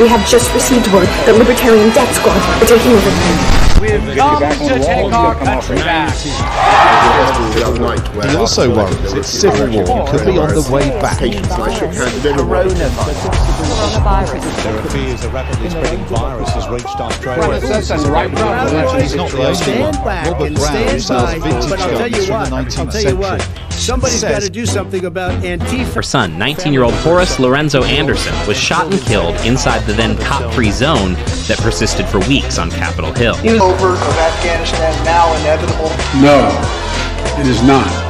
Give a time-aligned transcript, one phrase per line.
[0.00, 3.12] we have just received word that Libertarian Death Squad are taking over.
[3.80, 6.16] We've come to take our country back.
[6.16, 6.32] He
[8.36, 11.20] also worries its civil war could be on the way back.
[11.20, 11.36] There
[14.78, 17.60] are fears a rapidly spreading virus has reached Australia.
[19.00, 19.94] He's not the only one.
[20.04, 23.69] Robert Brown sells vintage guns from the 19th century.
[23.80, 25.94] Somebody's got to do something about Antifa.
[25.94, 30.18] Her son, 19 year old Horace Lorenzo Anderson, was shot and killed inside the then
[30.18, 31.14] cop free zone
[31.48, 33.36] that persisted for weeks on Capitol Hill.
[33.60, 35.88] Over of Afghanistan now inevitable?
[36.20, 38.09] No, it is not.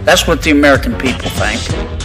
[0.03, 2.00] that's what the American people think.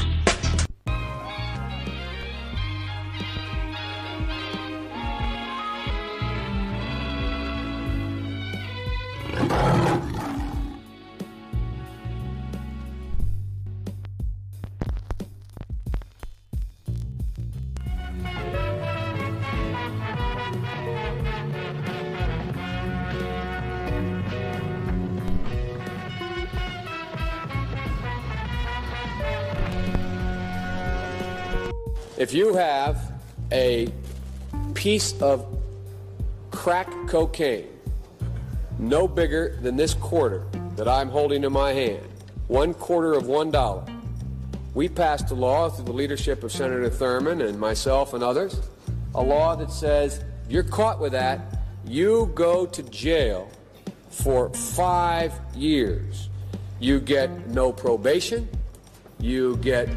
[34.86, 35.44] Piece of
[36.52, 37.66] crack cocaine
[38.78, 42.06] no bigger than this quarter that I'm holding in my hand,
[42.46, 43.84] one quarter of one dollar,
[44.74, 48.60] we passed a law through the leadership of Senator Thurmond and myself and others,
[49.16, 51.40] a law that says if you're caught with that,
[51.84, 53.50] you go to jail
[54.08, 56.28] for five years.
[56.78, 58.48] You get no probation,
[59.18, 59.88] you get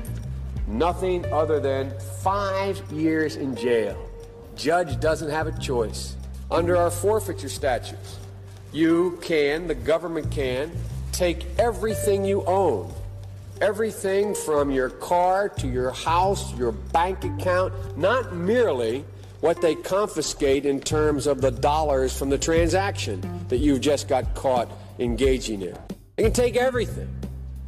[0.66, 4.09] nothing other than five years in jail.
[4.60, 6.18] Judge doesn't have a choice.
[6.52, 8.20] Under our forfeiture statutes,
[8.74, 10.70] you can, the government can,
[11.14, 12.94] take everything you own.
[13.62, 19.06] Everything from your car to your house, your bank account, not merely
[19.40, 24.36] what they confiscate in terms of the dollars from the transaction that you've just got
[24.36, 24.70] caught
[25.00, 25.78] engaging in.
[26.18, 27.08] They can take everything.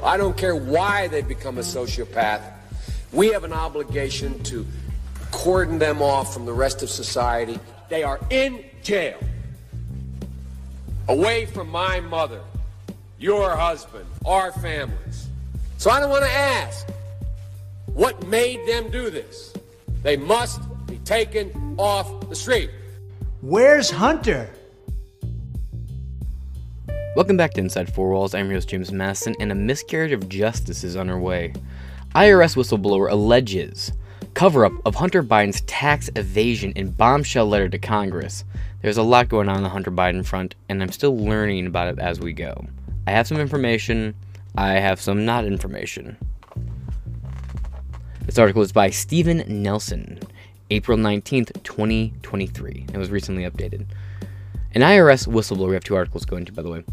[0.04, 2.42] I don't care why they become a sociopath.
[3.14, 4.66] We have an obligation to
[5.32, 7.60] cordon them off from the rest of society.
[7.90, 9.18] They are in jail,
[11.08, 12.42] away from my mother,
[13.18, 15.28] your husband, our families.
[15.78, 16.88] So I don't want to ask
[17.88, 19.54] what made them do this.
[20.04, 22.70] They must be taken off the street.
[23.42, 24.50] Where's Hunter?
[27.16, 28.34] Welcome back to Inside Four Walls.
[28.34, 31.54] I'm your host, James Masson, and a miscarriage of justice is underway.
[32.16, 33.92] IRS whistleblower alleges
[34.34, 38.44] cover up of Hunter Biden's tax evasion in bombshell letter to Congress.
[38.82, 41.94] There's a lot going on on the Hunter Biden front, and I'm still learning about
[41.94, 42.66] it as we go.
[43.08, 44.16] I have some information,
[44.56, 46.18] I have some not information.
[48.26, 50.20] This article is by Stephen Nelson,
[50.70, 52.86] April 19th, 2023.
[52.94, 53.86] It was recently updated.
[54.74, 56.84] An IRS whistleblower, we have two articles going to, by the way.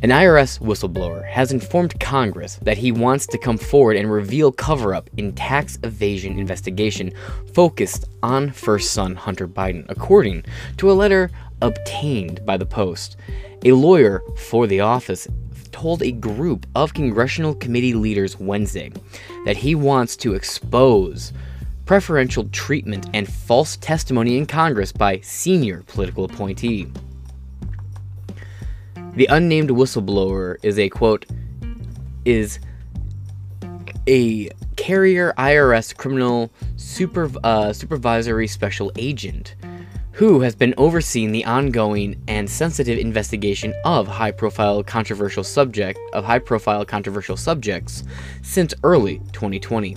[0.00, 4.94] An IRS whistleblower has informed Congress that he wants to come forward and reveal cover
[4.94, 7.12] up in tax evasion investigation
[7.52, 10.44] focused on first son Hunter Biden, according
[10.76, 13.16] to a letter obtained by the Post.
[13.64, 15.26] A lawyer for the office
[15.72, 18.92] told a group of congressional committee leaders Wednesday
[19.46, 21.32] that he wants to expose
[21.86, 26.86] preferential treatment and false testimony in Congress by senior political appointee.
[29.18, 31.26] The unnamed whistleblower is a quote,
[32.24, 32.60] is
[34.06, 39.56] a carrier IRS criminal super, uh, supervisory special agent
[40.12, 46.84] who has been overseeing the ongoing and sensitive investigation of high-profile controversial subject of high-profile
[46.84, 48.04] controversial subjects
[48.42, 49.96] since early 2020.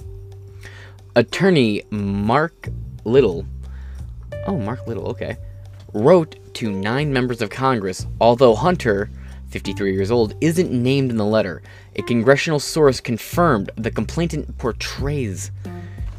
[1.15, 2.69] Attorney Mark
[3.05, 3.45] Lytle,
[4.47, 5.37] oh Mark Lytle, okay,
[5.93, 9.09] wrote to nine members of Congress, although Hunter,
[9.49, 11.61] 53 years old, isn't named in the letter.
[11.95, 15.51] A congressional source confirmed the complainant portrays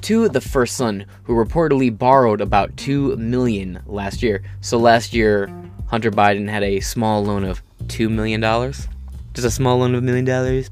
[0.03, 4.43] to the first son, who reportedly borrowed about two million last year.
[4.61, 5.51] So last year,
[5.87, 8.89] Hunter Biden had a small loan of two million dollars.
[9.35, 10.69] Just a small loan of a million dollars.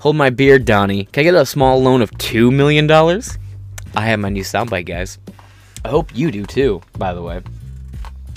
[0.00, 1.04] Hold my beer, Donnie.
[1.04, 3.38] Can I get a small loan of two million dollars?
[3.94, 5.18] I have my new soundbite, guys.
[5.84, 7.40] I hope you do too, by the way.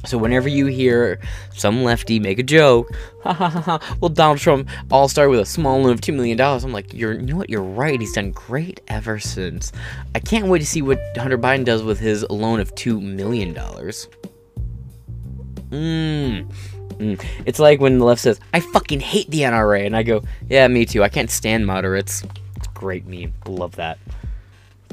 [0.06, 1.20] So whenever you hear
[1.54, 2.90] some lefty make a joke,
[3.24, 6.12] ha ha ha ha, well Donald Trump all started with a small loan of two
[6.12, 6.64] million dollars.
[6.64, 7.50] I'm like, you're, you know what?
[7.50, 8.00] You're right.
[8.00, 9.72] He's done great ever since.
[10.14, 13.54] I can't wait to see what Hunter Biden does with his loan of two million
[13.54, 14.08] dollars.
[15.70, 16.52] Mmm.
[16.94, 17.26] Mm.
[17.46, 20.68] It's like when the left says, "I fucking hate the NRA," and I go, "Yeah,
[20.68, 21.04] me too.
[21.04, 22.24] I can't stand moderates."
[22.56, 23.34] It's great meme.
[23.48, 23.98] Love that.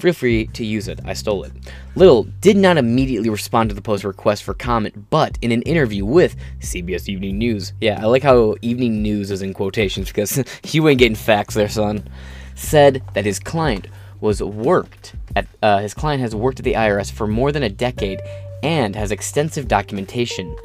[0.00, 0.98] Feel free to use it.
[1.04, 1.52] I stole it.
[1.94, 6.06] Lytle did not immediately respond to the post request for comment, but in an interview
[6.06, 10.42] with CBS Evening News, yeah, I like how Evening News is in quotations because
[10.72, 12.08] you ain't getting facts there, son,
[12.54, 13.88] said that his client
[14.22, 17.68] was worked at uh, his client has worked at the IRS for more than a
[17.68, 18.20] decade
[18.62, 20.56] and has extensive documentation.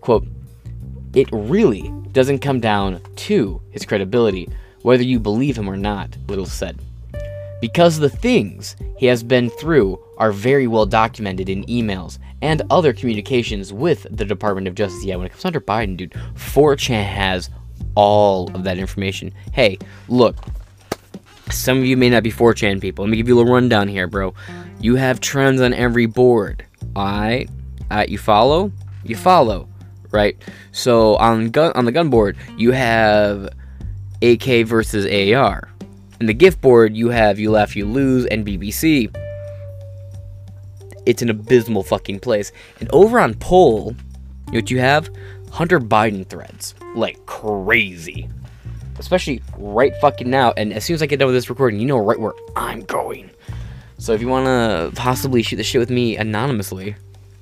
[0.00, 0.26] Quote,
[1.14, 4.48] it really doesn't come down to his credibility,
[4.82, 6.80] whether you believe him or not, Lytle said
[7.60, 12.92] because the things he has been through are very well documented in emails and other
[12.92, 15.04] communications with the Department of Justice.
[15.04, 17.50] Yeah, when it comes to Hunter Biden, dude, 4chan has
[17.94, 19.32] all of that information.
[19.52, 19.78] Hey,
[20.08, 20.36] look,
[21.50, 23.04] some of you may not be 4chan people.
[23.04, 24.34] Let me give you a little rundown here, bro.
[24.80, 26.64] You have trends on every board.
[26.96, 27.50] Alright?
[28.08, 28.72] You follow?
[29.04, 29.68] You follow,
[30.10, 30.36] right?
[30.72, 33.48] So on gun on the gun board, you have
[34.22, 35.69] AK versus AR
[36.20, 39.14] in the gift board, you have You Laugh, You Lose and BBC.
[41.06, 42.52] It's an abysmal fucking place.
[42.78, 43.94] And over on Poll,
[44.46, 45.08] you know what you have?
[45.50, 46.74] Hunter Biden threads.
[46.94, 48.28] Like crazy.
[48.98, 50.52] Especially right fucking now.
[50.58, 52.82] And as soon as I get done with this recording, you know right where I'm
[52.82, 53.30] going.
[53.96, 56.96] So if you want to possibly shoot the shit with me anonymously,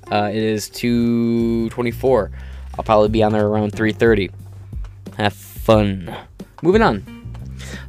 [0.09, 2.31] uh, it is 224.
[2.77, 4.31] I'll probably be on there around 330.
[5.17, 6.15] Have fun.
[6.61, 7.18] Moving on.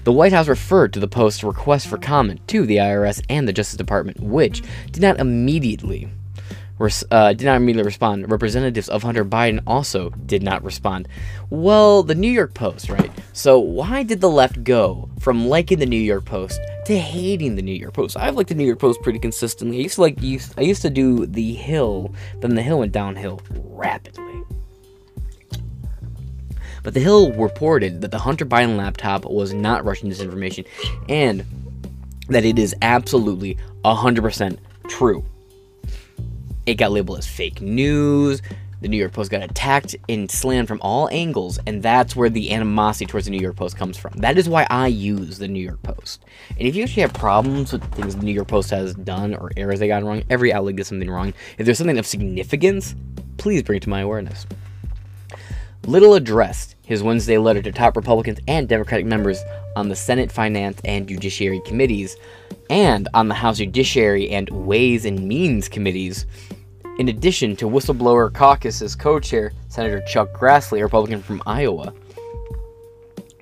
[0.04, 3.52] The White House referred to the Post's request for comment to the IRS and the
[3.52, 4.62] Justice Department, which
[4.92, 6.08] did not immediately
[7.10, 8.30] uh, did not immediately respond.
[8.30, 11.08] Representatives of Hunter Biden also did not respond.
[11.50, 13.10] Well, the New York Post, right?
[13.34, 17.62] So why did the left go from liking the New York Post to hating the
[17.62, 18.16] New York Post?
[18.16, 19.78] I've liked the New York Post pretty consistently.
[19.78, 20.18] I used to like
[20.56, 24.42] I used to do the Hill, then the Hill went downhill rapidly.
[26.82, 30.66] But The Hill reported that the Hunter Biden laptop was not Russian disinformation
[31.08, 31.44] and
[32.28, 35.24] that it is absolutely 100% true.
[36.66, 38.42] It got labeled as fake news.
[38.80, 42.50] The New York Post got attacked and slammed from all angles, and that's where the
[42.52, 44.12] animosity towards the New York Post comes from.
[44.16, 46.24] That is why I use the New York Post.
[46.56, 49.50] And if you actually have problems with things the New York Post has done or
[49.56, 51.34] errors they got wrong, every outlet gets something wrong.
[51.58, 52.94] If there's something of significance,
[53.36, 54.46] please bring it to my awareness.
[55.86, 59.40] Lytle addressed his Wednesday letter to top Republicans and Democratic members
[59.76, 62.16] on the Senate Finance and Judiciary Committees
[62.68, 66.26] and on the House Judiciary and Ways and Means Committees,
[66.98, 71.94] in addition to Whistleblower Caucus's co chair, Senator Chuck Grassley, a Republican from Iowa.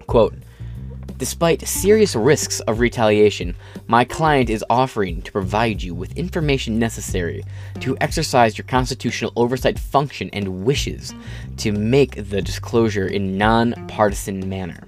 [0.06, 0.34] Quote,
[1.18, 3.56] Despite serious risks of retaliation,
[3.88, 7.42] my client is offering to provide you with information necessary
[7.80, 11.12] to exercise your constitutional oversight function and wishes
[11.56, 14.86] to make the disclosure in non-partisan manner.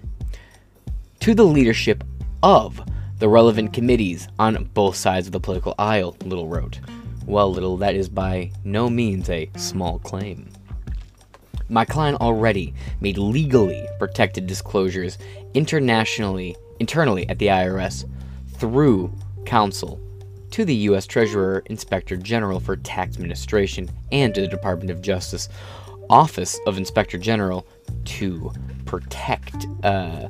[1.18, 2.04] To the leadership
[2.44, 2.80] of
[3.18, 6.78] the relevant committees on both sides of the political aisle, Lytle wrote.
[7.26, 10.48] Well, Lytle, that is by no means a small claim.
[11.70, 15.18] My client already made legally protected disclosures
[15.54, 18.08] internationally, internally at the IRS
[18.56, 19.12] through
[19.44, 20.00] counsel
[20.50, 21.06] to the U.S.
[21.06, 25.48] Treasurer Inspector General for Tax Administration and to the Department of Justice
[26.08, 27.66] Office of Inspector General
[28.04, 28.52] to
[28.84, 30.28] protect, uh,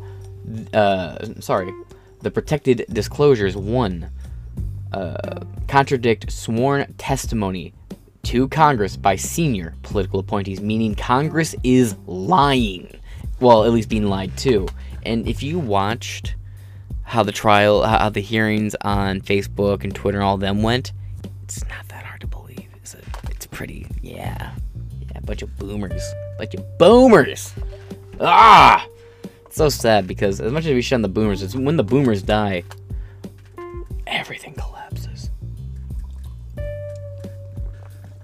[0.75, 1.73] uh, sorry,
[2.21, 4.11] the protected disclosures one,
[4.93, 7.73] uh, contradict sworn testimony
[8.23, 12.99] to Congress by senior political appointees, meaning Congress is lying.
[13.41, 14.69] Well, at least being lied to.
[15.03, 16.35] And if you watched
[17.03, 20.93] how the trial, how the hearings on Facebook and Twitter and all them went,
[21.43, 23.05] it's not that hard to believe, is it?
[23.31, 24.53] It's pretty, yeah.
[25.01, 26.03] Yeah, a bunch of boomers.
[26.03, 27.53] A Bunch of boomers!
[28.21, 28.87] Ah!
[29.47, 32.23] It's so sad because as much as we shun the boomers, it's when the boomers
[32.23, 32.63] die,
[34.07, 35.31] everything collapses.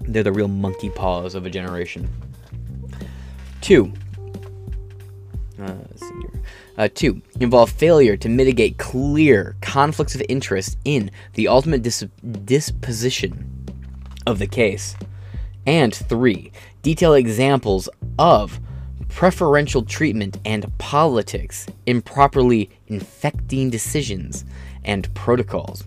[0.01, 2.07] They're the real monkey paws of a generation.
[3.59, 3.91] Two.
[5.61, 5.73] Uh,
[6.77, 12.05] uh, two, involve failure to mitigate clear conflicts of interest in the ultimate dis-
[12.45, 13.65] disposition
[14.25, 14.95] of the case.
[15.65, 18.59] And three, detail examples of
[19.09, 24.45] preferential treatment and politics improperly infecting decisions
[24.83, 25.83] and protocols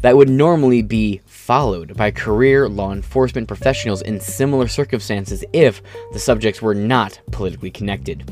[0.00, 5.80] that would normally be followed by career law enforcement professionals in similar circumstances if
[6.12, 8.30] the subjects were not politically connected.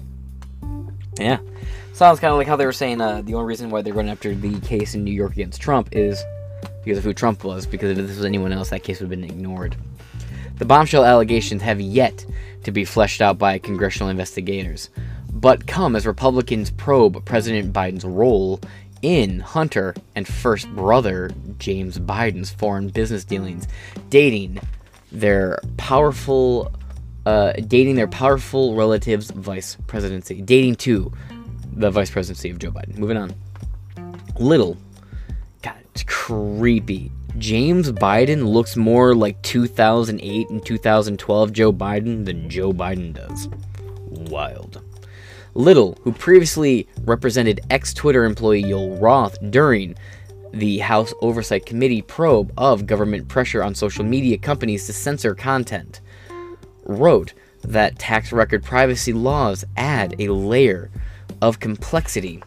[1.19, 1.39] Yeah.
[2.03, 4.11] Sounds kind of like how they were saying uh, the only reason why they're running
[4.11, 6.21] after the case in New York against Trump is
[6.83, 9.21] because of who Trump was, because if this was anyone else, that case would have
[9.21, 9.77] been ignored.
[10.59, 12.27] The bombshell allegations have yet
[12.65, 14.91] to be fleshed out by congressional investigators,
[15.33, 18.61] but come as Republicans probe President Biden's role
[19.03, 21.31] in Hunter and first brother
[21.61, 23.69] James Biden's foreign business dealings,
[24.09, 24.59] dating
[25.13, 26.73] their powerful,
[27.27, 31.13] uh, dating their powerful relatives' vice presidency, dating to
[31.73, 32.99] the vice presidency of Joe Biden.
[32.99, 33.35] Moving on.
[34.39, 34.77] Lytle,
[35.63, 37.11] God, it's creepy.
[37.39, 43.49] James Biden looks more like 2008 and 2012 Joe Biden than Joe Biden does.
[44.09, 44.83] Wild.
[45.55, 49.95] Lytle, who previously represented ex Twitter employee Yoel Roth during
[50.53, 56.01] the House Oversight Committee probe of government pressure on social media companies to censor content,
[56.85, 60.91] wrote that tax record privacy laws add a layer
[61.41, 62.43] of complexity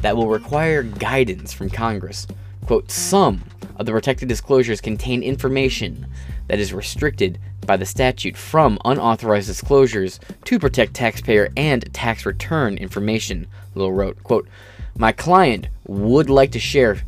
[0.00, 2.26] that will require guidance from Congress.
[2.66, 3.42] Quote, some
[3.76, 6.06] of the protected disclosures contain information
[6.48, 12.76] that is restricted by the statute from unauthorized disclosures to protect taxpayer and tax return
[12.76, 14.22] information, Lytle wrote.
[14.22, 14.48] Quote,
[14.96, 17.00] My client would like to share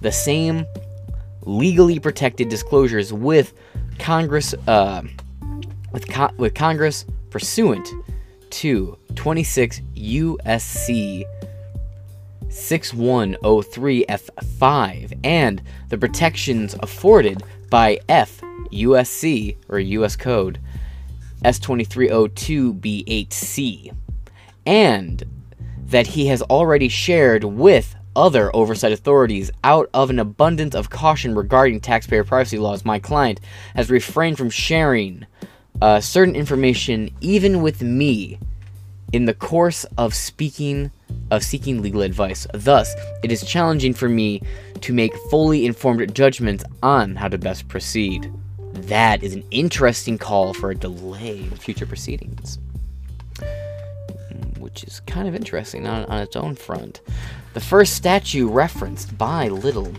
[0.00, 0.66] the same
[1.42, 3.52] legally protected disclosures with
[3.98, 5.02] Congress uh,
[5.92, 7.88] with, co- with Congress pursuant
[8.50, 11.24] to 26 USC
[12.48, 18.40] 6103F5 and the protections afforded by F
[18.72, 20.58] USC or US code
[21.44, 23.94] S2302B8C
[24.66, 25.24] and
[25.86, 31.34] that he has already shared with other oversight authorities out of an abundance of caution
[31.34, 32.84] regarding taxpayer privacy laws.
[32.84, 33.40] My client
[33.76, 35.24] has refrained from sharing
[35.80, 38.38] uh, certain information even with me
[39.12, 40.90] in the course of speaking
[41.30, 42.46] of seeking legal advice.
[42.52, 44.42] Thus, it is challenging for me
[44.80, 48.32] to make fully informed judgments on how to best proceed.
[48.72, 52.58] That is an interesting call for a delay in future proceedings.
[54.58, 57.00] Which is kind of interesting on, on its own front.
[57.54, 59.92] The first statute referenced by Lytle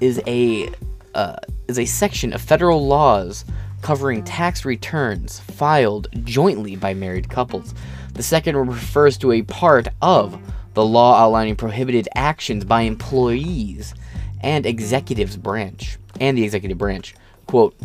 [0.00, 0.70] is a
[1.14, 3.44] uh, is a section of federal laws
[3.82, 7.74] covering tax returns filed jointly by married couples.
[8.14, 10.40] The second refers to a part of
[10.74, 13.94] the law outlining prohibited actions by employees
[14.40, 17.14] and executives branch and the executive branch.
[17.46, 17.76] Quote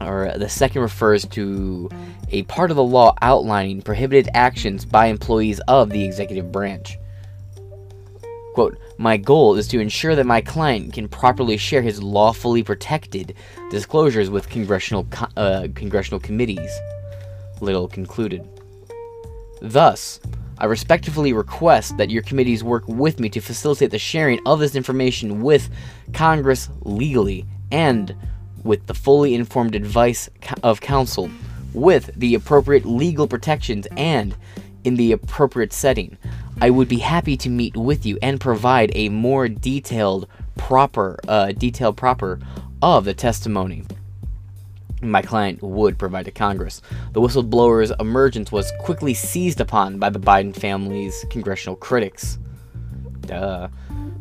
[0.00, 1.88] or the second refers to
[2.30, 6.98] a part of the law outlining prohibited actions by employees of the executive branch.
[8.54, 13.34] Quote, my goal is to ensure that my client can properly share his lawfully protected
[13.70, 16.70] disclosures with congressional uh, congressional committees.
[17.60, 18.48] Lytle concluded.
[19.60, 20.20] Thus,
[20.58, 24.74] I respectfully request that your committees work with me to facilitate the sharing of this
[24.74, 25.68] information with
[26.14, 28.14] Congress legally and
[28.64, 30.30] with the fully informed advice
[30.62, 31.30] of counsel,
[31.74, 34.34] with the appropriate legal protections and
[34.86, 36.16] in the appropriate setting.
[36.60, 41.52] I would be happy to meet with you and provide a more detailed, proper, uh,
[41.52, 42.38] detailed proper
[42.80, 43.84] of the testimony
[45.02, 46.80] my client would provide to Congress.
[47.12, 52.38] The whistleblower's emergence was quickly seized upon by the Biden family's congressional critics.
[53.20, 53.68] Duh.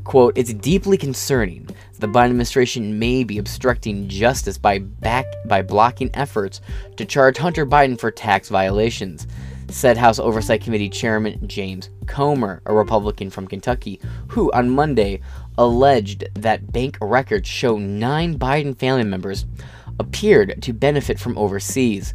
[0.03, 1.67] Quote, it's deeply concerning
[1.99, 6.61] the Biden administration may be obstructing justice by back by blocking efforts
[6.97, 9.25] to charge Hunter Biden for tax violations,
[9.69, 15.21] said House Oversight Committee Chairman James Comer, a Republican from Kentucky, who on Monday
[15.57, 19.45] alleged that bank records show nine Biden family members
[19.99, 22.13] appeared to benefit from overseas.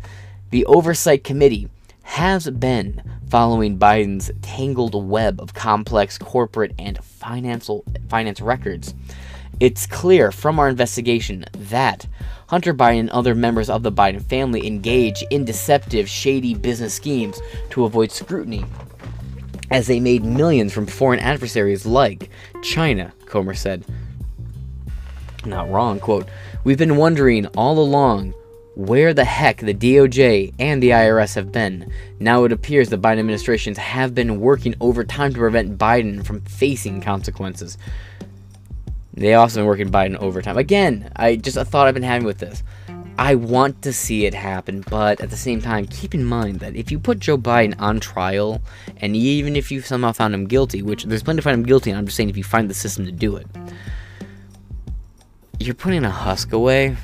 [0.50, 1.68] The Oversight Committee
[2.02, 8.94] has been following Biden's tangled web of complex corporate and financial finance records.
[9.60, 12.06] It's clear from our investigation that
[12.46, 17.38] Hunter Biden and other members of the Biden family engage in deceptive, shady business schemes
[17.68, 18.64] to avoid scrutiny,
[19.70, 22.30] as they made millions from foreign adversaries like
[22.62, 23.84] China, Comer said.
[25.44, 26.26] Not wrong, quote,
[26.64, 28.32] We've been wondering all along
[28.76, 31.92] where the heck the DOJ and the IRS have been.
[32.18, 37.02] Now it appears the Biden administrations have been working overtime to prevent Biden from facing
[37.02, 37.76] consequences.
[39.14, 40.56] They also been working Biden overtime.
[40.56, 42.62] Again, I just a thought I've been having with this.
[43.18, 46.74] I want to see it happen, but at the same time, keep in mind that
[46.74, 48.62] if you put Joe Biden on trial,
[48.96, 51.90] and even if you somehow found him guilty, which there's plenty to find him guilty,
[51.90, 53.46] and I'm just saying if you find the system to do it,
[55.58, 56.96] you're putting a husk away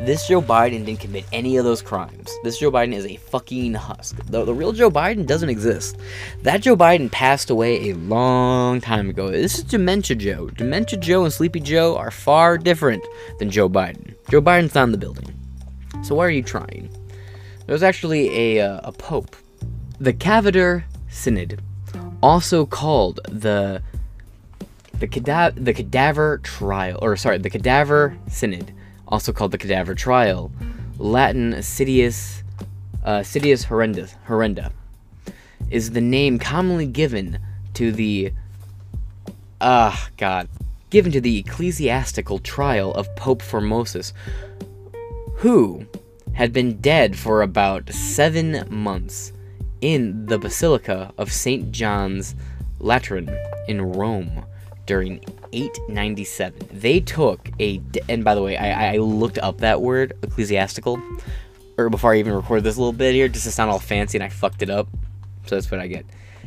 [0.00, 2.30] this Joe Biden didn't commit any of those crimes.
[2.42, 4.16] This Joe Biden is a fucking husk.
[4.26, 5.98] The, the real Joe Biden doesn't exist.
[6.42, 9.30] That Joe Biden passed away a long time ago.
[9.30, 10.48] This is Dementia Joe.
[10.48, 13.04] Dementia Joe and Sleepy Joe are far different
[13.38, 14.14] than Joe Biden.
[14.30, 15.34] Joe Biden's not in the building.
[16.02, 16.88] So why are you trying?
[17.66, 19.36] There's actually a, uh, a pope.
[19.98, 21.60] The Cavader Synod,
[22.22, 23.82] also called the
[24.98, 28.72] the, cada- the cadaver trial, or sorry, the cadaver synod,
[29.10, 30.50] also called the cadaver trial,
[30.98, 32.42] Latin Sidious,
[33.04, 34.72] uh, Sidious horrenda,
[35.70, 37.38] is the name commonly given
[37.74, 38.32] to the,
[39.60, 40.48] ah, uh, God,
[40.90, 44.12] given to the ecclesiastical trial of Pope Formosus,
[45.36, 45.86] who
[46.32, 49.32] had been dead for about seven months
[49.80, 51.72] in the Basilica of St.
[51.72, 52.34] John's
[52.78, 53.34] Lateran
[53.66, 54.44] in Rome
[54.86, 55.20] during
[55.52, 56.68] 897.
[56.72, 61.00] They took a, and by the way, I, I looked up that word, ecclesiastical,
[61.76, 64.24] or before I even recorded this little bit here, just to sound all fancy, and
[64.24, 64.88] I fucked it up.
[65.46, 66.06] So that's what I get.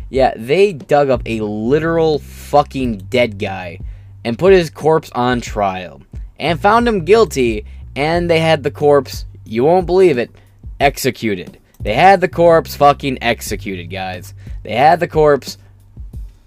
[0.09, 3.79] Yeah, they dug up a literal fucking dead guy
[4.23, 6.01] and put his corpse on trial
[6.39, 10.31] and found him guilty, and they had the corpse, you won't believe it,
[10.79, 11.59] executed.
[11.79, 14.33] They had the corpse fucking executed, guys.
[14.63, 15.57] They had the corpse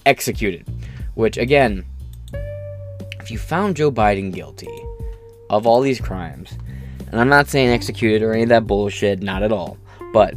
[0.05, 0.67] executed.
[1.15, 1.85] Which, again,
[3.27, 4.71] if you found Joe Biden guilty
[5.51, 6.57] of all these crimes,
[7.11, 9.79] and I'm not saying executed or any of that bullshit, not at all,
[10.13, 10.37] but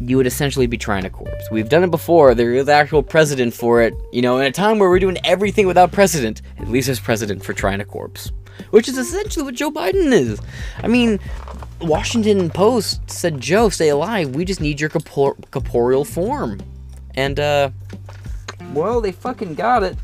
[0.00, 1.50] you would essentially be trying a corpse.
[1.50, 2.34] We've done it before.
[2.34, 3.92] There is actual precedent for it.
[4.14, 7.44] You know, in a time where we're doing everything without precedent, at least there's precedent
[7.44, 8.32] for trying a corpse,
[8.70, 10.40] which is essentially what Joe Biden is.
[10.82, 11.20] I mean,
[11.82, 14.34] Washington Post said, "Joe, stay alive.
[14.34, 16.62] We just need your corpor- corporeal form,"
[17.14, 17.68] and uh,
[18.72, 19.98] well, they fucking got it.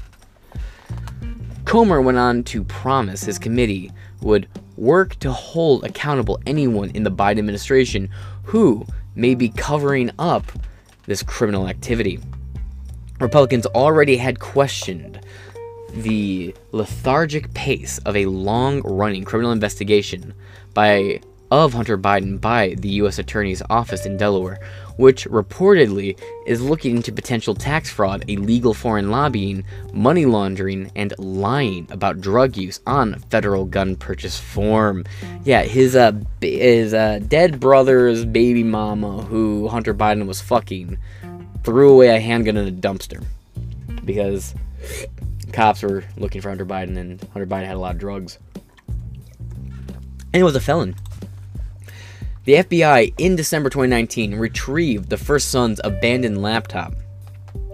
[1.68, 7.10] Comer went on to promise his committee would work to hold accountable anyone in the
[7.10, 8.08] Biden administration
[8.44, 10.50] who may be covering up
[11.04, 12.20] this criminal activity.
[13.20, 15.20] Republicans already had questioned
[15.92, 20.32] the lethargic pace of a long-running criminal investigation
[20.72, 23.18] by of Hunter Biden by the U.S.
[23.18, 24.58] Attorney's Office in Delaware,
[24.98, 31.86] which reportedly is looking into potential tax fraud, illegal foreign lobbying, money laundering, and lying
[31.90, 35.04] about drug use on federal gun purchase form.
[35.44, 40.98] Yeah, his uh, his uh, dead brother's baby mama, who Hunter Biden was fucking,
[41.62, 43.24] threw away a handgun in a dumpster
[44.04, 44.54] because
[45.52, 48.38] cops were looking for Hunter Biden, and Hunter Biden had a lot of drugs.
[48.88, 50.96] And he was a felon.
[52.48, 56.94] The FBI in December 2019 retrieved the first son's abandoned laptop,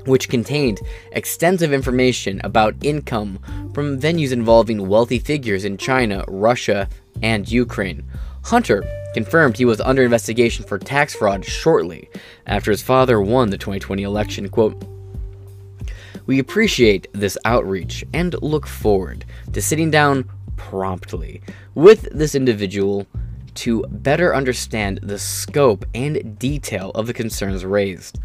[0.04, 0.80] which contained
[1.12, 3.38] extensive information about income
[3.72, 6.88] from venues involving wealthy figures in China, Russia,
[7.22, 8.02] and Ukraine.
[8.42, 8.82] Hunter
[9.14, 12.10] confirmed he was under investigation for tax fraud shortly
[12.48, 14.48] after his father won the 2020 election.
[14.48, 14.84] Quote,
[16.26, 21.42] we appreciate this outreach and look forward to sitting down promptly
[21.76, 23.06] with this individual
[23.54, 28.18] to better understand the scope and detail of the concerns raised.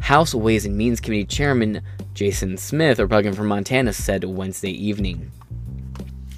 [0.00, 1.82] House Ways and Means Committee Chairman
[2.14, 5.30] Jason Smith, a Republican from Montana, said Wednesday evening.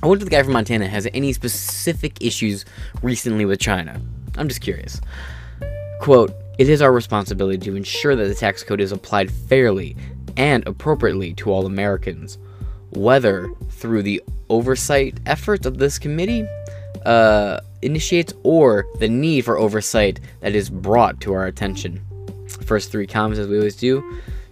[0.03, 2.65] I wonder if the guy from Montana has any specific issues
[3.03, 4.01] recently with China.
[4.37, 5.01] I'm just curious.
[6.01, 9.97] Quote, it is our responsibility to ensure that the tax code is applied fairly
[10.37, 12.39] and appropriately to all Americans,
[12.91, 16.47] whether through the oversight efforts of this committee
[17.07, 22.01] uh, initiates or the need for oversight that is brought to our attention.
[22.65, 24.03] First three comments, as we always do.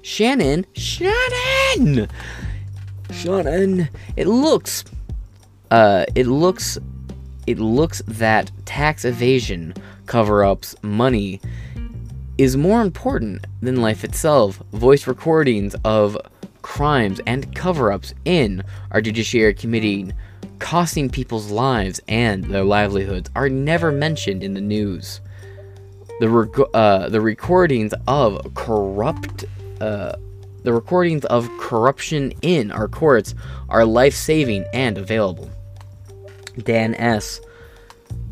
[0.02, 2.08] Shannon, Shannon,
[3.12, 3.88] Shannon.
[4.16, 4.84] It looks,
[5.70, 6.78] uh, it looks
[7.46, 9.74] it looks that tax evasion,
[10.06, 11.40] cover ups, money
[12.38, 14.62] is more important than life itself.
[14.72, 16.16] Voice recordings of
[16.62, 20.12] crimes and cover ups in our Judiciary Committee
[20.62, 25.20] costing people's lives and their livelihoods are never mentioned in the news.
[26.20, 29.44] The, rec- uh, the recordings of corrupt
[29.80, 30.14] uh,
[30.62, 33.34] the recordings of corruption in our courts
[33.68, 35.50] are life saving and available.
[36.56, 37.40] Dan S.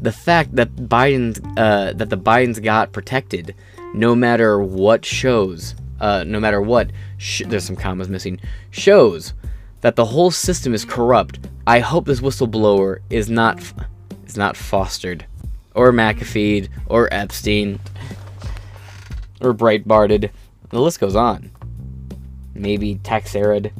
[0.01, 3.57] The fact that Biden's uh, that the Bidens got protected,
[3.93, 8.38] no matter what shows, uh, no matter what, sh- there's some commas missing,
[8.71, 9.35] shows
[9.81, 11.40] that the whole system is corrupt.
[11.66, 13.61] I hope this whistleblower is not
[14.27, 15.27] is not fostered,
[15.75, 17.81] or McAfee, or Epstein,
[19.40, 20.31] or Breitbarted.
[20.71, 21.51] The list goes on.
[22.55, 23.73] Maybe Texarid.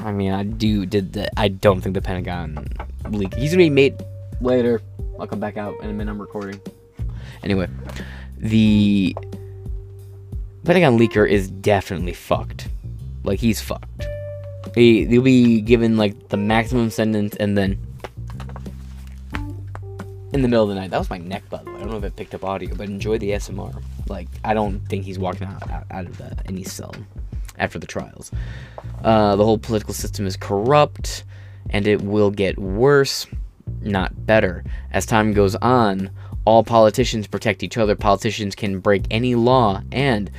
[0.00, 1.28] I mean, I do did the.
[1.38, 2.66] I don't think the Pentagon
[3.10, 3.34] leak.
[3.34, 4.02] He's gonna be made
[4.40, 4.80] later.
[5.18, 6.10] I'll come back out in a minute.
[6.10, 6.60] I'm recording.
[7.42, 7.68] Anyway,
[8.38, 9.16] the
[10.64, 12.68] Pentagon leaker is definitely fucked.
[13.24, 14.06] Like he's fucked.
[14.74, 17.78] He he'll be given like the maximum sentence and then
[20.32, 20.90] in the middle of the night.
[20.90, 21.76] That was my neck, by the way.
[21.76, 23.82] I don't know if it picked up audio, but enjoy the SMR.
[24.08, 26.94] Like I don't think he's walking out out, out of the, any cell
[27.58, 28.30] after the trials.
[29.04, 31.24] Uh, the whole political system is corrupt,
[31.70, 33.26] and it will get worse,
[33.80, 34.64] not better.
[34.90, 36.10] As time goes on,
[36.44, 37.94] all politicians protect each other.
[37.94, 40.30] Politicians can break any law, and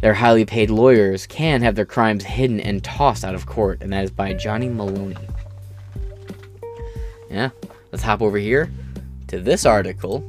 [0.00, 3.92] their highly paid lawyers can have their crimes hidden and tossed out of court, and
[3.92, 5.16] that is by Johnny Maloney.
[7.30, 7.50] Yeah,
[7.90, 8.70] let's hop over here
[9.28, 10.24] to this article.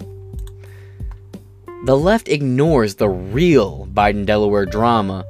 [1.86, 5.26] The left ignores the real Biden Delaware drama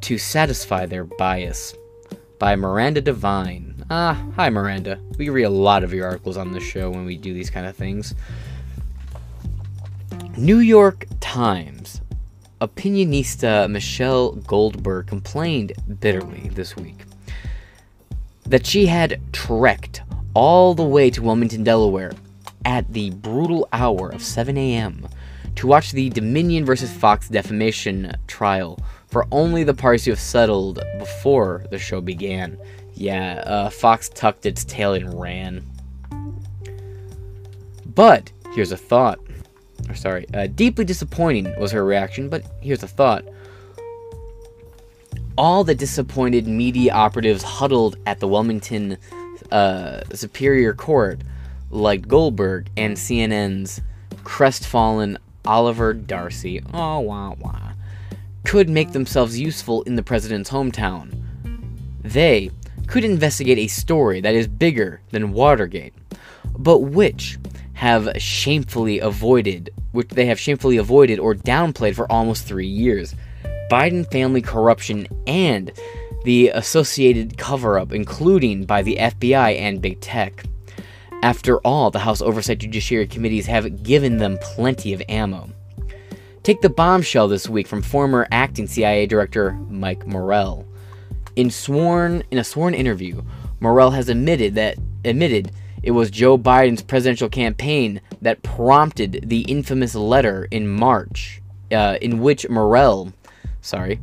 [0.00, 1.74] to satisfy their bias.
[2.40, 3.84] By Miranda Devine.
[3.90, 4.98] Ah, hi Miranda.
[5.18, 7.66] We read a lot of your articles on this show when we do these kind
[7.66, 8.14] of things.
[10.36, 12.00] New York Times.
[12.66, 17.04] Opinionista Michelle Goldberg complained bitterly this week
[18.46, 20.02] that she had trekked
[20.34, 22.12] all the way to Wilmington, Delaware
[22.64, 25.06] at the brutal hour of 7 a.m.
[25.56, 30.82] to watch the Dominion versus Fox defamation trial for only the parties to have settled
[30.98, 32.58] before the show began.
[32.94, 35.64] Yeah, uh, Fox tucked its tail and ran.
[37.86, 39.18] But here's a thought.
[39.88, 42.28] Or sorry, uh, deeply disappointing was her reaction.
[42.28, 43.24] But here's a thought.
[45.36, 48.98] All the disappointed media operatives huddled at the Wilmington
[49.50, 51.20] uh, Superior Court,
[51.70, 53.80] like Goldberg and CNN's
[54.22, 56.62] crestfallen Oliver Darcy.
[56.72, 57.74] Oh, wah wah
[58.44, 61.10] could make themselves useful in the president's hometown.
[62.02, 62.50] They
[62.86, 65.94] could investigate a story that is bigger than Watergate,
[66.56, 67.38] but which
[67.74, 73.14] have shamefully avoided, which they have shamefully avoided or downplayed for almost three years.
[73.70, 75.72] Biden family corruption and
[76.24, 80.44] the associated cover up, including by the FBI and big tech.
[81.22, 85.50] After all, the House Oversight Judiciary Committees have given them plenty of ammo.
[86.42, 90.66] Take the bombshell this week from former acting CIA director Mike Morell.
[91.36, 93.22] In sworn in a sworn interview,
[93.60, 95.52] Morell has admitted that admitted
[95.84, 102.20] it was Joe Biden's presidential campaign that prompted the infamous letter in March, uh, in
[102.20, 103.12] which Morell,
[103.60, 104.00] sorry,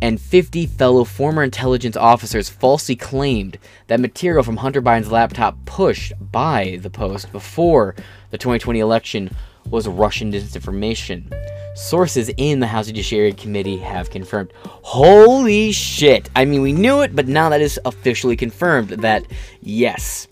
[0.00, 6.14] and 50 fellow former intelligence officers falsely claimed that material from Hunter Biden's laptop pushed
[6.32, 7.94] by the Post before
[8.30, 9.30] the 2020 election
[9.68, 11.32] was Russian disinformation.
[11.76, 14.52] Sources in the House Judiciary Committee have confirmed.
[14.64, 16.30] Holy shit!
[16.34, 19.24] I mean, we knew it, but now that is officially confirmed that
[19.60, 20.28] yes,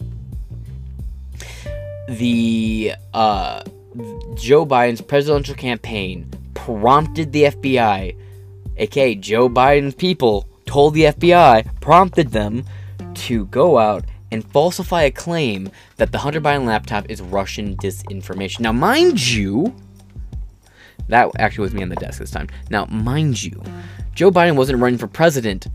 [2.18, 3.62] the uh,
[4.34, 8.16] Joe Biden's presidential campaign prompted the FBI,
[8.76, 12.64] aka Joe Biden's people, told the FBI, prompted them
[13.14, 18.60] to go out and falsify a claim that the Hunter Biden laptop is Russian disinformation.
[18.60, 19.74] Now, mind you,
[21.08, 22.48] that actually was me on the desk this time.
[22.70, 23.62] Now, mind you,
[24.14, 25.66] Joe Biden wasn't running for president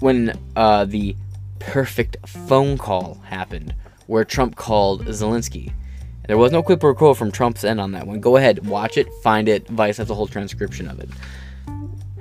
[0.00, 1.16] when uh, the
[1.58, 3.74] perfect phone call happened,
[4.10, 5.72] where Trump called Zelensky.
[6.26, 8.18] There was no quid pro quo from Trump's end on that one.
[8.18, 9.68] Go ahead, watch it, find it.
[9.68, 11.08] Vice has a whole transcription of it.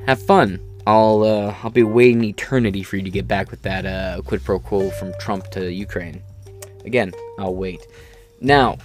[0.06, 0.60] Have fun.
[0.86, 4.44] I'll uh, I'll be waiting eternity for you to get back with that uh, quid
[4.44, 6.22] pro quo from Trump to Ukraine.
[6.86, 7.88] Again, I'll wait.
[8.40, 8.78] Now,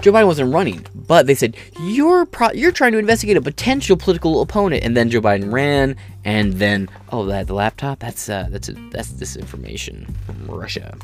[0.00, 3.96] Joe Biden wasn't running, but they said you're pro- you're trying to investigate a potential
[3.96, 8.48] political opponent, and then Joe Biden ran, and then oh that the laptop that's uh,
[8.50, 10.96] that's a, that's disinformation from Russia.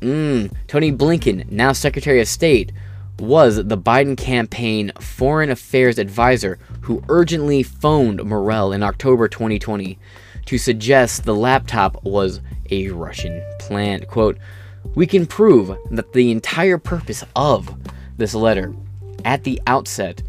[0.00, 2.72] Mm, Tony Blinken, now Secretary of State,
[3.18, 9.98] was the Biden campaign foreign affairs advisor who urgently phoned Morell in October 2020
[10.46, 14.06] to suggest the laptop was a Russian plant.
[14.08, 14.38] Quote,
[14.94, 17.74] we can prove that the entire purpose of
[18.16, 18.74] this letter
[19.24, 20.22] at the outset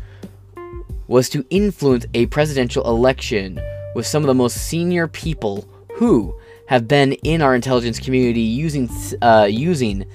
[1.07, 3.59] was to influence a presidential election
[3.95, 6.35] with some of the most senior people who
[6.67, 8.87] have been in our intelligence community using
[9.21, 10.05] uh, using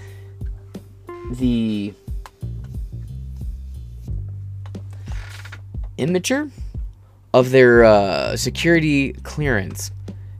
[1.32, 1.92] the
[5.98, 6.48] immature
[7.32, 9.90] of their uh, security clearance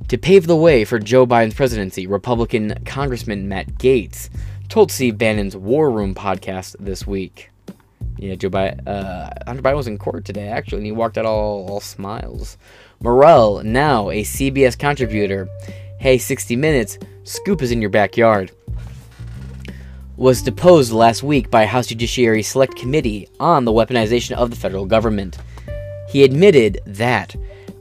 [0.08, 4.28] to pave the way for Joe Biden's presidency, Republican Congressman Matt Gaetz
[4.68, 7.50] told Steve Bannon's War Room podcast this week.
[8.16, 11.26] Yeah, Joe Biden, uh, Hunter Biden was in court today, actually, and he walked out
[11.26, 12.56] all, all smiles.
[13.00, 15.48] Morell, now a CBS contributor,
[15.98, 18.52] hey, 60 Minutes, scoop is in your backyard,
[20.16, 24.56] was deposed last week by a House Judiciary Select Committee on the weaponization of the
[24.56, 25.38] federal government.
[26.08, 27.34] He admitted that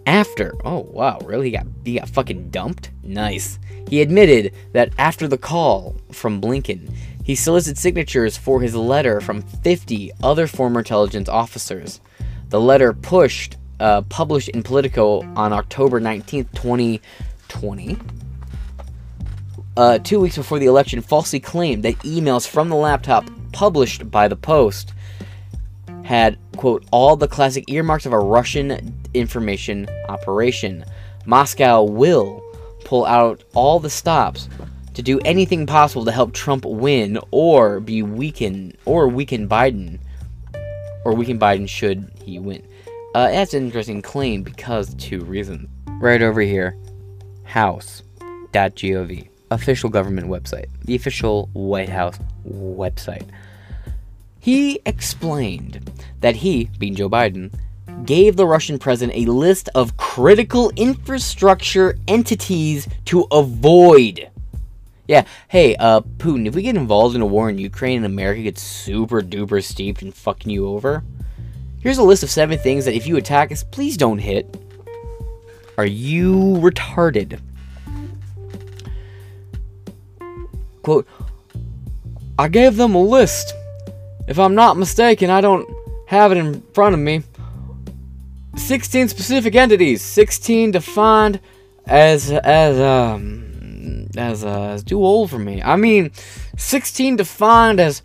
[0.05, 1.45] after oh wow really?
[1.45, 2.91] He got he got fucking dumped?
[3.03, 3.59] Nice.
[3.89, 9.41] He admitted that after the call from blinken he solicited signatures for his letter from
[9.41, 12.01] 50 other former intelligence officers.
[12.49, 17.97] The letter pushed uh, published in politico on october 19th 2020
[19.75, 24.27] uh, two weeks before the election falsely claimed that emails from the laptop published by
[24.27, 24.93] the post
[26.03, 30.85] had, quote, all the classic earmarks of a Russian information operation.
[31.25, 32.43] Moscow will
[32.85, 34.49] pull out all the stops
[34.93, 39.99] to do anything possible to help Trump win or be weakened or weaken Biden
[41.05, 42.65] or weaken Biden should he win.
[43.15, 45.69] Uh, that's an interesting claim because two reasons.
[45.99, 46.75] Right over here,
[47.43, 53.29] house.gov, official government website, the official White House website.
[54.39, 55.89] He explained
[56.21, 57.53] that he, being Joe Biden,
[58.05, 64.29] gave the Russian president a list of critical infrastructure entities to avoid.
[65.07, 68.43] Yeah, hey, uh, Putin, if we get involved in a war in Ukraine and America
[68.43, 71.03] gets super duper steeped in fucking you over,
[71.79, 74.57] here's a list of seven things that if you attack us, please don't hit.
[75.77, 77.39] Are you retarded?
[80.81, 81.07] Quote,
[82.37, 83.53] I gave them a list
[84.27, 85.69] if I'm not mistaken, I don't
[86.07, 87.23] have it in front of me.
[88.55, 91.39] 16 specific entities, 16 defined
[91.85, 95.61] as as um as uh, as too old for me.
[95.61, 96.11] I mean,
[96.57, 98.01] 16 defined as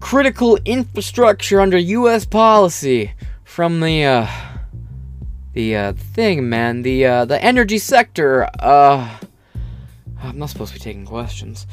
[0.00, 2.24] critical infrastructure under U.S.
[2.24, 3.12] policy
[3.44, 4.26] from the uh
[5.54, 8.48] the uh thing, man, the uh the energy sector.
[8.60, 9.18] Uh,
[10.20, 11.66] I'm not supposed to be taking questions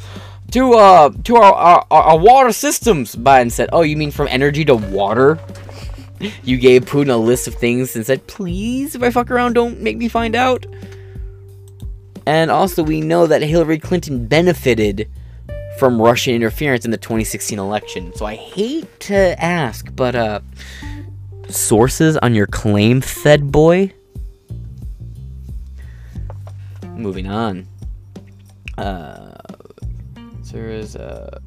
[0.51, 3.15] to uh to our, our, our water systems.
[3.15, 5.37] Biden said, "Oh, you mean from energy to water?"
[6.43, 9.81] you gave Putin a list of things and said, "Please, if I fuck around, don't
[9.81, 10.65] make me find out."
[12.25, 15.09] And also, we know that Hillary Clinton benefited
[15.77, 18.13] from Russian interference in the 2016 election.
[18.15, 20.39] So I hate to ask, but uh,
[21.49, 23.93] sources on your claim, Fed boy.
[26.95, 27.67] Moving on.
[28.77, 29.35] Uh
[30.55, 31.41] there is a.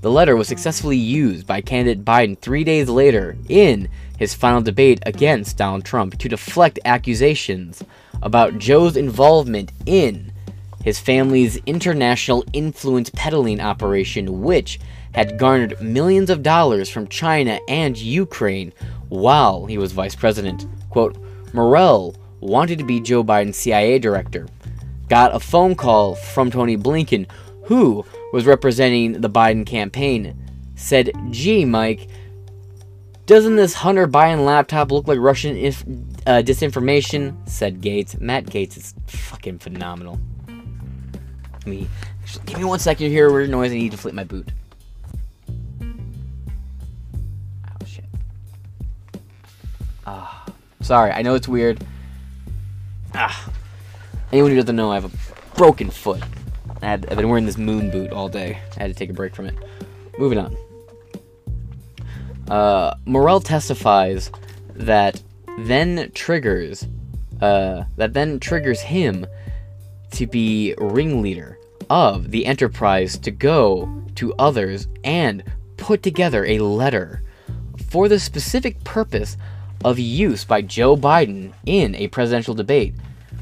[0.00, 5.02] The letter was successfully used by candidate Biden three days later in his final debate
[5.04, 7.84] against Donald Trump to deflect accusations
[8.22, 10.32] about Joe's involvement in
[10.82, 14.80] his family's international influence peddling operation, which
[15.14, 18.72] had garnered millions of dollars from China and Ukraine
[19.10, 20.66] while he was vice president.
[20.88, 21.18] Quote,
[21.52, 24.48] Morell wanted to be Joe Biden's CIA director,
[25.08, 27.26] got a phone call from Tony Blinken,
[27.64, 30.36] who was representing the Biden campaign,
[30.76, 32.08] said, Gee, Mike,
[33.26, 35.56] doesn't this Hunter Biden laptop look like Russian
[36.26, 37.48] uh, disinformation?
[37.48, 38.20] said Gaetz.
[38.20, 40.18] Matt Gaetz is fucking phenomenal.
[41.52, 41.88] Let me,
[42.46, 43.30] give me one second here.
[43.30, 43.70] Weird noise.
[43.70, 44.48] I need to flip my boot.
[45.82, 48.06] Oh shit.
[50.06, 50.46] Ah,
[50.80, 51.12] sorry.
[51.12, 51.84] I know it's weird.
[53.14, 53.52] Ah,
[54.32, 56.22] anyone who doesn't know, I have a broken foot.
[56.82, 58.58] Had, I've been wearing this moon boot all day.
[58.76, 59.54] I had to take a break from it.
[60.18, 60.56] Moving on.
[62.48, 64.30] Uh, Morell testifies
[64.74, 65.22] that
[65.58, 66.86] then triggers,
[67.40, 69.26] uh, that then triggers him
[70.12, 75.44] to be ringleader of the enterprise to go to others and
[75.76, 77.22] put together a letter
[77.90, 79.36] for the specific purpose
[79.84, 82.94] of use by Joe Biden in a presidential debate,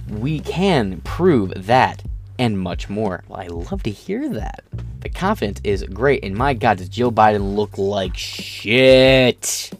[0.09, 2.03] we can prove that
[2.39, 3.25] and much more.
[3.29, 4.65] Well, I love to hear that.
[5.01, 9.71] The confidence is great, and my God, does Joe Biden look like shit?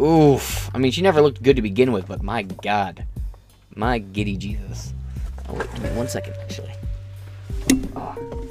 [0.00, 0.70] Oof.
[0.74, 3.04] I mean, she never looked good to begin with, but my God.
[3.74, 4.92] My giddy Jesus.
[5.48, 6.72] Oh, wait, give me one second, actually.
[7.94, 8.46] Oh.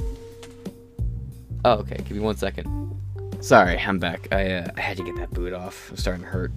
[1.65, 2.99] oh, okay, give me one second.
[3.41, 4.27] Sorry, I'm back.
[4.31, 5.91] I, uh, I had to get that boot off.
[5.91, 6.51] I'm starting to hurt.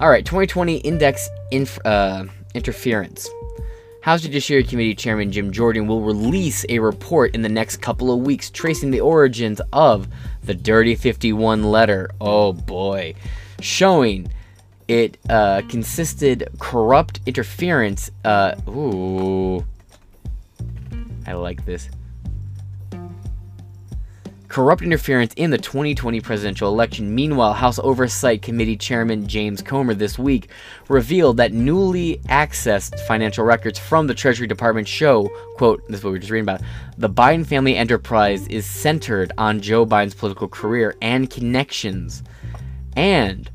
[0.00, 3.28] Alright, 2020 Index inf- uh, Interference.
[4.00, 8.20] House Judiciary Committee Chairman Jim Jordan will release a report in the next couple of
[8.20, 10.08] weeks tracing the origins of
[10.42, 12.10] the Dirty 51 letter.
[12.20, 13.14] Oh boy.
[13.60, 14.30] Showing
[14.86, 18.10] it uh, consisted corrupt interference.
[18.24, 19.64] Uh, ooh.
[21.26, 21.88] I like this
[24.48, 27.14] corrupt interference in the 2020 presidential election.
[27.14, 30.48] Meanwhile, House Oversight Committee Chairman James Comer this week
[30.88, 36.12] revealed that newly accessed financial records from the Treasury Department show, quote, this is what
[36.12, 36.62] we are just reading about,
[36.96, 42.22] the Biden family enterprise is centered on Joe Biden's political career and connections.
[42.96, 43.50] And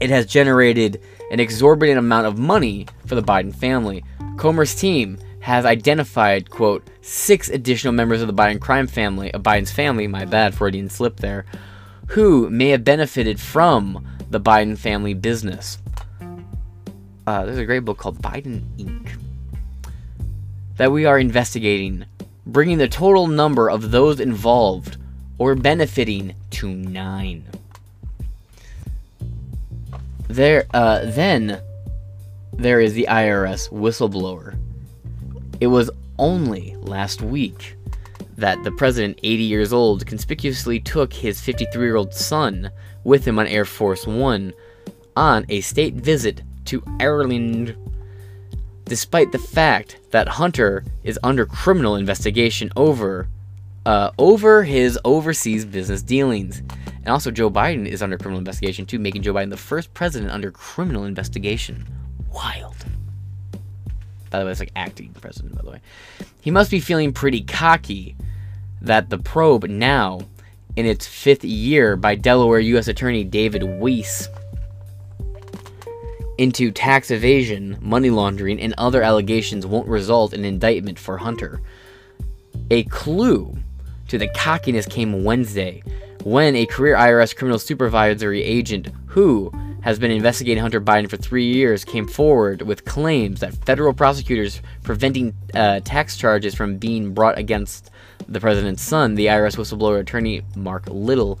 [0.00, 4.04] it has generated an exorbitant amount of money for the Biden family.
[4.36, 9.70] Comer's team has identified, quote, six additional members of the Biden crime family, of Biden's
[9.70, 11.46] family, my bad, Freudian slip there,
[12.08, 15.78] who may have benefited from the Biden family business.
[17.28, 19.20] Uh, there's a great book called Biden Inc.
[20.78, 22.06] that we are investigating,
[22.44, 24.96] bringing the total number of those involved
[25.38, 27.44] or benefiting to nine.
[30.26, 31.60] There, uh, then
[32.52, 34.58] there is the IRS whistleblower
[35.60, 37.76] it was only last week
[38.36, 42.70] that the president, 80 years old, conspicuously took his 53 year old son
[43.04, 44.52] with him on Air Force One
[45.16, 47.74] on a state visit to Ireland,
[48.84, 53.28] despite the fact that Hunter is under criminal investigation over
[53.86, 56.58] uh, over his overseas business dealings.
[56.86, 60.32] And also, Joe Biden is under criminal investigation too, making Joe Biden the first president
[60.32, 61.86] under criminal investigation.
[62.32, 62.84] Wild.
[64.36, 65.80] By the way, it's like acting president, by the way.
[66.42, 68.16] He must be feeling pretty cocky
[68.82, 70.20] that the probe now,
[70.76, 72.86] in its fifth year by Delaware U.S.
[72.86, 74.28] Attorney David Weiss,
[76.36, 81.62] into tax evasion, money laundering, and other allegations won't result in indictment for Hunter.
[82.70, 83.56] A clue
[84.08, 85.82] to the cockiness came Wednesday
[86.24, 89.50] when a career IRS criminal supervisory agent who
[89.86, 94.60] has been investigating Hunter Biden for three years, came forward with claims that federal prosecutors
[94.82, 97.92] preventing uh, tax charges from being brought against
[98.26, 101.38] the president's son, the IRS whistleblower attorney Mark Lytle,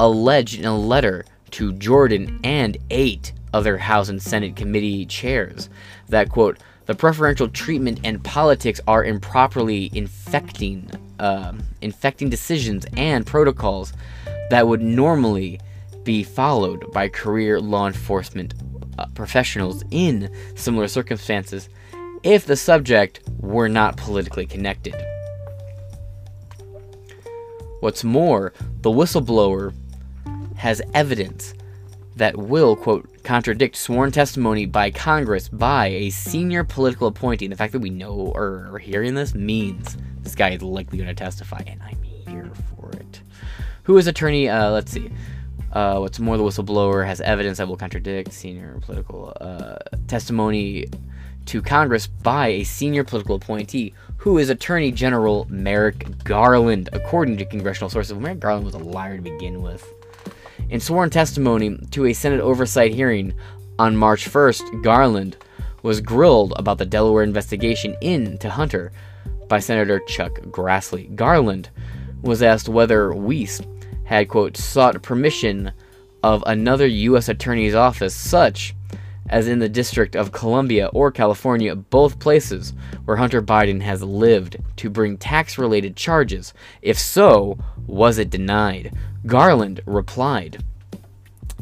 [0.00, 5.68] alleged in a letter to Jordan and eight other House and Senate committee chairs
[6.08, 11.52] that, quote, the preferential treatment and politics are improperly infecting, uh,
[11.82, 13.92] infecting decisions and protocols
[14.48, 15.60] that would normally
[16.04, 18.54] be followed by career law enforcement
[18.98, 21.68] uh, professionals in similar circumstances
[22.22, 24.94] if the subject were not politically connected.
[27.80, 29.74] What's more, the whistleblower
[30.56, 31.54] has evidence
[32.14, 37.46] that will, quote, contradict sworn testimony by Congress by a senior political appointee.
[37.46, 40.98] And the fact that we know or are hearing this means this guy is likely
[40.98, 43.20] going to testify, and I'm here for it.
[43.84, 44.48] Who is attorney?
[44.48, 45.10] Uh, let's see.
[45.72, 50.86] Uh, what's more, the whistleblower has evidence that will contradict senior political uh, testimony
[51.46, 57.44] to Congress by a senior political appointee who is Attorney General Merrick Garland, according to
[57.44, 58.16] congressional sources.
[58.16, 59.92] Merrick Garland was a liar to begin with.
[60.68, 63.34] In sworn testimony to a Senate oversight hearing
[63.78, 65.36] on March 1st, Garland
[65.82, 68.92] was grilled about the Delaware investigation into Hunter
[69.48, 71.14] by Senator Chuck Grassley.
[71.16, 71.70] Garland
[72.22, 73.60] was asked whether Weiss
[74.12, 75.72] had, quote, sought permission
[76.22, 77.30] of another U.S.
[77.30, 78.74] Attorney's Office, such
[79.30, 82.74] as in the District of Columbia or California, both places
[83.06, 86.52] where Hunter Biden has lived, to bring tax related charges.
[86.82, 87.56] If so,
[87.86, 88.94] was it denied?
[89.24, 90.62] Garland replied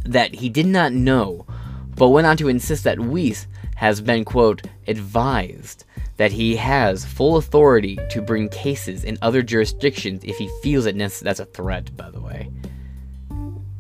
[0.05, 1.47] that he did not know,
[1.95, 3.47] but went on to insist that Weiss
[3.77, 5.85] has been, quote, advised
[6.21, 10.95] that he has full authority to bring cases in other jurisdictions if he feels it
[10.95, 11.25] necessary.
[11.25, 12.51] That's a threat, by the way.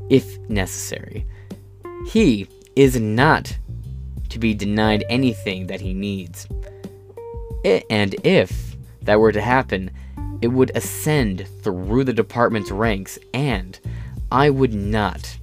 [0.08, 1.26] If necessary.
[2.06, 3.58] He is not
[4.30, 6.48] to be denied anything that he needs.
[7.90, 9.90] And if that were to happen,
[10.40, 13.78] it would ascend through the department's ranks, and
[14.32, 15.36] I would not.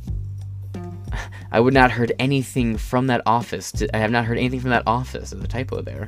[1.51, 3.71] I would not heard anything from that office.
[3.73, 5.29] To, I have not heard anything from that office.
[5.29, 6.07] There's a typo there.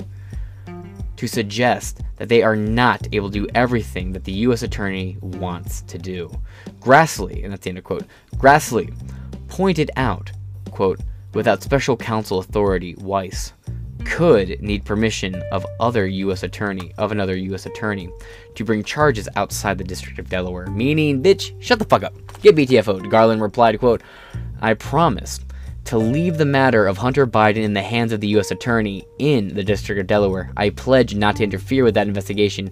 [1.20, 4.64] To suggest that they are not able to do everything that the U.S.
[4.64, 6.32] Attorney wants to do.
[6.80, 8.06] Grassley, and that's the end of quote.
[8.38, 8.96] Grassley
[9.50, 10.32] pointed out,
[10.72, 11.02] quote,
[11.34, 13.52] without special counsel authority, Weiss
[14.06, 16.44] could need permission of other U.S.
[16.44, 17.66] attorney of another U.S.
[17.66, 18.10] attorney
[18.56, 20.68] to bring charges outside the District of Delaware.
[20.68, 22.14] Meaning, bitch, shut the fuck up.
[22.42, 23.12] Get BTFO'd.
[23.12, 24.04] Garland replied, quote,
[24.62, 25.49] I promised
[25.90, 28.52] to leave the matter of Hunter Biden in the hands of the U.S.
[28.52, 30.54] attorney in the District of Delaware.
[30.56, 32.70] I pledge not to interfere with that investigation,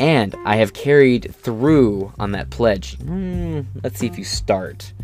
[0.00, 2.96] and I have carried through on that pledge.
[3.00, 4.94] Mm, let's see if you start.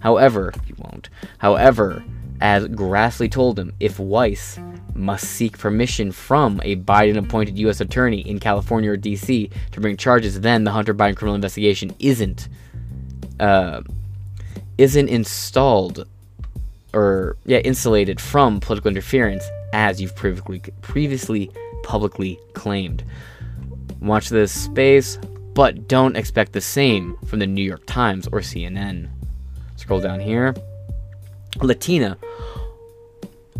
[0.00, 1.10] However, you won't.
[1.36, 2.02] However,
[2.40, 4.58] as Grassley told him, if Weiss
[4.94, 7.82] must seek permission from a Biden appointed U.S.
[7.82, 9.50] attorney in California or D.C.
[9.72, 12.48] to bring charges, then the Hunter Biden criminal investigation isn't
[13.38, 13.82] uh,
[14.78, 16.08] isn't installed
[16.94, 21.50] or yeah insulated from political interference as you've previously previously
[21.82, 23.04] publicly claimed.
[24.00, 25.18] Watch this space,
[25.54, 29.08] but don't expect the same from the New York Times or CNN.
[29.76, 30.54] Scroll down here.
[31.60, 32.16] Latina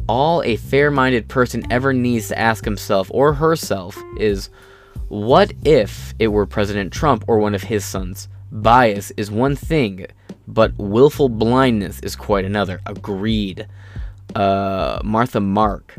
[0.08, 4.50] all a fair minded person ever needs to ask himself or herself is
[5.08, 8.28] what if it were President Trump or one of his sons?
[8.50, 10.06] Bias is one thing,
[10.52, 12.80] but willful blindness is quite another.
[12.86, 13.66] Agreed.
[14.34, 15.94] Uh, Martha Mark.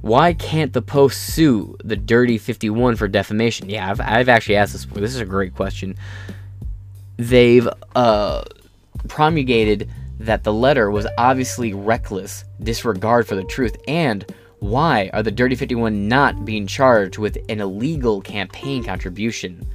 [0.00, 3.68] Why can't the Post sue the Dirty 51 for defamation?
[3.68, 5.00] Yeah, I've, I've actually asked this before.
[5.00, 5.96] This is a great question.
[7.16, 8.44] They've uh,
[9.08, 9.90] promulgated
[10.20, 14.24] that the letter was obviously reckless disregard for the truth, and
[14.60, 19.66] why are the Dirty 51 not being charged with an illegal campaign contribution?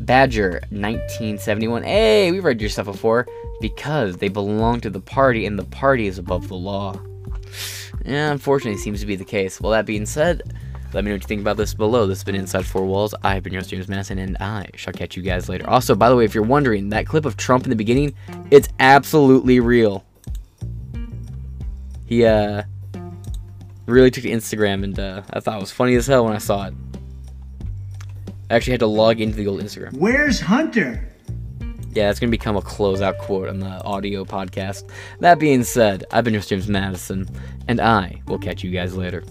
[0.00, 1.82] Badger 1971.
[1.82, 3.26] Hey, we've read your stuff before.
[3.60, 6.98] Because they belong to the party and the party is above the law.
[8.04, 9.60] Yeah, unfortunately, seems to be the case.
[9.60, 10.42] Well, that being said,
[10.94, 12.06] let me know what you think about this below.
[12.06, 13.14] This has been Inside Four Walls.
[13.22, 15.68] I've been your host, James Madison, and I shall catch you guys later.
[15.68, 18.14] Also, by the way, if you're wondering, that clip of Trump in the beginning,
[18.50, 20.04] it's absolutely real.
[22.06, 22.62] He, uh,
[23.86, 26.38] really took to Instagram, and uh, I thought it was funny as hell when I
[26.38, 26.74] saw it.
[28.50, 29.96] I actually had to log into the old Instagram.
[29.96, 31.08] Where's Hunter?
[31.92, 34.90] Yeah, it's going to become a closeout quote on the audio podcast.
[35.20, 37.28] That being said, I've been your James Madison,
[37.68, 39.22] and I will catch you guys later.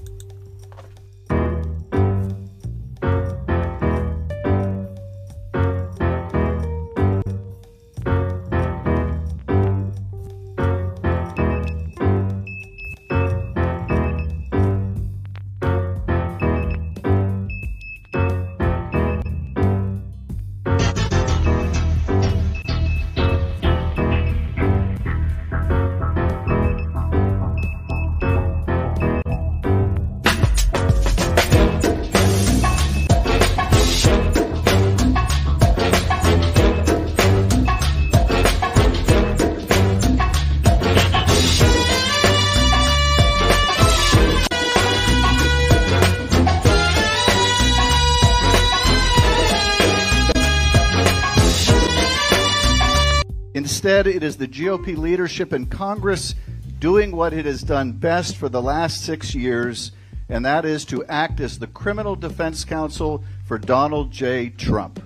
[54.39, 56.33] The GOP leadership in Congress
[56.79, 59.91] doing what it has done best for the last six years,
[60.29, 64.49] and that is to act as the criminal defense counsel for Donald J.
[64.49, 65.03] Trump.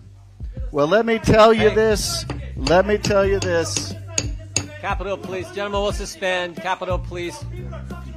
[0.72, 2.26] Well, let me tell you this.
[2.56, 3.94] Let me tell you this.
[4.80, 6.58] Capitol Police, gentlemen, will suspend.
[6.58, 7.44] Capitol Police.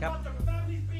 [0.01, 0.27] Cap-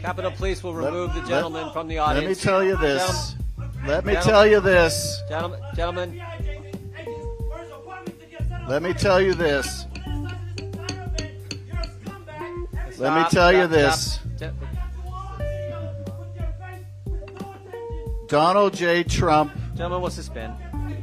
[0.01, 2.25] Capitol Police will remove let, the gentleman let, from the audience.
[2.25, 3.35] Let me tell you this.
[3.59, 5.23] Gentlemen, let me tell you this.
[5.29, 6.23] Gentlemen, gentlemen,
[8.69, 9.87] let me tell you this.
[12.99, 14.19] Let me tell you this.
[18.29, 19.05] Donald J.
[19.05, 19.53] Trump.
[19.75, 20.55] Gentlemen will suspend.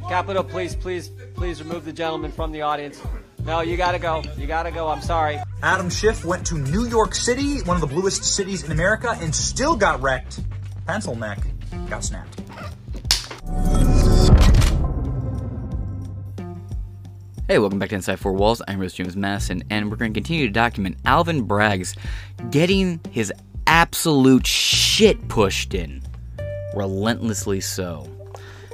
[0.08, 3.00] Capitol, please, please, please remove the gentleman from the audience.
[3.44, 4.22] No, you gotta go.
[4.36, 4.88] You gotta go.
[4.88, 5.38] I'm sorry.
[5.62, 9.34] Adam Schiff went to New York City, one of the bluest cities in America, and
[9.34, 10.40] still got wrecked.
[10.86, 11.38] Pencil neck
[11.88, 12.40] got snapped.
[17.46, 18.62] Hey, welcome back to Inside Four Walls.
[18.66, 21.94] I'm Rose James Madison, and we're going to continue to document Alvin Bragg's
[22.48, 23.30] getting his
[23.66, 26.00] absolute shit pushed in.
[26.74, 28.08] Relentlessly so.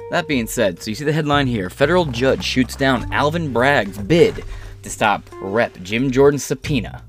[0.09, 3.97] That being said, so you see the headline here Federal judge shoots down Alvin Bragg's
[3.97, 4.45] bid
[4.83, 5.77] to stop Rep.
[5.83, 7.03] Jim Jordan's subpoena.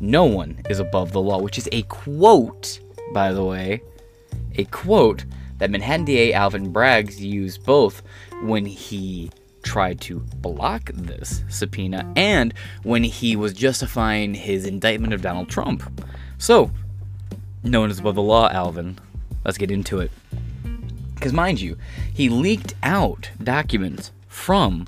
[0.00, 2.80] No one is above the law, which is a quote,
[3.12, 3.82] by the way,
[4.54, 5.26] a quote
[5.58, 8.02] that Manhattan DA Alvin Braggs used both
[8.42, 9.30] when he
[9.64, 12.54] tried to block this subpoena and
[12.84, 15.82] when he was justifying his indictment of Donald Trump.
[16.38, 16.70] So,
[17.62, 18.98] no one is above the law, Alvin.
[19.44, 20.10] Let's get into it.
[21.14, 21.76] Because, mind you,
[22.12, 24.86] he leaked out documents from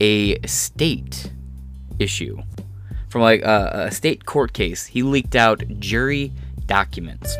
[0.00, 1.30] a state
[1.98, 2.42] issue,
[3.08, 4.86] from like a, a state court case.
[4.86, 6.32] He leaked out jury
[6.66, 7.36] documents,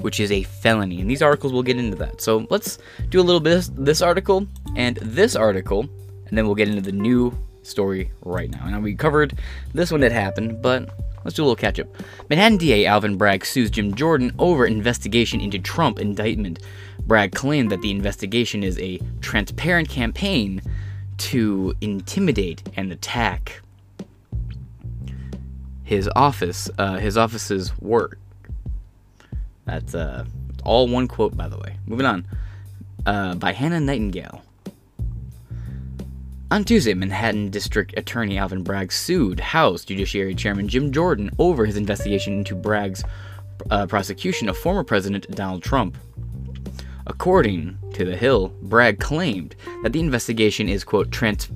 [0.00, 1.00] which is a felony.
[1.00, 2.20] And these articles will get into that.
[2.20, 2.78] So let's
[3.10, 5.88] do a little bit this article and this article,
[6.32, 7.30] and then we'll get into the new
[7.62, 8.66] story right now.
[8.66, 9.38] Now, we covered
[9.74, 10.88] this when it happened, but
[11.26, 11.88] let's do a little catch up.
[12.30, 16.60] Manhattan DA Alvin Bragg sues Jim Jordan over investigation into Trump indictment.
[17.00, 20.62] Bragg claimed that the investigation is a transparent campaign
[21.18, 23.60] to intimidate and attack
[25.84, 28.18] his office, uh, his office's work.
[29.66, 30.24] That's uh,
[30.64, 31.76] all one quote, by the way.
[31.86, 32.26] Moving on.
[33.04, 34.42] Uh, by Hannah Nightingale.
[36.52, 41.78] On Tuesday, Manhattan District Attorney Alvin Bragg sued House Judiciary Chairman Jim Jordan over his
[41.78, 43.02] investigation into Bragg's
[43.70, 45.96] uh, prosecution of former President Donald Trump.
[47.06, 51.48] According to The Hill, Bragg claimed that the investigation is, quote, trans-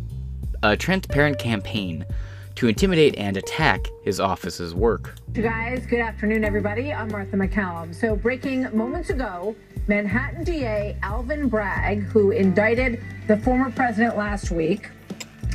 [0.62, 2.06] a transparent campaign
[2.54, 5.14] to intimidate and attack his office's work.
[5.34, 6.90] You guys, good afternoon, everybody.
[6.94, 7.94] I'm Martha McCallum.
[7.94, 9.54] So, breaking moments ago,
[9.88, 14.90] Manhattan DA Alvin Bragg, who indicted the former president last week,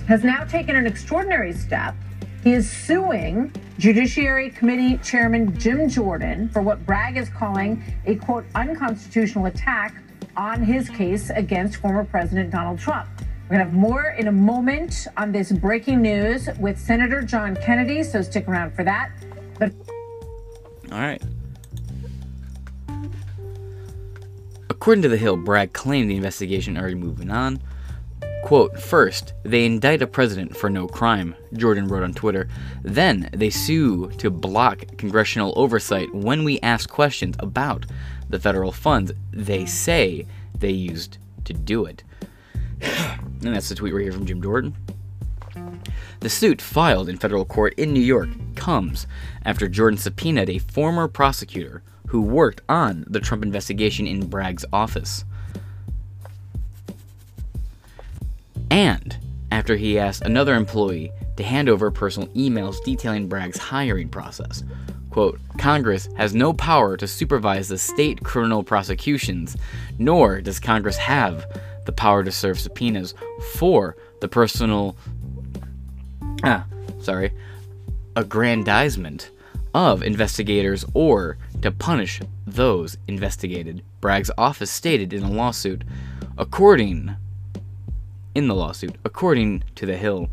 [0.08, 1.96] has now taken an extraordinary step.
[2.44, 8.46] He is suing Judiciary Committee Chairman Jim Jordan for what Bragg is calling a quote
[8.56, 10.02] unconstitutional attack
[10.38, 13.10] on his case against former President Donald Trump.
[13.50, 17.58] We're going to have more in a moment on this breaking news with Senator John
[17.58, 19.12] Kennedy, so stick around for that.
[19.60, 19.74] But
[20.90, 21.22] All right.
[24.82, 27.62] According to The Hill, Bragg claimed the investigation already moving on.
[28.44, 32.48] Quote, first, they indict a president for no crime, Jordan wrote on Twitter.
[32.82, 37.86] Then they sue to block congressional oversight when we ask questions about
[38.28, 40.26] the federal funds they say
[40.58, 42.04] they used to do it.
[42.82, 44.76] and that's the tweet right here from Jim Jordan.
[46.22, 49.06] The suit filed in federal court in New York comes
[49.46, 55.24] after Jordan subpoenaed a former prosecutor who worked on the Trump investigation in Bragg's office.
[58.70, 59.18] And
[59.50, 64.62] after he asked another employee to hand over personal emails detailing Bragg's hiring process.
[65.10, 69.56] Quote, Congress has no power to supervise the state criminal prosecutions,
[69.98, 71.46] nor does Congress have
[71.86, 73.14] the power to serve subpoenas
[73.54, 74.98] for the personal,
[76.44, 76.66] ah,
[77.00, 77.32] sorry,
[78.18, 79.32] aggrandizement
[79.74, 85.84] of investigators or to punish those investigated, Bragg's office stated in a lawsuit.
[86.38, 87.16] According
[88.34, 90.30] in the lawsuit, according to The Hill,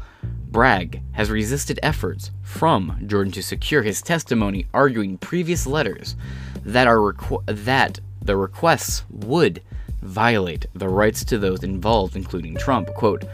[0.51, 6.17] Bragg has resisted efforts from Jordan to secure his testimony, arguing previous letters
[6.65, 9.63] that are requ- that the requests would
[10.01, 12.89] violate the rights to those involved, including Trump.
[12.95, 13.25] Quote,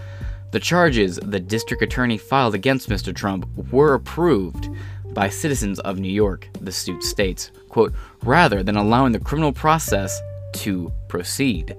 [0.50, 3.14] the charges the district attorney filed against Mr.
[3.14, 4.68] Trump were approved
[5.12, 10.22] by citizens of New York, the suit states, quote, rather than allowing the criminal process
[10.52, 11.76] to proceed.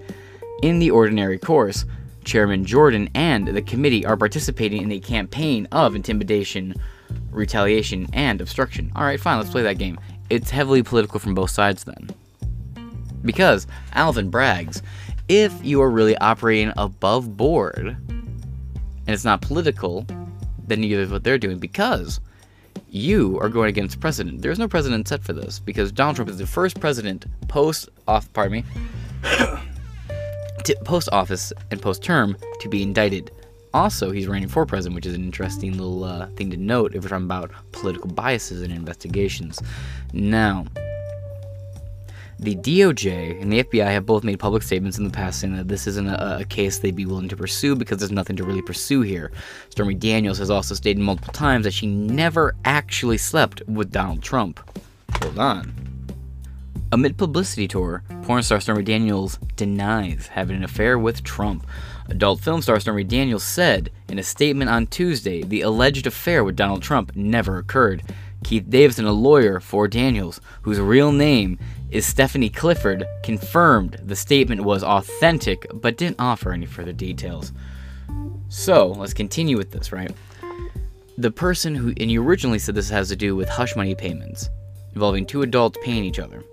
[0.62, 1.86] In the ordinary course,
[2.26, 6.76] Chairman Jordan and the committee are participating in a campaign of intimidation,
[7.32, 8.92] retaliation, and obstruction.
[8.94, 9.98] Alright, fine, let's play that game.
[10.30, 12.10] It's heavily political from both sides then.
[13.24, 14.82] Because, Alvin Braggs
[15.28, 20.06] if you are really operating above board and it's not political,
[20.68, 22.20] then neither is what they're doing because
[22.96, 24.42] you are going against precedent.
[24.42, 28.32] There's no precedent set for this because Donald Trump is the first president post off
[28.32, 28.64] pardon me
[30.86, 33.32] post office and post term to be indicted.
[33.74, 37.04] Also, he's running for president, which is an interesting little uh, thing to note if
[37.04, 39.62] we're talking about political biases and investigations.
[40.14, 40.66] Now,
[42.46, 45.68] the DOJ and the FBI have both made public statements in the past saying that
[45.68, 48.62] this isn't a, a, case they'd be willing to pursue because there's nothing to really
[48.62, 49.32] pursue here.
[49.70, 54.60] Stormy Daniels has also stated multiple times that she never actually slept with Donald Trump.
[55.24, 55.74] Hold on.
[56.92, 61.66] Amid publicity tour, porn star Stormy Daniels denies having an affair with Trump.
[62.10, 66.56] Adult film star Stormy Daniels said in a statement on Tuesday the alleged affair with
[66.56, 68.04] Donald Trump never occurred.
[68.44, 71.58] Keith Davidson, a lawyer for Daniels, whose real name
[71.96, 77.54] is Stephanie Clifford, confirmed the statement was authentic but didn't offer any further details.
[78.50, 80.12] So, let's continue with this, right?
[81.18, 84.50] The person who, and you originally said this has to do with hush money payments
[84.94, 86.44] involving two adults paying each other.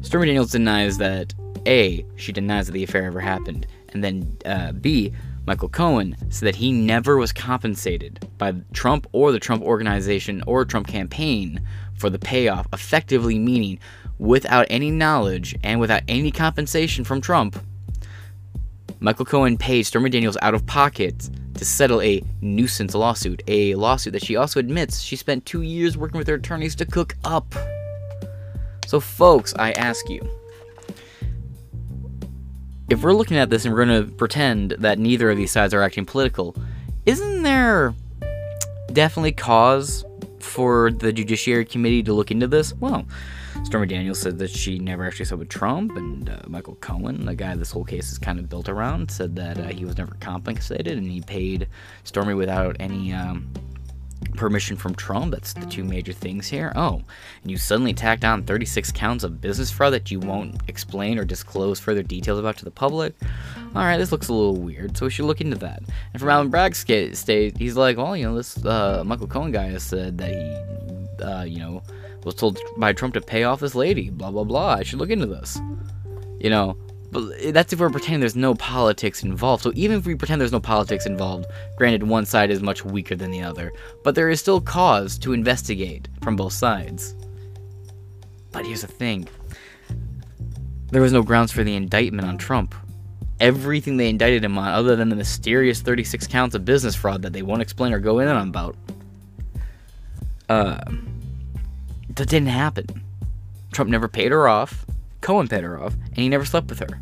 [0.00, 1.34] Stormy Daniels denies that
[1.66, 5.12] A, she denies that the affair ever happened, and then uh, B,
[5.46, 10.64] Michael Cohen said that he never was compensated by Trump or the Trump organization or
[10.64, 11.60] Trump campaign
[11.98, 13.78] for the payoff, effectively meaning
[14.18, 17.62] without any knowledge and without any compensation from Trump,
[19.00, 24.12] Michael Cohen paid Stormy Daniels out of pocket to settle a nuisance lawsuit, a lawsuit
[24.12, 27.54] that she also admits she spent two years working with her attorneys to cook up.
[28.86, 30.20] So, folks, I ask you
[32.88, 35.74] if we're looking at this and we're going to pretend that neither of these sides
[35.74, 36.56] are acting political,
[37.06, 37.94] isn't there
[38.92, 40.04] definitely cause
[40.40, 42.72] for the Judiciary Committee to look into this?
[42.74, 43.06] Well,
[43.64, 47.34] Stormy Daniels said that she never actually said with Trump, and uh, Michael Cohen, the
[47.34, 50.16] guy this whole case is kind of built around, said that uh, he was never
[50.20, 51.68] compensated and he paid
[52.04, 53.52] Stormy without any um,
[54.34, 55.32] permission from Trump.
[55.32, 56.72] That's the two major things here.
[56.76, 57.02] Oh,
[57.42, 61.24] and you suddenly tacked on 36 counts of business fraud that you won't explain or
[61.24, 63.14] disclose further details about to the public.
[63.74, 65.82] All right, this looks a little weird, so we should look into that.
[66.12, 69.66] And from Alan Bragg's state, he's like, well, you know, this uh, Michael Cohen guy
[69.66, 71.82] has said that he, uh, you know,
[72.28, 74.74] was told by Trump to pay off this lady, blah, blah, blah.
[74.74, 75.60] I should look into this.
[76.38, 76.76] You know,
[77.10, 79.62] but that's if we're pretending there's no politics involved.
[79.62, 83.16] So even if we pretend there's no politics involved, granted, one side is much weaker
[83.16, 83.72] than the other,
[84.04, 87.14] but there is still cause to investigate from both sides.
[88.52, 89.28] But here's the thing
[90.90, 92.74] there was no grounds for the indictment on Trump.
[93.40, 97.32] Everything they indicted him on, other than the mysterious 36 counts of business fraud that
[97.32, 98.76] they won't explain or go in on about,
[100.48, 100.80] uh,
[102.18, 102.86] that didn't happen.
[103.72, 104.84] Trump never paid her off,
[105.20, 107.00] Cohen paid her off, and he never slept with her.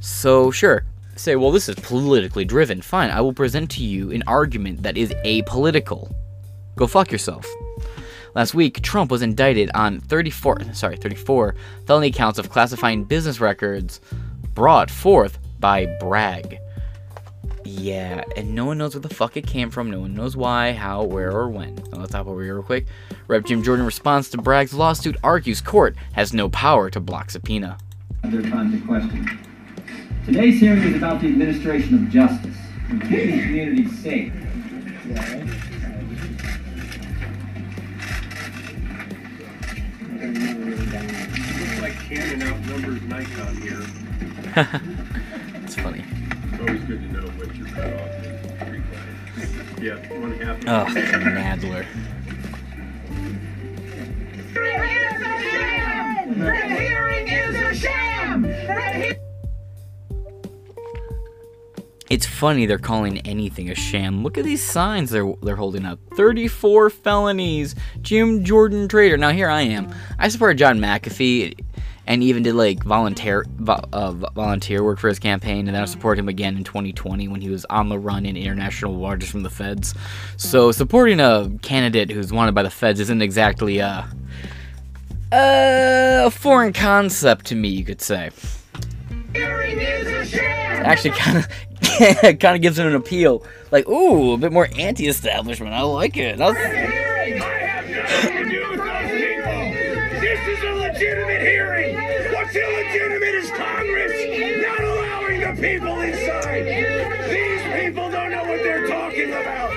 [0.00, 0.84] So, sure,
[1.16, 2.80] say, well, this is politically driven.
[2.80, 6.12] Fine, I will present to you an argument that is apolitical.
[6.76, 7.46] Go fuck yourself.
[8.34, 11.54] Last week, Trump was indicted on 34, sorry, 34
[11.86, 14.00] felony counts of classifying business records
[14.54, 16.58] brought forth by Bragg.
[17.64, 19.90] Yeah, and no one knows where the fuck it came from.
[19.90, 21.74] No one knows why, how, where, or when.
[21.92, 22.86] Now, let's hop over here real quick.
[23.28, 23.44] Rep.
[23.44, 27.78] Jim Jordan responds to Bragg's lawsuit, argues court has no power to block subpoena.
[28.24, 29.38] Under time to question.
[30.26, 32.56] Today's hearing is about the administration of justice
[32.88, 34.32] and keeping communities safe.
[41.60, 43.82] Looks like Cannon outnumbers Nikon here.
[45.64, 46.04] it's funny.
[46.60, 48.24] It's always good to know what your cutoff
[49.38, 49.82] is.
[49.82, 50.58] Yeah, one half.
[50.66, 51.86] Oh, Nadler.
[56.36, 58.44] The hearing is a sham!
[62.10, 64.22] It's funny they're calling anything a sham.
[64.22, 65.98] Look at these signs they're they're holding up.
[66.14, 67.74] 34 felonies.
[68.02, 69.16] Jim Jordan traitor.
[69.16, 69.94] Now here I am.
[70.18, 71.58] I support John McAfee
[72.10, 76.18] and even did like volunteer uh, volunteer work for his campaign and then I support
[76.18, 79.48] him again in 2020 when he was on the run in international waters from the
[79.48, 79.94] feds.
[80.36, 84.10] So supporting a candidate who's wanted by the feds isn't exactly a
[85.30, 88.30] a foreign concept to me, you could say.
[90.82, 91.48] Actually, kind of
[92.40, 93.46] kind of gives it an appeal.
[93.70, 95.72] Like, ooh, a bit more anti-establishment.
[95.72, 96.40] I like it.
[101.00, 101.10] That's...
[101.10, 101.96] This is a legitimate hearing.
[102.32, 104.12] What's illegitimate is Congress
[104.62, 106.64] not allowing the people inside.
[107.30, 109.72] These people don't know what they're talking about.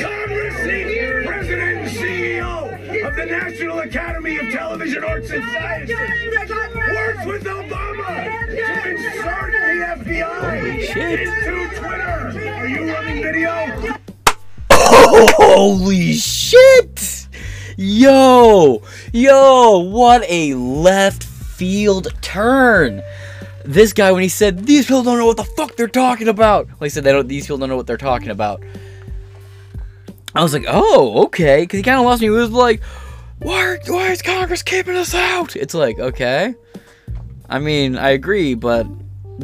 [0.00, 7.26] Congress needs President and CEO of the National Academy of Television Arts and Sciences works
[7.26, 11.20] with Obama to insert the FBI shit.
[11.28, 12.52] into Twitter.
[12.54, 14.00] Are you running video?
[14.70, 17.23] Holy shit!
[17.76, 18.82] Yo!
[19.12, 19.78] Yo!
[19.78, 23.02] What a left field turn!
[23.64, 26.66] This guy, when he said, These people don't know what the fuck they're talking about.
[26.66, 28.62] Well, he said, they don't, These people don't know what they're talking about.
[30.34, 31.62] I was like, Oh, okay.
[31.62, 32.26] Because he kind of lost me.
[32.26, 32.82] He was like,
[33.38, 35.56] why, why is Congress keeping us out?
[35.56, 36.54] It's like, okay.
[37.48, 38.86] I mean, I agree, but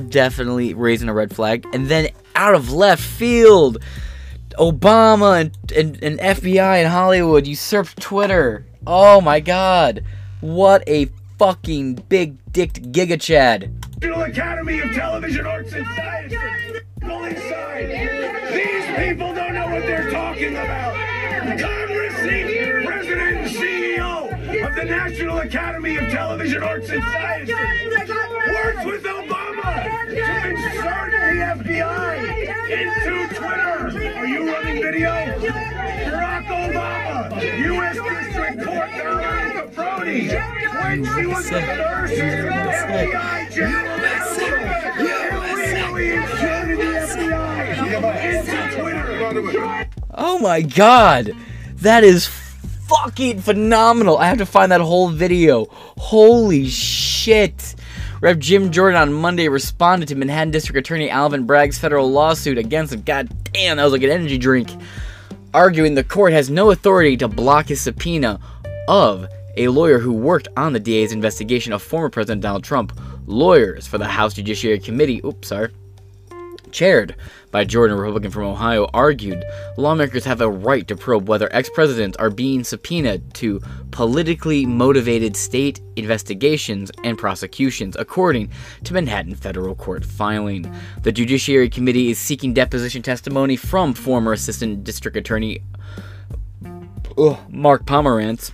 [0.08, 1.66] definitely raising a red flag.
[1.72, 3.82] And then out of left field,
[4.59, 8.66] Obama and, and, and FBI in Hollywood usurped Twitter.
[8.86, 10.05] Oh my god.
[10.40, 13.72] What a fucking big dicked Giga Chad.
[14.01, 16.38] National Academy of Television Arts and Sciences.
[18.53, 20.94] These people don't know what they're talking about.
[21.59, 23.59] Congress needs
[24.80, 32.16] the National Academy of Television Arts and Sciences, works with Obama to insert the FBI
[32.70, 34.16] into Twitter.
[34.16, 35.10] Are you running video?
[35.10, 37.96] Barack Obama, U.S.
[37.96, 40.20] District Court Carolina Caproni,
[40.82, 44.46] when she was the nurse, FBI general counsel,
[45.44, 46.84] illegally inserted the
[47.18, 47.56] FBI
[48.32, 51.32] into Oh my God,
[51.76, 52.30] that is
[52.91, 54.18] fucking phenomenal!
[54.18, 55.66] I have to find that whole video.
[55.97, 57.76] Holy shit!
[58.20, 62.93] Rev Jim Jordan on Monday responded to Manhattan District Attorney Alvin Bragg's federal lawsuit against
[62.93, 63.03] him.
[63.03, 64.70] God damn, that was like an energy drink.
[65.55, 68.41] Arguing the court has no authority to block his subpoena
[68.88, 69.26] of
[69.57, 72.99] a lawyer who worked on the DA's investigation of former President Donald Trump.
[73.26, 75.72] Lawyers for the House Judiciary Committee, oops, sorry,
[76.72, 77.14] chaired
[77.50, 79.44] by Jordan, a Republican from Ohio, argued
[79.76, 83.60] lawmakers have a right to probe whether ex presidents are being subpoenaed to
[83.90, 88.50] politically motivated state investigations and prosecutions, according
[88.84, 90.72] to Manhattan federal court filing.
[91.02, 95.62] The Judiciary Committee is seeking deposition testimony from former Assistant District Attorney
[97.48, 98.52] Mark Pomerantz.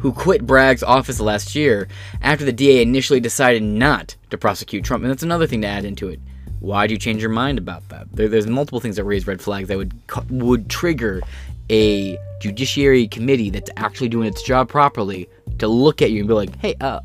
[0.00, 1.86] Who quit Bragg's office last year
[2.22, 5.04] after the DA initially decided not to prosecute Trump?
[5.04, 6.20] And that's another thing to add into it
[6.60, 8.06] why do you change your mind about that?
[8.12, 9.92] There, there's multiple things that raise red flags that would
[10.30, 11.22] would trigger
[11.70, 16.34] a judiciary committee that's actually doing its job properly to look at you and be
[16.34, 17.00] like, "Hey, uh,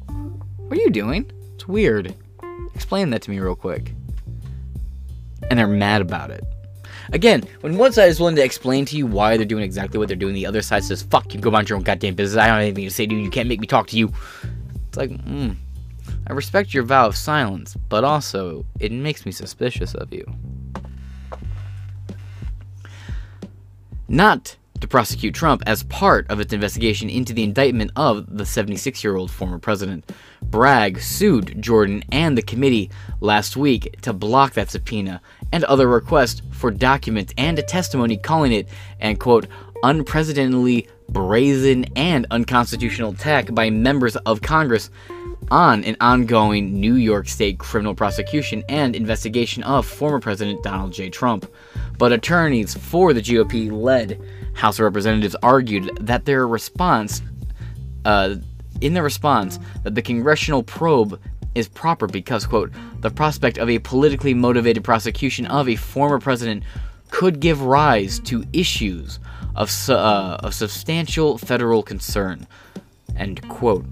[0.67, 1.31] what are you doing?
[1.55, 2.13] It's weird.
[2.73, 3.93] Explain that to me real quick."
[5.49, 6.43] And they're mad about it.
[7.13, 10.07] Again, when one side is willing to explain to you why they're doing exactly what
[10.07, 12.41] they're doing, the other side says, "Fuck you, go about your own goddamn business.
[12.41, 13.21] I don't have anything to say to you.
[13.21, 14.11] You can't make me talk to you."
[14.89, 15.51] It's like, hmm.
[16.27, 20.25] I respect your vow of silence, but also, it makes me suspicious of you.
[24.07, 29.03] Not to prosecute Trump as part of its investigation into the indictment of the 76
[29.03, 30.11] year old former president.
[30.43, 35.21] Bragg sued Jordan and the committee last week to block that subpoena
[35.51, 38.67] and other requests for documents and a testimony calling it
[38.99, 39.47] an quote
[39.83, 44.89] unprecedentedly brazen and unconstitutional attack by members of Congress
[45.51, 51.09] on an ongoing New York State criminal prosecution and investigation of former President Donald J.
[51.09, 51.51] Trump.
[51.97, 54.19] But attorneys for the GOP led
[54.53, 57.21] House of Representatives argued that their response,
[58.05, 58.35] uh,
[58.81, 61.19] in their response, that the congressional probe
[61.55, 66.63] is proper because, quote, the prospect of a politically motivated prosecution of a former president
[67.09, 69.19] could give rise to issues
[69.55, 72.45] of, uh, of substantial federal concern,
[73.15, 73.85] end quote.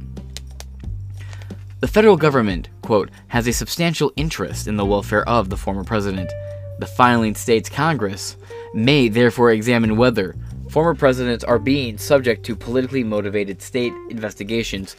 [1.84, 6.32] The federal government, quote, has a substantial interest in the welfare of the former president.
[6.80, 8.38] The filing states Congress
[8.74, 10.34] may therefore examine whether
[10.70, 14.96] former presidents are being subject to politically motivated state investigations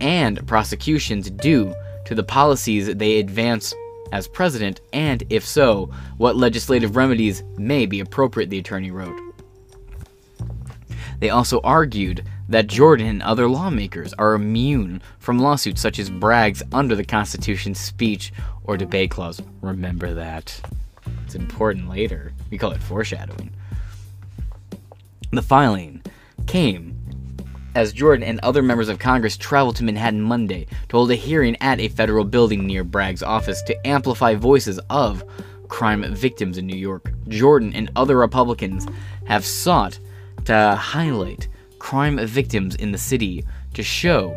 [0.00, 1.74] and prosecutions due
[2.04, 3.74] to the policies they advance
[4.12, 9.18] as president, and if so, what legislative remedies may be appropriate, the attorney wrote.
[11.18, 16.62] They also argued that Jordan and other lawmakers are immune from lawsuits such as Bragg's
[16.72, 18.32] under the Constitution's speech
[18.64, 19.40] or debate clause.
[19.60, 20.60] Remember that.
[21.24, 22.32] It's important later.
[22.50, 23.50] We call it foreshadowing.
[25.30, 26.02] The filing
[26.46, 26.94] came
[27.74, 31.56] as Jordan and other members of Congress traveled to Manhattan Monday to hold a hearing
[31.60, 35.22] at a federal building near Bragg's office to amplify voices of
[35.68, 37.12] crime victims in New York.
[37.28, 38.86] Jordan and other Republicans
[39.26, 39.98] have sought
[40.46, 41.48] to highlight
[41.88, 44.36] crime victims in the city to show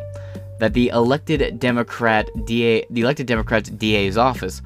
[0.60, 4.62] that the elected Democrat DA, the elected Democrats DA's office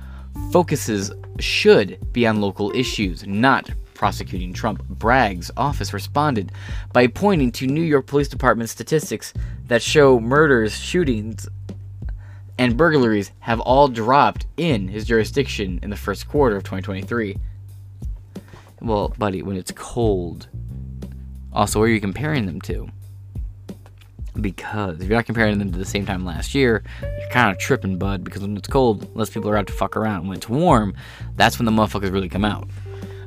[0.51, 4.87] focuses should be on local issues, not prosecuting Trump.
[4.87, 6.51] Bragg's office responded
[6.93, 9.33] by pointing to New York Police Department statistics
[9.65, 11.49] that show murders, shootings,
[12.59, 17.35] and burglaries have all dropped in his jurisdiction in the first quarter of 2023.
[18.79, 20.49] Well, buddy, when it's cold,
[21.55, 22.87] also, where are you comparing them to?
[24.39, 27.57] Because if you're not comparing them to the same time last year, you're kind of
[27.57, 28.25] tripping, bud.
[28.25, 30.27] Because when it's cold, less people are out to fuck around.
[30.27, 30.93] When it's warm,
[31.37, 32.67] that's when the motherfuckers really come out.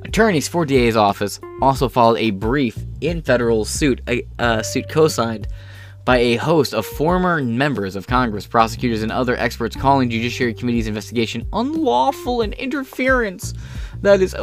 [0.04, 5.48] Attorneys for DA's office also filed a brief in federal suit, a uh, suit co-signed
[6.04, 10.86] by a host of former members of Congress, prosecutors, and other experts calling Judiciary Committee's
[10.86, 13.52] investigation unlawful and interference
[14.00, 14.34] that is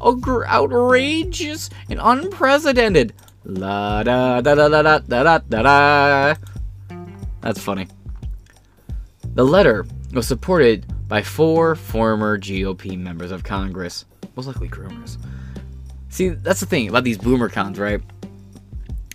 [0.00, 3.12] outrageous and unprecedented.
[3.44, 6.34] La da da da da da da da da.
[7.40, 7.88] That's funny.
[9.34, 14.04] The letter was supported by four former GOP members of Congress,
[14.36, 15.18] most likely groomers.
[16.08, 18.00] See, that's the thing about these boomer cons, right?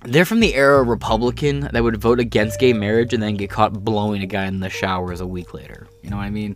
[0.03, 3.73] They're from the era Republican that would vote against gay marriage and then get caught
[3.83, 5.87] blowing a guy in the showers a week later.
[6.01, 6.55] You know what I mean?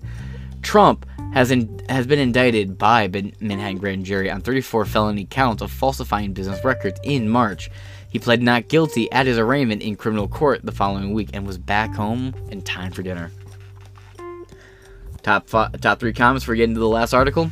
[0.61, 3.07] Trump has in, has been indicted by
[3.39, 7.69] Manhattan Grand Jury on 34 felony counts of falsifying business records in March.
[8.09, 11.57] He pled not guilty at his arraignment in criminal court the following week and was
[11.57, 13.31] back home in time for dinner.
[15.23, 17.51] Top top three comments for getting to the last article.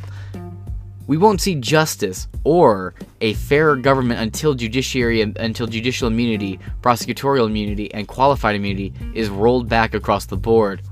[1.06, 7.92] We won't see justice or a fairer government until judiciary until judicial immunity, prosecutorial immunity,
[7.94, 10.82] and qualified immunity is rolled back across the board.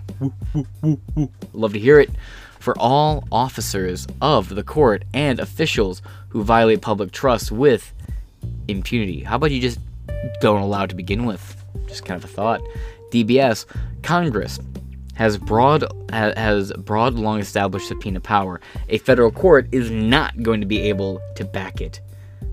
[1.53, 2.11] Love to hear it.
[2.59, 7.93] For all officers of the court and officials who violate public trust with
[8.67, 9.23] impunity.
[9.23, 9.79] How about you just
[10.41, 11.65] don't allow it to begin with?
[11.87, 12.61] Just kind of a thought.
[13.11, 13.65] DBS,
[14.03, 14.59] Congress
[15.15, 18.61] has broad has broad long established subpoena power.
[18.89, 22.01] A federal court is not going to be able to back it,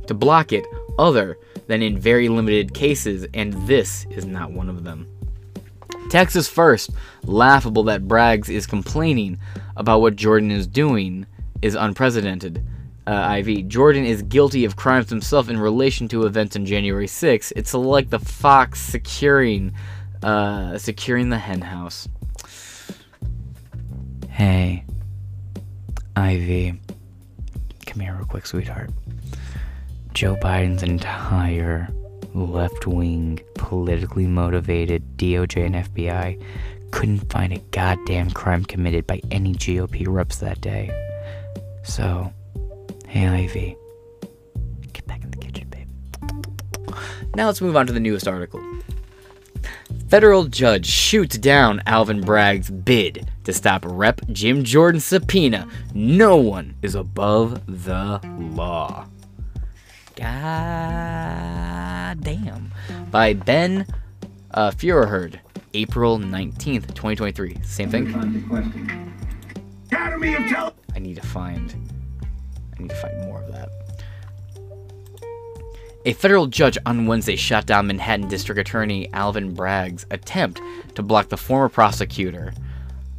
[0.07, 0.65] to block it
[0.97, 1.37] other
[1.67, 5.07] than in very limited cases and this is not one of them.
[6.09, 6.91] Texas first,
[7.23, 9.39] laughable that Braggs is complaining
[9.75, 11.25] about what Jordan is doing
[11.61, 12.65] is unprecedented.
[13.07, 13.67] Uh, IV.
[13.67, 17.53] Jordan is guilty of crimes himself in relation to events on January 6.
[17.55, 19.73] It's like the fox securing,
[20.23, 22.07] uh, securing the henhouse.
[24.29, 24.85] Hey,
[26.15, 26.79] Ivy.
[27.85, 28.89] Come here, real quick, sweetheart.
[30.13, 31.89] Joe Biden's entire
[32.35, 36.41] left wing, politically motivated DOJ and FBI
[36.91, 40.89] couldn't find a goddamn crime committed by any GOP reps that day.
[41.83, 42.31] So,
[43.07, 43.75] hey, Ivy.
[44.93, 45.89] Get back in the kitchen, babe.
[47.35, 48.61] Now let's move on to the newest article.
[50.07, 55.67] Federal judge shoots down Alvin Bragg's bid to stop Rep Jim Jordan's subpoena.
[55.93, 59.05] No one is above the law.
[60.15, 62.71] God damn.
[63.11, 63.85] By Ben
[64.51, 65.39] uh, Feuerherd,
[65.73, 67.57] April 19th, 2023.
[67.63, 68.07] Same thing?
[69.91, 71.73] Academy of Tele- I need to find.
[72.77, 73.69] I need to find more of that.
[76.05, 80.61] A federal judge on Wednesday shot down Manhattan District Attorney Alvin Bragg's attempt
[80.93, 82.53] to block the former prosecutor,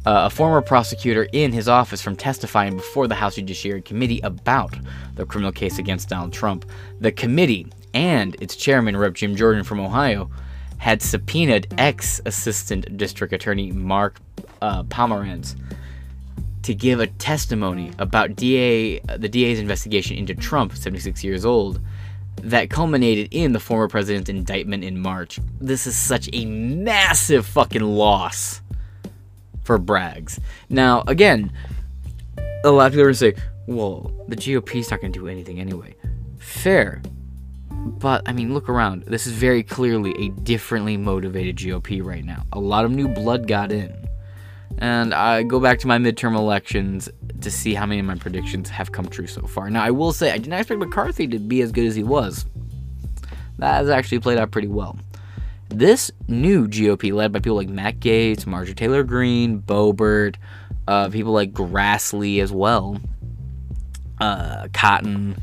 [0.09, 4.73] a former prosecutor in his office, from testifying before the House Judiciary Committee about
[5.15, 6.65] the criminal case against Donald Trump.
[7.01, 9.13] The committee and its chairman, Rep.
[9.13, 10.29] Jim Jordan from Ohio,
[10.77, 14.19] had subpoenaed ex Assistant District Attorney Mark
[14.61, 15.59] uh, Pomerantz
[16.61, 21.81] to give a testimony about DA, the DA's investigation into Trump, 76 years old
[22.43, 25.39] that culminated in the former president's indictment in March.
[25.59, 28.61] This is such a massive fucking loss
[29.67, 30.39] for Braggs.
[30.69, 31.51] Now, again,
[32.63, 33.35] a lot of people are going to say,
[33.67, 35.93] well, the GOP's not going to do anything anyway.
[36.39, 37.01] Fair.
[37.69, 39.03] But, I mean, look around.
[39.03, 42.43] This is very clearly a differently motivated GOP right now.
[42.53, 43.93] A lot of new blood got in.
[44.79, 47.09] And I go back to my midterm elections
[47.41, 49.69] to see how many of my predictions have come true so far.
[49.69, 52.45] Now, I will say, I didn't expect McCarthy to be as good as he was.
[53.59, 54.97] That has actually played out pretty well.
[55.69, 60.35] This new GOP, led by people like Matt Gaetz, Marjorie Taylor Greene, Boebert,
[60.87, 62.99] uh, people like Grassley as well,
[64.19, 65.37] uh, Cotton.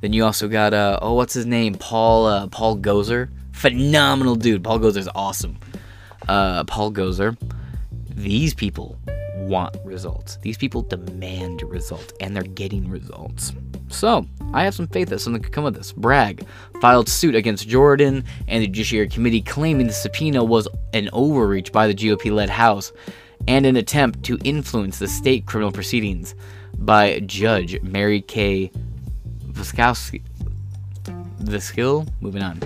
[0.00, 1.74] Then you also got, uh, oh, what's his name?
[1.74, 3.30] Paul uh, Paul Gosar.
[3.52, 4.64] Phenomenal dude.
[4.64, 5.58] Paul Gosar's awesome.
[6.28, 7.36] Uh, Paul Gosar.
[8.08, 8.98] These people
[9.40, 10.36] want results.
[10.42, 13.52] These people demand results, and they're getting results.
[13.88, 15.92] So, I have some faith that something could come of this.
[15.92, 16.46] Bragg
[16.80, 21.86] filed suit against Jordan and the Judiciary Committee claiming the subpoena was an overreach by
[21.86, 22.92] the GOP led House
[23.48, 26.34] and an attempt to influence the state criminal proceedings
[26.78, 28.70] by Judge Mary Kay
[29.46, 30.22] Viskowski.
[31.42, 32.08] Viskill?
[32.20, 32.60] Moving on.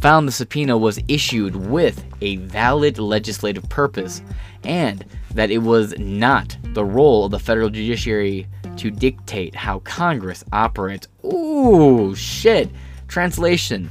[0.00, 4.22] Found the subpoena was issued with a valid legislative purpose
[4.64, 8.46] and that it was not the role of the federal judiciary
[8.76, 11.06] to dictate how Congress operates.
[11.24, 12.70] Ooh, shit.
[13.08, 13.90] Translation.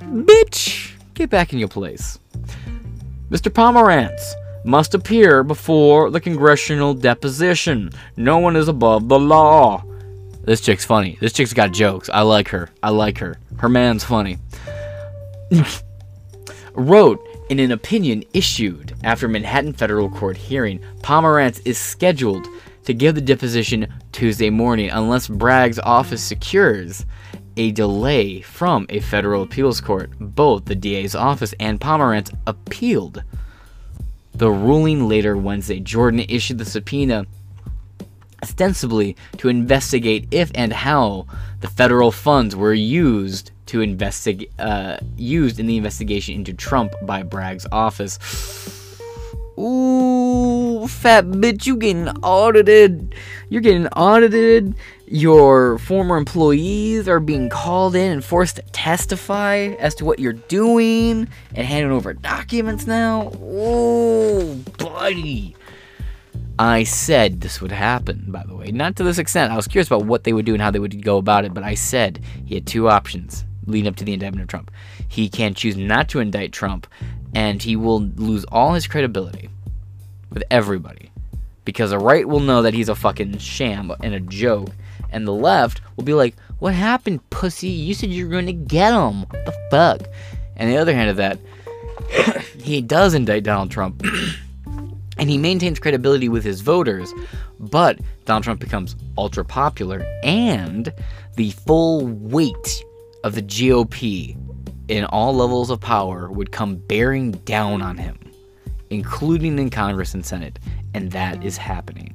[0.00, 2.18] Bitch, get back in your place.
[3.30, 3.50] Mr.
[3.50, 4.32] Pomerantz
[4.64, 7.90] must appear before the congressional deposition.
[8.16, 9.84] No one is above the law.
[10.44, 11.18] This chick's funny.
[11.20, 12.08] This chick's got jokes.
[12.08, 12.70] I like her.
[12.82, 13.38] I like her.
[13.58, 14.38] Her man's funny.
[16.74, 22.46] Wrote in an opinion issued after Manhattan federal court hearing, Pomerantz is scheduled
[22.84, 27.04] to give the deposition Tuesday morning unless Bragg's office secures
[27.56, 30.10] a delay from a federal appeals court.
[30.20, 33.22] Both the DA's office and Pomerantz appealed
[34.34, 35.80] the ruling later Wednesday.
[35.80, 37.26] Jordan issued the subpoena
[38.42, 41.26] ostensibly to investigate if and how
[41.60, 47.22] the federal funds were used to investigate uh, used in the investigation into Trump by
[47.22, 48.18] Bragg's office.
[49.58, 53.14] Ooh, fat bitch, you getting audited.
[53.48, 54.74] You're getting audited.
[55.06, 60.34] Your former employees are being called in and forced to testify as to what you're
[60.34, 63.32] doing and handing over documents now.
[63.36, 65.56] Ooh, buddy.
[66.58, 68.72] I said this would happen, by the way.
[68.72, 69.52] Not to this extent.
[69.52, 71.54] I was curious about what they would do and how they would go about it,
[71.54, 74.70] but I said he had two options leading up to the indictment of Trump.
[75.08, 76.86] He can choose not to indict Trump,
[77.34, 79.50] and he will lose all his credibility
[80.30, 81.10] with everybody.
[81.64, 84.70] Because the right will know that he's a fucking sham and a joke,
[85.10, 87.68] and the left will be like, What happened, pussy?
[87.68, 89.22] You said you were going to get him.
[89.22, 90.02] What the fuck?
[90.56, 91.38] And the other hand of that,
[92.60, 94.02] he does indict Donald Trump.
[95.18, 97.12] and he maintains credibility with his voters,
[97.58, 100.92] but Donald Trump becomes ultra popular, and
[101.36, 102.84] the full weight
[103.26, 104.38] of the GOP
[104.86, 108.16] in all levels of power would come bearing down on him,
[108.90, 110.60] including in Congress and Senate,
[110.94, 112.14] and that is happening.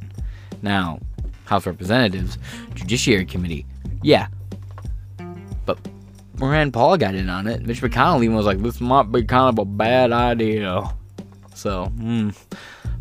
[0.62, 1.00] Now,
[1.44, 2.38] House Representatives,
[2.76, 3.66] Judiciary Committee,
[4.02, 4.28] yeah,
[5.66, 5.78] but
[6.36, 7.66] Rand Paul got in on it.
[7.66, 10.94] Mitch McConnell even was like, "This might be kind of a bad idea."
[11.54, 12.30] So, hmm.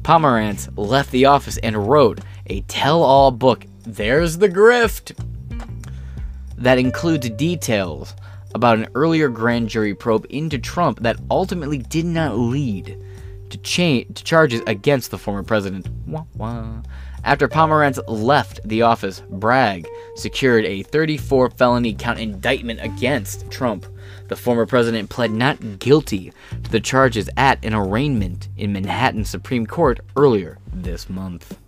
[0.03, 5.13] Pomerantz left the office and wrote a tell all book, There's the Grift,
[6.61, 8.15] that includes details
[8.55, 12.97] about an earlier grand jury probe into Trump that ultimately did not lead
[13.51, 15.89] to, cha- to charges against the former president.
[16.07, 16.83] Wah, wah.
[17.23, 23.87] After Pomerantz left the office, Bragg secured a 34 felony count indictment against Trump.
[24.29, 26.33] The former president pled not guilty
[26.63, 31.59] to the charges at an arraignment in Manhattan Supreme Court earlier this month.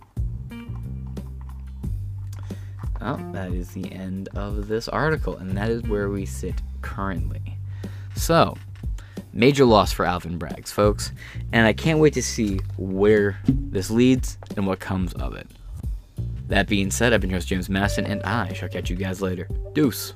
[3.05, 7.57] Oh, that is the end of this article, and that is where we sit currently.
[8.15, 8.57] So,
[9.33, 11.11] major loss for Alvin Braggs, folks,
[11.51, 15.47] and I can't wait to see where this leads and what comes of it.
[16.47, 19.21] That being said, I've been your host James Masson, and I shall catch you guys
[19.21, 19.49] later.
[19.73, 20.13] Deuce.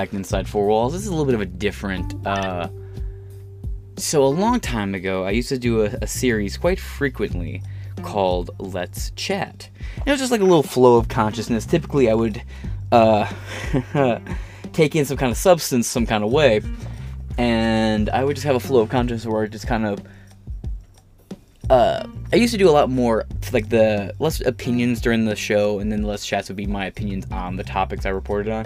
[0.00, 0.94] Back to Inside Four Walls.
[0.94, 2.14] This is a little bit of a different.
[2.26, 2.70] Uh,
[3.98, 7.62] so a long time ago, I used to do a, a series quite frequently
[8.02, 9.68] called Let's Chat.
[9.98, 11.66] And It was just like a little flow of consciousness.
[11.66, 12.42] Typically, I would
[12.92, 13.30] uh,
[14.72, 16.62] take in some kind of substance, some kind of way,
[17.36, 20.00] and I would just have a flow of consciousness where I just kind of.
[21.68, 25.78] Uh, I used to do a lot more like the less opinions during the show,
[25.78, 28.64] and then less chats would be my opinions on the topics I reported on.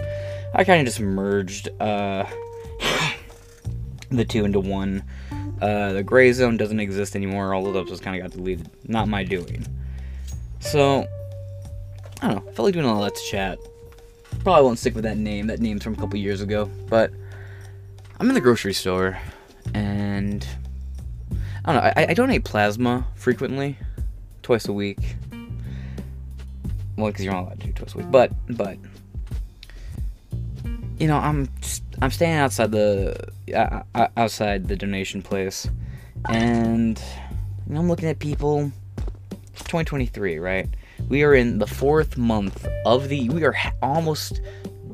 [0.56, 2.24] I kind of just merged uh,
[4.10, 5.02] the two into one.
[5.60, 7.54] Uh, the gray zone doesn't exist anymore.
[7.54, 8.70] All of those kind of got deleted.
[8.86, 9.66] Not my doing.
[10.60, 11.06] So,
[12.22, 12.50] I don't know.
[12.50, 13.58] I felt like doing a let's chat.
[14.42, 15.46] Probably won't stick with that name.
[15.46, 16.70] That name's from a couple years ago.
[16.88, 17.12] But
[18.20, 19.18] I'm in the grocery store,
[19.74, 20.46] and
[21.64, 21.92] I don't know.
[21.96, 23.76] I, I donate plasma frequently,
[24.42, 25.16] twice a week.
[26.96, 28.10] Well, because you're not allowed to do twice a week.
[28.10, 28.78] But, but
[30.98, 31.48] you know, I'm
[32.00, 33.16] I'm standing outside the
[33.54, 35.68] uh, uh, outside the donation place,
[36.28, 37.00] and
[37.70, 38.70] I'm looking at people.
[39.52, 40.68] It's 2023, right?
[41.08, 43.28] We are in the fourth month of the.
[43.28, 44.40] We are ha- almost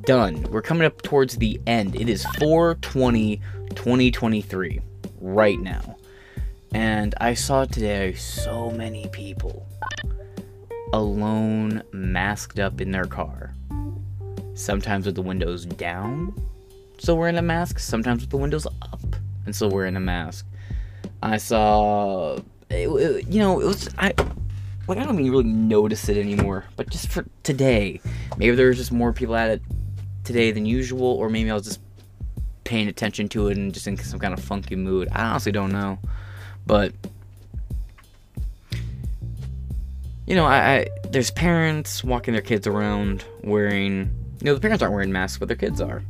[0.03, 0.43] done.
[0.51, 1.95] We're coming up towards the end.
[1.97, 3.41] It is 420
[3.75, 4.81] 2023
[5.21, 5.97] right now.
[6.73, 9.67] And I saw today so many people
[10.93, 13.55] alone, masked up in their car
[14.61, 16.35] sometimes with the windows down,
[16.99, 19.01] still wearing a mask, sometimes with the windows up
[19.47, 20.47] and still wearing a mask.
[21.23, 22.37] I saw,
[22.69, 24.13] it, it, you know, it was, I,
[24.87, 28.01] like, I don't even really notice it anymore, but just for today,
[28.37, 29.63] maybe there's just more people at it
[30.25, 31.81] today than usual, or maybe I was just
[32.65, 35.09] paying attention to it and just in some kind of funky mood.
[35.13, 35.99] I honestly don't know,
[36.67, 36.93] but
[40.27, 44.83] you know, I, I, there's parents walking their kids around wearing you know, the parents
[44.83, 46.03] aren't wearing masks, but their kids are.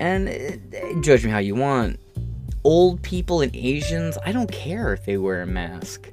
[0.00, 0.60] And it,
[1.02, 1.98] judge me how you want.
[2.64, 6.10] Old people and Asians, I don't care if they wear a mask.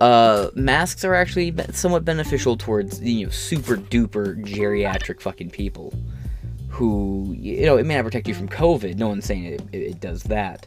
[0.00, 5.92] Uh, masks are actually somewhat beneficial towards you know super duper geriatric fucking people
[6.68, 8.96] who, you know, it may not protect you from COVID.
[8.96, 10.66] No one's saying it, it, it does that.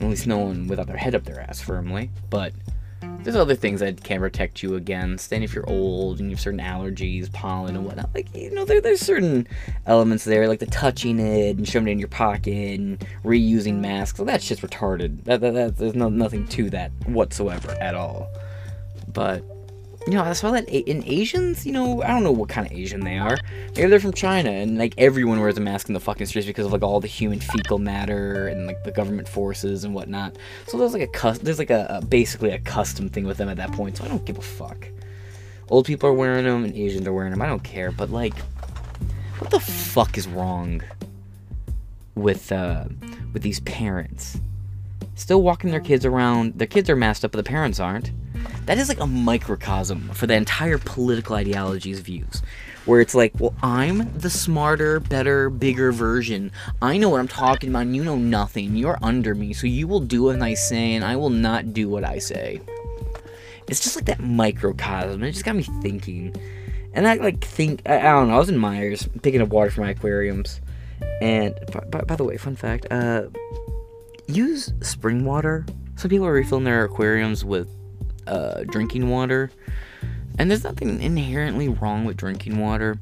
[0.00, 2.10] At least no one without their head up their ass firmly.
[2.28, 2.52] But
[3.24, 5.32] there's other things that can protect you against.
[5.32, 8.64] And if you're old and you have certain allergies, pollen and whatnot, like you know,
[8.64, 9.48] there, there's certain
[9.86, 14.18] elements there, like the touching it and shoving it in your pocket and reusing masks.
[14.18, 15.24] Well, that's just retarded.
[15.24, 18.28] That, that, that there's no nothing to that whatsoever at all.
[19.12, 19.42] But
[20.06, 22.76] you know, I saw that in Asians, you know, I don't know what kind of
[22.76, 23.38] Asian they are.
[23.74, 26.66] Maybe they're from China, and like everyone wears a mask in the fucking streets because
[26.66, 30.36] of like all the human fecal matter and like the government forces and whatnot.
[30.66, 33.56] So there's like a there's like a, a basically a custom thing with them at
[33.56, 33.96] that point.
[33.96, 34.86] So I don't give a fuck.
[35.70, 37.40] Old people are wearing them and Asians are wearing them.
[37.40, 37.90] I don't care.
[37.90, 38.36] But like,
[39.38, 40.82] what the fuck is wrong
[42.14, 42.84] with uh
[43.32, 44.38] with these parents?
[45.14, 46.58] Still walking their kids around.
[46.58, 48.10] Their kids are masked up, but the parents aren't
[48.66, 52.42] that is like a microcosm for the entire political ideology's views.
[52.86, 56.52] Where it's like, well, I'm the smarter, better, bigger version.
[56.82, 58.76] I know what I'm talking about, and you know nothing.
[58.76, 61.88] You're under me, so you will do what I say, and I will not do
[61.88, 62.60] what I say.
[63.68, 65.22] It's just like that microcosm.
[65.22, 66.36] It just got me thinking.
[66.92, 69.70] And I like think, I, I don't know, I was in Meijers picking up water
[69.70, 70.60] for my aquariums.
[71.22, 71.54] And
[71.90, 73.24] by, by the way, fun fact, uh,
[74.26, 75.64] use spring water.
[75.96, 77.68] Some people are refilling their aquariums with
[78.26, 79.50] uh, drinking water.
[80.38, 82.98] And there's nothing inherently wrong with drinking water.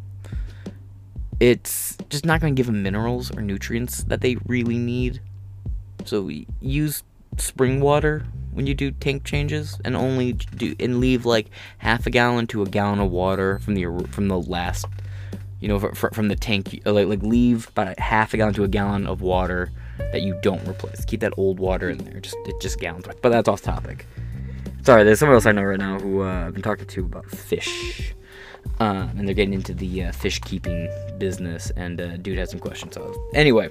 [1.40, 5.20] It's just not going to give them minerals or nutrients that they really need.
[6.04, 7.02] So use
[7.38, 11.46] spring water when you do tank changes, and only do and leave like
[11.78, 14.84] half a gallon to a gallon of water from the from the last,
[15.60, 16.80] you know, from the tank.
[16.84, 19.70] Like like leave about half a gallon to a gallon of water
[20.12, 21.04] that you don't replace.
[21.04, 22.20] Keep that old water in there.
[22.20, 23.06] Just it just gallons.
[23.06, 24.06] But that's off topic.
[24.82, 27.26] Sorry, there's someone else I know right now who uh, I've been talking to about
[27.26, 28.14] fish.
[28.80, 32.58] Uh, and they're getting into the uh, fish keeping business, and uh, dude has some
[32.58, 32.94] questions.
[32.94, 33.70] So, anyway,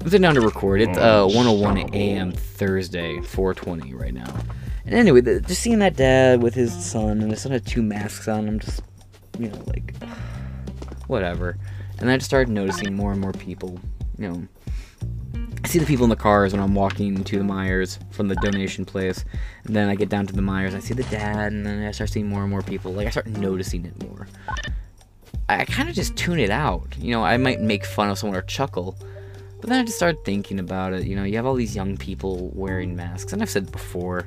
[0.00, 0.80] I'm sitting down to record.
[0.82, 2.30] It's uh, 101 a.m.
[2.30, 4.32] Thursday, 420 right now.
[4.84, 7.82] And anyway, the, just seeing that dad with his son, and his son had two
[7.82, 8.82] masks on, I'm just,
[9.36, 9.96] you know, like,
[11.08, 11.58] whatever.
[11.98, 13.80] And I just started noticing more and more people,
[14.16, 14.48] you know,
[15.62, 18.34] I see the people in the cars when I'm walking to the Meijers from the
[18.36, 19.24] donation place.
[19.64, 21.90] And then I get down to the Meijers, I see the dad, and then I
[21.90, 22.92] start seeing more and more people.
[22.92, 24.26] Like, I start noticing it more.
[25.48, 26.96] I kind of just tune it out.
[26.98, 28.96] You know, I might make fun of someone or chuckle.
[29.60, 31.06] But then I just started thinking about it.
[31.06, 33.32] You know, you have all these young people wearing masks.
[33.32, 34.26] And I've said before,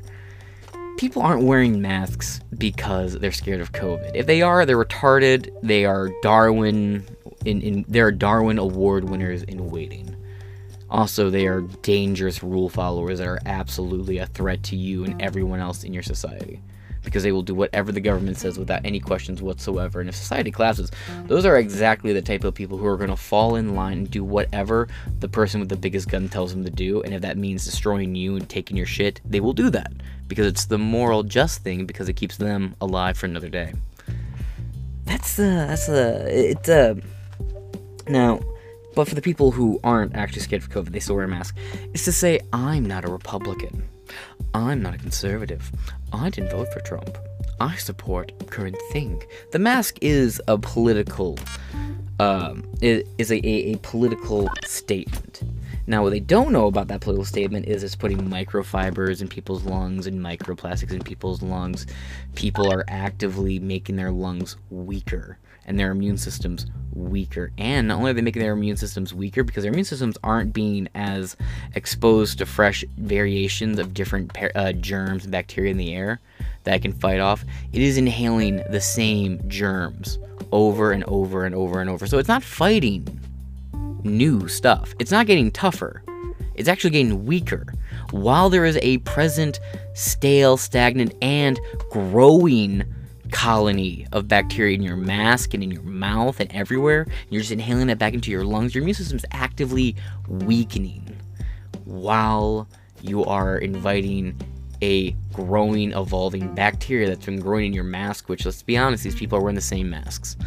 [0.98, 4.12] people aren't wearing masks because they're scared of COVID.
[4.14, 5.50] If they are, they're retarded.
[5.64, 7.06] They are Darwin
[7.46, 10.16] in, in they're Darwin Award winners in waiting.
[10.94, 15.60] Also, they are dangerous rule followers that are absolutely a threat to you and everyone
[15.60, 16.62] else in your society.
[17.04, 20.00] Because they will do whatever the government says without any questions whatsoever.
[20.00, 20.92] And if society collapses,
[21.26, 24.12] those are exactly the type of people who are going to fall in line and
[24.12, 24.88] do whatever
[25.20, 27.02] the person with the biggest gun tells them to do.
[27.02, 29.92] And if that means destroying you and taking your shit, they will do that.
[30.28, 33.74] Because it's the moral just thing, because it keeps them alive for another day.
[35.06, 35.40] That's.
[35.40, 35.90] Uh, that's.
[35.90, 36.96] Uh, it's uh.
[38.08, 38.40] Now,
[38.96, 41.58] but for the people who aren't actually scared of COVID, they still wear a mask,
[41.94, 43.84] is to say, I'm not a Republican.
[44.54, 45.72] I'm not a conservative.
[46.12, 47.18] I didn't vote for Trump.
[47.60, 49.24] I support current thing.
[49.52, 51.40] The mask is a political,
[52.20, 55.42] um, a, a, a political statement.
[55.86, 59.64] Now, what they don't know about that political statement is it's putting microfibers in people's
[59.64, 61.88] lungs and microplastics in people's lungs.
[62.36, 67.52] People are actively making their lungs weaker and their immune systems weaker.
[67.58, 70.54] And not only are they making their immune systems weaker because their immune systems aren't
[70.54, 71.36] being as
[71.76, 76.20] exposed to fresh variations of different uh, germs and bacteria in the air
[76.64, 80.18] that can fight off, it is inhaling the same germs
[80.52, 82.08] over and over and over and over.
[82.08, 83.20] So it's not fighting
[84.04, 86.04] new stuff, it's not getting tougher.
[86.56, 87.74] It's actually getting weaker.
[88.12, 89.60] While there is a present,
[89.96, 91.60] stale, stagnant, and
[91.90, 92.84] growing
[93.34, 97.08] colony of bacteria in your mask and in your mouth and everywhere.
[97.30, 98.74] You're just inhaling it back into your lungs.
[98.74, 99.96] Your immune system's actively
[100.30, 101.18] weakening
[101.84, 102.70] while
[103.02, 104.40] you are inviting
[104.82, 109.16] a growing, evolving bacteria that's been growing in your mask, which, let's be honest, these
[109.16, 110.38] people are wearing the same masks.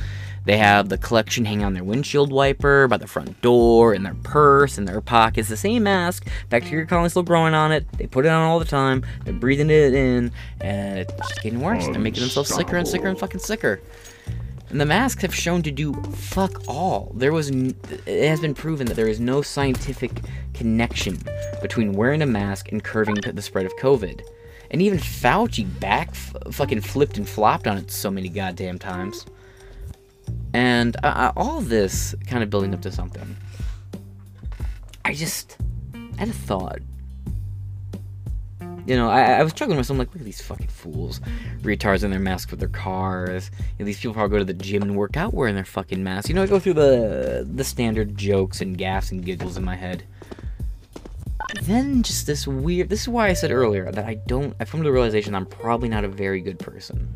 [0.47, 4.15] They have the collection hanging on their windshield wiper, by the front door, in their
[4.15, 5.49] purse, in their pockets.
[5.49, 6.27] The same mask.
[6.49, 7.85] Bacteria colonies still growing on it.
[7.99, 9.05] They put it on all the time.
[9.25, 11.85] They're breathing it in, and it's just getting worse.
[11.87, 13.81] They're making themselves sicker and sicker and fucking sicker.
[14.71, 17.13] And the masks have shown to do fuck all.
[17.17, 17.75] There was, n-
[18.07, 20.13] it has been proven that there is no scientific
[20.55, 21.19] connection
[21.61, 24.23] between wearing a mask and curving the spread of COVID.
[24.71, 29.27] And even Fauci back f- fucking flipped and flopped on it so many goddamn times.
[30.53, 33.37] And uh, all this kind of building up to something.
[35.05, 35.57] I just
[36.19, 36.81] had a thought.
[38.87, 39.91] You know, I, I was struggling with.
[39.91, 41.21] I'm like, look at these fucking fools,
[41.63, 43.51] retards in their masks with their cars.
[43.59, 46.03] You know, these people probably go to the gym and work out wearing their fucking
[46.03, 46.29] masks.
[46.29, 49.75] You know, I go through the the standard jokes and gaffs and giggles in my
[49.75, 50.05] head.
[51.63, 52.89] Then just this weird.
[52.89, 54.55] This is why I said earlier that I don't.
[54.61, 57.13] I've come to the realization I'm probably not a very good person.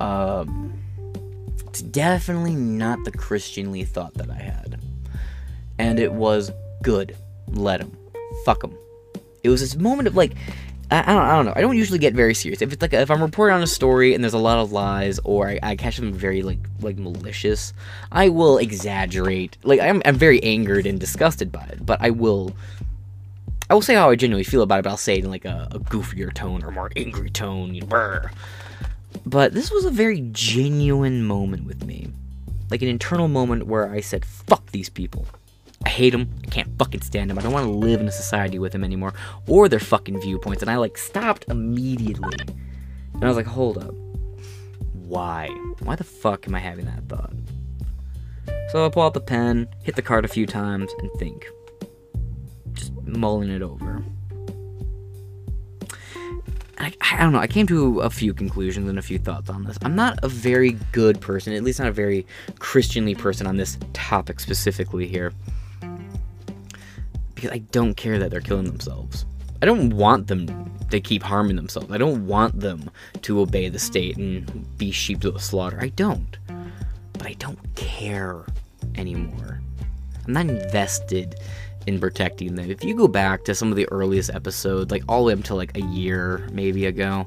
[0.00, 0.72] Um,
[1.74, 4.80] it's definitely not the Christianly thought that I had,
[5.76, 6.52] and it was
[6.84, 7.16] good.
[7.48, 7.98] Let him,
[8.44, 8.78] fuck him.
[9.42, 10.36] It was this moment of like,
[10.92, 11.52] I, I, don't, I don't know.
[11.56, 12.62] I don't usually get very serious.
[12.62, 15.18] If it's like if I'm reporting on a story and there's a lot of lies,
[15.24, 17.72] or I, I catch them very like like malicious,
[18.12, 19.56] I will exaggerate.
[19.64, 22.54] Like I'm I'm very angered and disgusted by it, but I will.
[23.68, 25.44] I will say how I genuinely feel about it, but I'll say it in like
[25.44, 27.74] a, a goofier tone or more angry tone.
[27.74, 28.30] You know, brr.
[29.26, 32.08] But this was a very genuine moment with me.
[32.70, 35.26] Like an internal moment where I said, fuck these people.
[35.84, 36.28] I hate them.
[36.42, 37.38] I can't fucking stand them.
[37.38, 39.12] I don't want to live in a society with them anymore
[39.46, 40.62] or their fucking viewpoints.
[40.62, 42.38] And I like stopped immediately.
[43.14, 43.94] And I was like, hold up.
[44.92, 45.48] Why?
[45.80, 47.34] Why the fuck am I having that thought?
[48.70, 51.46] So I pull out the pen, hit the card a few times, and think.
[52.72, 54.02] Just mulling it over.
[56.84, 57.38] I, I don't know.
[57.38, 59.78] I came to a few conclusions and a few thoughts on this.
[59.82, 62.26] I'm not a very good person, at least not a very
[62.58, 65.32] Christianly person on this topic specifically here
[67.34, 69.26] because I don't care that they're killing themselves.
[69.62, 71.90] I don't want them to keep harming themselves.
[71.90, 72.90] I don't want them
[73.22, 75.78] to obey the state and be sheep to the slaughter.
[75.80, 76.36] I don't.
[77.14, 78.44] But I don't care
[78.94, 79.60] anymore.
[80.26, 81.36] I'm not invested
[81.86, 82.70] in protecting them.
[82.70, 85.44] If you go back to some of the earliest episodes, like all the way up
[85.44, 87.26] to like a year maybe ago,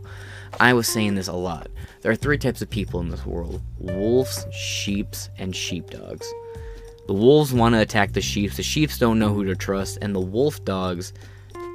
[0.59, 1.67] I was saying this a lot.
[2.01, 6.31] There are three types of people in this world wolves, sheeps, and sheepdogs.
[7.07, 8.53] The wolves want to attack the sheep.
[8.53, 11.13] The sheep don't know who to trust, and the wolf dogs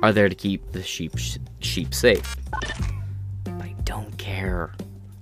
[0.02, 1.14] are there to keep the sheep
[1.60, 2.36] sheep safe.
[3.46, 4.74] I don't care.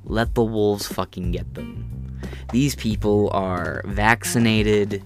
[0.05, 2.21] Let the wolves fucking get them.
[2.51, 5.03] These people are vaccinated.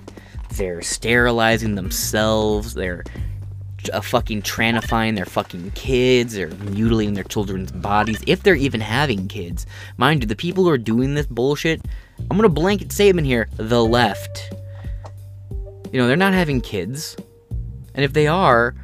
[0.57, 2.75] They're sterilizing themselves.
[2.75, 3.05] They're
[3.93, 6.35] uh, fucking tranifying their fucking kids.
[6.35, 8.23] They're mutilating their children's bodies.
[8.27, 9.67] If they're even having kids.
[9.97, 11.83] Mind you, the people who are doing this bullshit,
[12.31, 14.53] I'm gonna blanket statement here the left
[15.95, 17.17] you know, they're not having kids.
[17.95, 18.75] And if they are,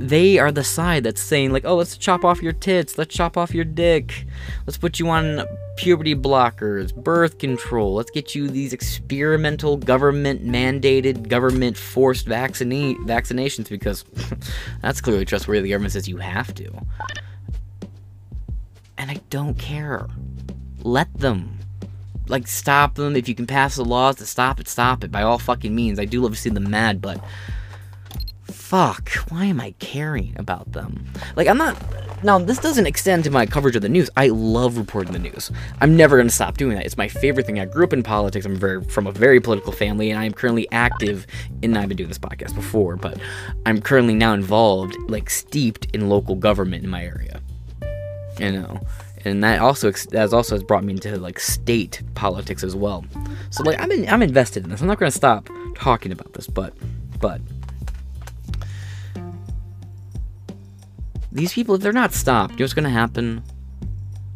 [0.00, 3.36] they are the side that's saying, like, oh, let's chop off your tits, let's chop
[3.36, 4.26] off your dick,
[4.66, 5.44] let's put you on
[5.78, 13.68] puberty blockers, birth control, let's get you these experimental government mandated, government forced vaccine vaccinations
[13.68, 14.04] because
[14.82, 15.62] that's clearly trustworthy.
[15.62, 16.70] The government says you have to.
[18.98, 20.08] And I don't care.
[20.82, 21.58] Let them
[22.26, 23.14] like stop them.
[23.14, 25.98] If you can pass the laws to stop it, stop it by all fucking means.
[26.00, 27.22] I do love to see them mad, but
[28.50, 31.06] fuck, why am I caring about them?
[31.36, 31.76] Like I'm not
[32.22, 34.10] now this doesn't extend to my coverage of the news.
[34.16, 35.50] I love reporting the news.
[35.80, 36.84] I'm never going to stop doing that.
[36.84, 37.60] It's my favorite thing.
[37.60, 38.44] I grew up in politics.
[38.44, 41.26] I'm very from a very political family and I am currently active
[41.62, 43.18] in I've been doing this podcast before, but
[43.66, 47.40] I'm currently now involved like steeped in local government in my area.
[48.38, 48.80] You know
[49.24, 53.04] and that also that also has brought me into like state politics as well.
[53.50, 54.80] So like I'm in, I'm invested in this.
[54.80, 56.74] I'm not going to stop talking about this, but
[57.20, 57.40] but
[61.32, 63.42] these people if they're not stopped, you know what's going to happen?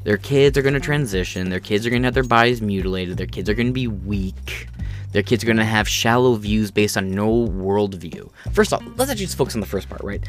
[0.04, 1.48] Their kids are going to transition.
[1.48, 3.16] Their kids are going to have their bodies mutilated.
[3.16, 4.68] Their kids are going to be weak.
[5.12, 8.30] Their kids are going to have shallow views based on no worldview.
[8.52, 10.26] First off, let's actually just focus on the first part, right?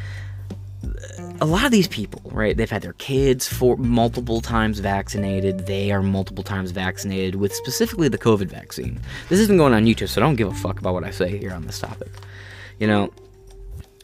[1.42, 5.66] a lot of these people, right, they've had their kids for multiple times vaccinated.
[5.66, 9.00] They are multiple times vaccinated with specifically the COVID vaccine.
[9.30, 11.54] This isn't going on YouTube, so don't give a fuck about what I say here
[11.54, 12.10] on this topic.
[12.80, 13.14] You know,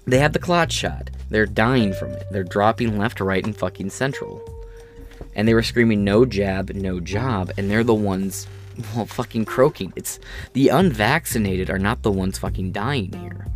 [0.05, 1.09] they have the clot shot.
[1.29, 2.25] They're dying from it.
[2.31, 4.41] They're dropping left, right, and fucking central.
[5.35, 8.47] And they were screaming no jab, no job, and they're the ones
[8.95, 9.93] well fucking croaking.
[9.95, 10.19] It's
[10.53, 13.47] the unvaccinated are not the ones fucking dying here.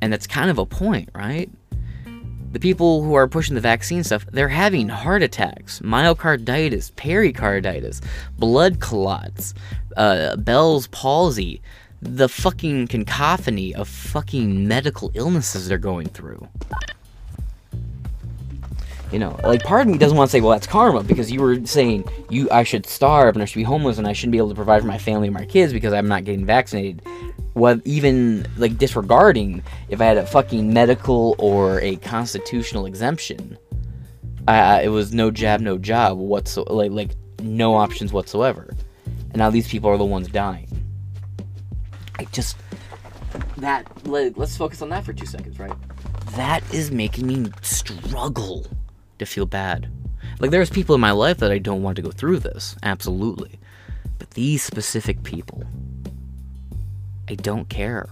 [0.00, 1.50] And that's kind of a point, right?
[2.52, 8.00] the people who are pushing the vaccine stuff, they're having heart attacks, myocarditis, pericarditis,
[8.38, 9.54] blood clots,
[9.96, 11.60] uh, Bell's palsy,
[12.00, 16.46] the fucking cacophony of fucking medical illnesses they're going through.
[19.10, 21.40] You know, like part of me doesn't want to say, well, that's karma because you
[21.40, 24.38] were saying you I should starve and I should be homeless and I shouldn't be
[24.38, 27.02] able to provide for my family and my kids because I'm not getting vaccinated
[27.54, 33.58] what even like disregarding if I had a fucking medical or a constitutional exemption.
[34.46, 37.10] I, it was no jab, no job whatsoever, like like
[37.42, 38.74] no options whatsoever.
[39.06, 40.68] And now these people are the ones dying.
[42.18, 42.56] I just
[43.58, 45.72] that let, let's focus on that for two seconds, right?
[46.32, 48.66] That is making me struggle
[49.18, 49.88] to feel bad.
[50.40, 53.58] Like there's people in my life that I don't want to go through this, absolutely.
[54.18, 55.64] But these specific people,
[57.28, 58.08] I don't care.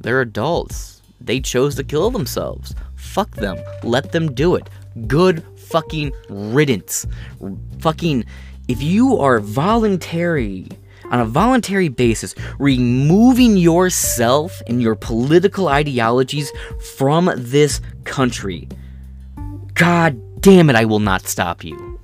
[0.00, 1.02] They're adults.
[1.20, 2.74] They chose to kill themselves.
[2.96, 3.58] Fuck them.
[3.82, 4.68] Let them do it.
[5.06, 7.06] Good fucking riddance.
[7.78, 8.24] Fucking
[8.68, 10.68] if you are voluntary
[11.10, 16.52] on a voluntary basis, removing yourself and your political ideologies
[16.96, 18.68] from this country.
[19.74, 21.98] God damn it, I will not stop you.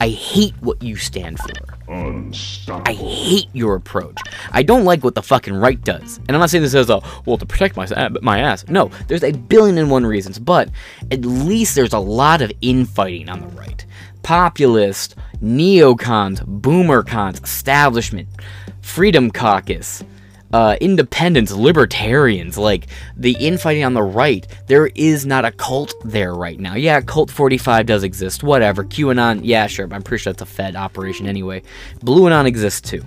[0.00, 1.78] I hate what you stand for.
[2.86, 4.16] I hate your approach.
[4.52, 6.16] I don't like what the fucking right does.
[6.18, 7.86] And I'm not saying this as a, well, to protect my,
[8.22, 8.66] my ass.
[8.68, 10.70] No, there's a billion and one reasons, but
[11.10, 13.84] at least there's a lot of infighting on the right.
[14.22, 18.28] Populist, neocons, boomer cons, establishment,
[18.80, 20.02] freedom caucus,
[20.52, 26.34] uh, independents, libertarians, like the infighting on the right, there is not a cult there
[26.34, 26.74] right now.
[26.74, 28.84] Yeah, Cult 45 does exist, whatever.
[28.84, 31.62] QAnon, yeah, sure, I'm pretty sure that's a Fed operation anyway.
[32.02, 33.04] Blue Anon exists too.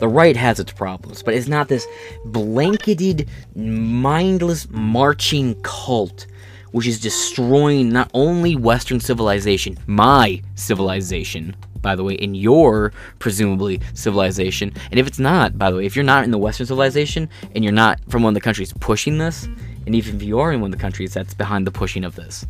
[0.00, 1.86] The right has its problems, but it's not this
[2.24, 6.26] blanketed, mindless, marching cult
[6.72, 13.80] which is destroying not only Western civilization, my civilization, by the way, in your presumably
[13.94, 14.72] civilization.
[14.90, 17.62] And if it's not, by the way, if you're not in the Western civilization and
[17.62, 19.44] you're not from one of the countries pushing this,
[19.86, 22.14] and even if you are in one of the countries that's behind the pushing of
[22.16, 22.46] this,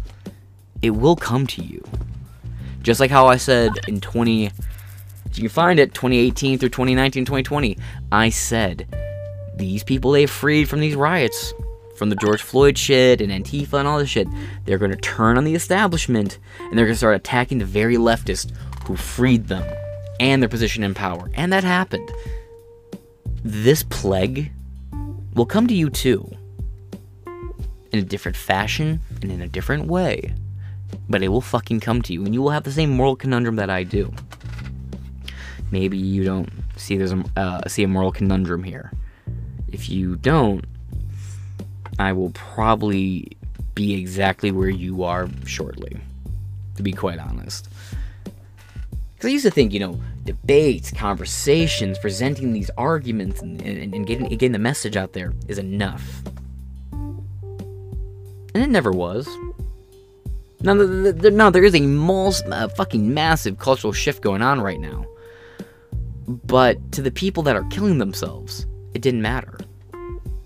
[0.82, 1.82] it will come to you.
[2.82, 4.50] Just like how I said in 20, you
[5.34, 7.78] can find it 2018 through 2019, 2020.
[8.10, 8.86] I said
[9.56, 11.54] these people they freed from these riots
[12.02, 14.26] from the George Floyd shit and Antifa and all this shit,
[14.64, 17.94] they're going to turn on the establishment and they're going to start attacking the very
[17.94, 18.50] leftists
[18.86, 19.62] who freed them
[20.18, 21.30] and their position in power.
[21.34, 22.10] And that happened.
[23.44, 24.50] This plague
[25.34, 26.28] will come to you too.
[27.92, 30.34] In a different fashion and in a different way.
[31.08, 33.54] But it will fucking come to you, and you will have the same moral conundrum
[33.56, 34.12] that I do.
[35.70, 38.90] Maybe you don't see there's a uh, see a moral conundrum here.
[39.68, 40.64] If you don't,
[41.98, 43.36] I will probably
[43.74, 45.98] be exactly where you are shortly,
[46.76, 47.68] to be quite honest.
[48.24, 54.06] Because I used to think, you know, debates, conversations, presenting these arguments, and, and, and
[54.06, 56.22] getting, getting the message out there is enough.
[56.92, 59.28] And it never was.
[60.60, 65.06] Now, no, there is a fucking massive cultural shift going on right now.
[66.26, 69.58] But to the people that are killing themselves, it didn't matter.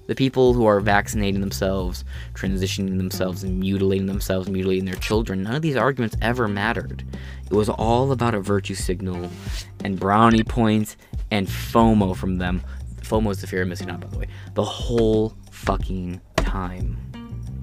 [0.07, 2.05] The people who are vaccinating themselves,
[2.35, 7.05] transitioning themselves, and mutilating themselves, mutilating their children, none of these arguments ever mattered.
[7.51, 9.31] It was all about a virtue signal
[9.85, 10.97] and brownie points
[11.31, 12.63] and FOMO from them.
[13.03, 14.29] FOMO is the fear of missing out, by the way.
[14.55, 16.97] The whole fucking time.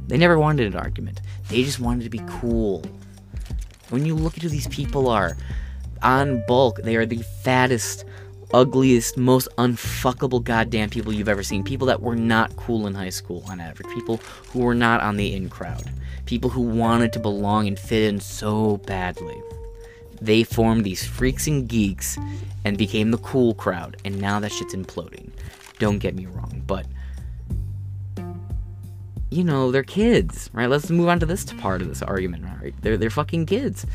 [0.08, 1.22] They never wanted an argument.
[1.50, 2.84] They just wanted to be cool.
[3.90, 5.38] When you look at who these people are,
[6.02, 8.06] on bulk, they are the fattest,
[8.54, 11.64] ugliest, most unfuckable goddamn people you've ever seen.
[11.64, 13.94] People that were not cool in high school on average.
[13.94, 14.18] People
[14.52, 15.92] who were not on the in crowd.
[16.26, 19.42] People who wanted to belong and fit in so badly.
[20.22, 22.18] They formed these freaks and geeks
[22.64, 25.32] and became the cool crowd, and now that shit's imploding.
[25.80, 26.86] Don't get me wrong, but
[29.34, 30.70] you know, they're kids, right?
[30.70, 32.74] Let's move on to this part of this argument, right?
[32.82, 33.86] They're they're fucking kids.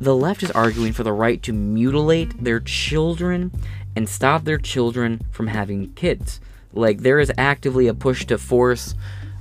[0.00, 3.52] The left is arguing for the right to mutilate their children
[3.96, 6.40] and stop their children from having kids.
[6.72, 8.94] Like there is actively a push to force.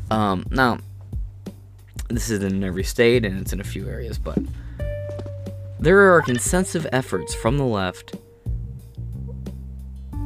[0.09, 0.80] Um, now,
[2.09, 4.39] this is in every state and it's in a few areas, but
[5.80, 8.15] there are consensus efforts from the left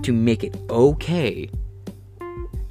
[0.04, 1.50] to make it okay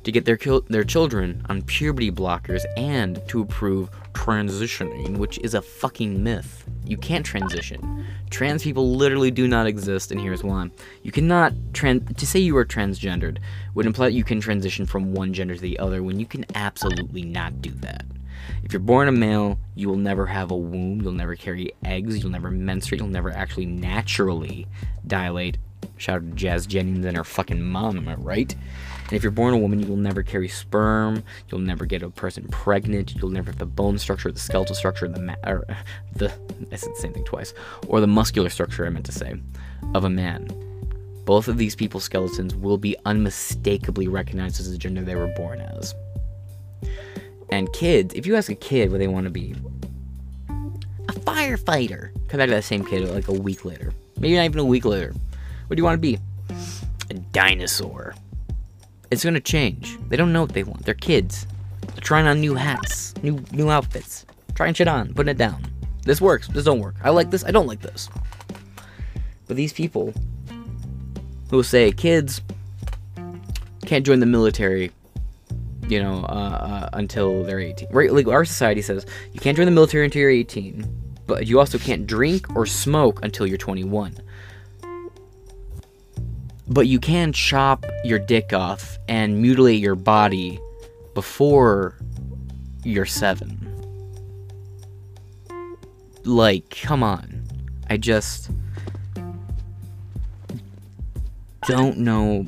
[0.05, 0.39] to get their
[0.69, 6.65] their children on puberty blockers and to approve transitioning, which is a fucking myth.
[6.85, 8.07] You can't transition.
[8.31, 10.71] Trans people literally do not exist, and here's why.
[11.03, 13.39] You cannot trans to say you are transgendered
[13.75, 16.45] would imply that you can transition from one gender to the other when you can
[16.55, 18.05] absolutely not do that.
[18.65, 22.19] If you're born a male, you will never have a womb, you'll never carry eggs,
[22.23, 24.67] you'll never menstruate, you'll never actually naturally
[25.07, 25.59] dilate.
[25.97, 28.55] Shout out to Jazz Jennings and her fucking mom, am I right?
[29.13, 31.23] And if you're born a woman, you will never carry sperm.
[31.51, 33.15] You'll never get a person pregnant.
[33.15, 35.67] You'll never have the bone structure, the skeletal structure, the ma- or
[36.17, 36.33] the
[36.73, 37.53] I said the same thing twice,
[37.89, 39.35] or the muscular structure I meant to say,
[39.95, 40.49] of a man.
[41.27, 45.61] Both of these people's skeletons will be unmistakably recognized as the gender they were born
[45.61, 45.95] as.
[47.51, 49.55] And kids, if you ask a kid what they want to be,
[50.49, 52.15] a firefighter.
[52.29, 53.93] Come back to that same kid like a week later.
[54.19, 55.13] Maybe not even a week later
[55.67, 56.19] What do you want to be?
[57.11, 58.15] A dinosaur.
[59.13, 59.99] It's gonna change.
[60.09, 60.87] They don't know what they want.
[60.87, 61.47] They're kids.
[61.83, 64.25] They're trying on new hats, new new outfits,
[64.55, 65.63] trying shit on, putting it down.
[66.07, 66.49] This works.
[66.49, 66.95] This don't work.
[67.05, 67.45] I like this.
[67.45, 68.09] I don't like this.
[69.47, 70.15] But these people
[71.51, 72.41] who say kids
[73.85, 74.91] can't join the military,
[75.89, 77.89] you know, uh, uh, until they're 18.
[77.91, 78.11] Right?
[78.11, 80.87] Like our society says, you can't join the military until you're 18,
[81.27, 84.17] but you also can't drink or smoke until you're 21.
[86.69, 90.61] But you can chop your dick off and mutilate your body
[91.15, 91.97] before
[92.85, 93.59] you're seven.
[96.25, 97.43] Like, come on.
[97.91, 98.51] I just
[101.67, 102.47] don't know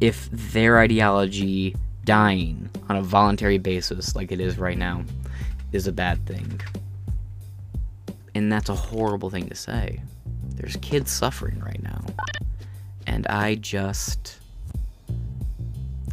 [0.00, 1.74] if their ideology
[2.04, 5.02] dying on a voluntary basis, like it is right now,
[5.72, 6.60] is a bad thing.
[8.34, 10.00] And that's a horrible thing to say.
[10.56, 11.93] There's kids suffering right now.
[13.06, 14.38] And I just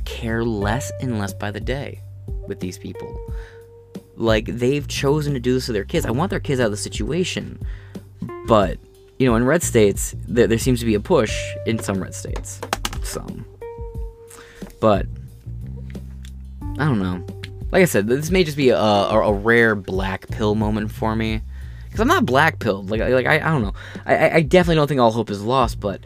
[0.05, 2.01] care less and less by the day
[2.47, 3.17] with these people.
[4.15, 6.05] Like, they've chosen to do this to their kids.
[6.05, 7.59] I want their kids out of the situation.
[8.45, 8.77] But,
[9.17, 12.13] you know, in red states, there, there seems to be a push in some red
[12.13, 12.59] states.
[13.03, 13.45] Some.
[14.79, 15.07] But,
[16.77, 17.25] I don't know.
[17.71, 21.15] Like I said, this may just be a, a, a rare black pill moment for
[21.15, 21.41] me.
[21.85, 22.89] Because I'm not black pilled.
[22.89, 23.73] Like, like I, I don't know.
[24.05, 26.01] I, I definitely don't think all hope is lost, but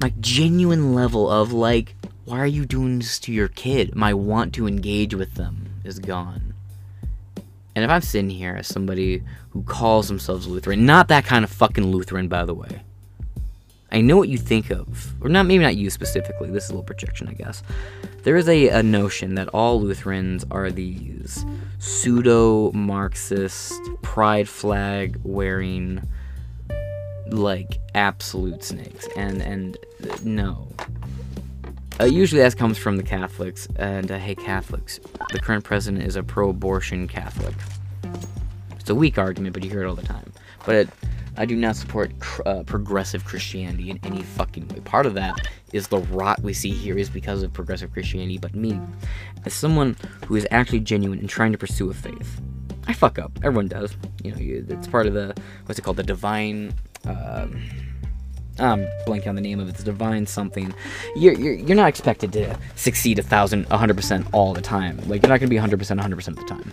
[0.00, 1.94] like genuine level of like,
[2.24, 3.94] why are you doing this to your kid?
[3.94, 6.54] My want to engage with them is gone.
[7.74, 11.50] And if I'm sitting here as somebody who calls themselves Lutheran, not that kind of
[11.50, 12.82] fucking Lutheran, by the way.
[13.92, 16.50] I know what you think of, or not maybe not you specifically.
[16.50, 17.62] This is a little projection, I guess.
[18.24, 21.44] There is a, a notion that all Lutherans are these
[21.78, 26.02] pseudo Marxist, pride flag wearing,
[27.30, 29.76] like absolute snakes, and and
[30.24, 30.68] no.
[31.98, 35.00] Uh, usually that comes from the Catholics, and uh, hey, Catholics,
[35.32, 37.54] the current president is a pro-abortion Catholic.
[38.78, 40.30] It's a weak argument, but you hear it all the time.
[40.66, 40.88] But it,
[41.38, 42.12] I do not support
[42.44, 44.80] uh, progressive Christianity in any fucking way.
[44.80, 45.34] Part of that
[45.72, 48.78] is the rot we see here is because of progressive Christianity, but me,
[49.44, 49.96] as someone
[50.26, 52.40] who is actually genuine and trying to pursue a faith,
[52.86, 53.32] I fuck up.
[53.42, 53.96] Everyone does.
[54.22, 55.34] You know, you, it's part of the
[55.64, 56.74] what's it called, the divine.
[57.06, 57.62] Um,
[58.58, 59.72] I'm blanking on the name of it.
[59.72, 60.74] It's divine something.
[61.14, 64.96] You're, you're, you're not expected to succeed a thousand, a hundred percent all the time.
[65.06, 66.72] Like you're not gonna be hundred percent, hundred percent of the time.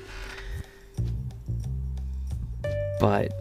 [2.99, 3.33] But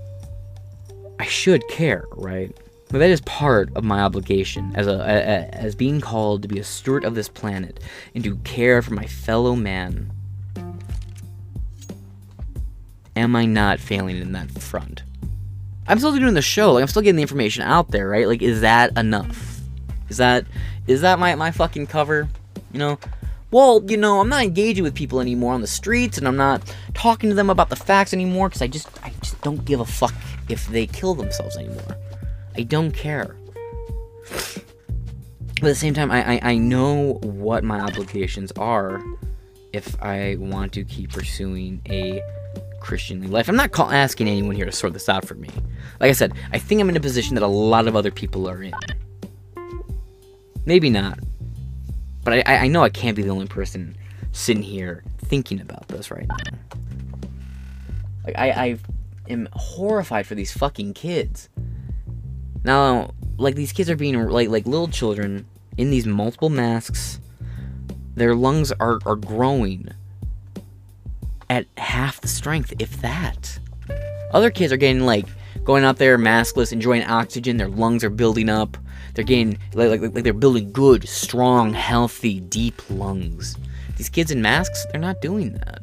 [1.20, 2.56] I should care, right?
[2.88, 6.58] But that is part of my obligation as a, a, as being called to be
[6.58, 7.80] a steward of this planet
[8.14, 10.12] and to care for my fellow man.
[13.14, 15.04] Am I not failing in that front?
[15.86, 16.72] I'm still doing the show.
[16.72, 18.26] Like I'm still getting the information out there, right?
[18.26, 19.60] Like, is that enough?
[20.08, 20.46] Is that
[20.86, 22.28] is that my my fucking cover?
[22.72, 22.98] You know?
[23.50, 26.74] Well, you know, I'm not engaging with people anymore on the streets, and I'm not
[26.94, 29.84] talking to them about the facts anymore because I just I just don't give a
[29.84, 30.14] fuck
[30.48, 31.96] if they kill themselves anymore.
[32.56, 33.36] I don't care.
[35.62, 39.00] But at the same time, I, I, I know what my obligations are
[39.72, 42.20] if I want to keep pursuing a
[42.82, 43.48] Christian life.
[43.48, 45.48] I'm not call- asking anyone here to sort this out for me.
[46.00, 48.48] Like I said, I think I'm in a position that a lot of other people
[48.48, 48.74] are in.
[50.66, 51.18] Maybe not.
[52.24, 53.96] But I, I know I can't be the only person
[54.32, 56.36] sitting here thinking about this right now.
[58.24, 58.78] Like, I, I
[59.28, 61.48] am horrified for these fucking kids.
[62.64, 65.46] Now, like, these kids are being, like, like little children
[65.76, 67.18] in these multiple masks.
[68.14, 69.88] Their lungs are, are growing
[71.52, 73.58] at half the strength, if that.
[74.32, 75.26] Other kids are getting like
[75.64, 77.58] going out there maskless, enjoying oxygen.
[77.58, 78.78] Their lungs are building up.
[79.12, 83.58] They're getting like, like, like they're building good, strong, healthy, deep lungs.
[83.98, 85.82] These kids in masks, they're not doing that,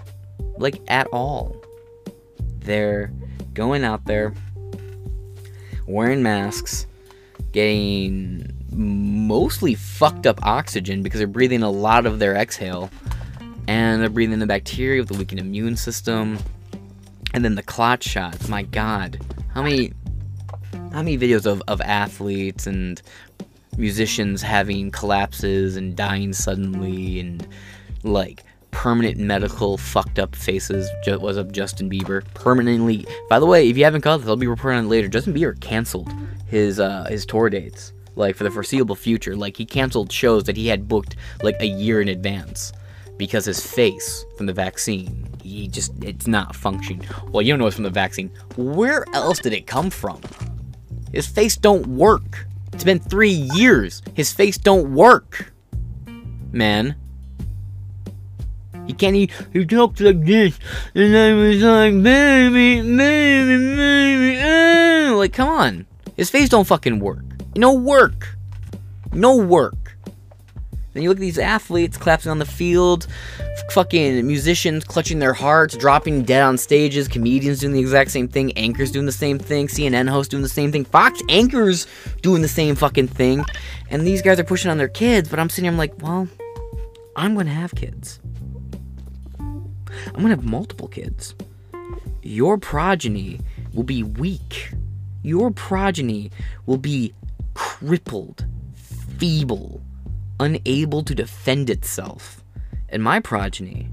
[0.57, 1.55] like at all.
[2.61, 3.13] They're
[3.53, 4.33] going out there
[5.85, 6.87] wearing masks,
[7.51, 12.89] getting mostly fucked up oxygen because they're breathing a lot of their exhale
[13.69, 16.39] and they're breathing the bacteria with the weakened immune system.
[17.35, 18.49] And then the clot shots.
[18.49, 19.23] My God,
[19.53, 19.93] how many,
[20.91, 22.99] how many videos of, of athletes and
[23.77, 27.47] musicians having collapses and dying suddenly and
[28.01, 33.05] like permanent medical fucked up faces was of Justin Bieber permanently.
[33.29, 35.07] By the way, if you haven't caught this, I'll be reporting on it later.
[35.07, 36.11] Justin Bieber canceled
[36.47, 39.35] his uh, his tour dates like for the foreseeable future.
[39.35, 42.73] Like he canceled shows that he had booked like a year in advance
[43.19, 47.05] because his face from the vaccine, he just, it's not functioning.
[47.27, 48.31] Well, you don't know it's from the vaccine.
[48.55, 50.21] Where else did it come from?
[51.11, 52.47] His face don't work.
[52.71, 54.01] It's been three years.
[54.15, 55.51] His face don't work.
[56.53, 56.95] Man.
[58.87, 60.57] He can't he, he talks like this.
[60.95, 64.41] And I was like, baby, baby, baby.
[64.41, 65.15] Uh.
[65.17, 65.87] Like, come on.
[66.15, 67.25] His face don't fucking work.
[67.57, 68.37] No work.
[69.11, 69.88] No work.
[70.99, 73.07] Then you look at these athletes collapsing on the field,
[73.71, 78.51] fucking musicians clutching their hearts, dropping dead on stages, comedians doing the exact same thing,
[78.57, 81.87] anchors doing the same thing, CNN hosts doing the same thing, Fox anchors
[82.21, 83.45] doing the same fucking thing,
[83.89, 86.27] and these guys are pushing on their kids, but I'm sitting here, I'm like, well,
[87.15, 88.19] I'm gonna have kids.
[89.39, 89.71] I'm
[90.15, 91.33] gonna have multiple kids.
[92.23, 93.39] Your progeny
[93.73, 94.73] will be weak.
[95.23, 96.29] Your progeny
[96.65, 97.13] will be
[97.53, 98.45] crippled,
[99.17, 99.81] feeble,
[100.39, 102.43] unable to defend itself.
[102.89, 103.89] And my progeny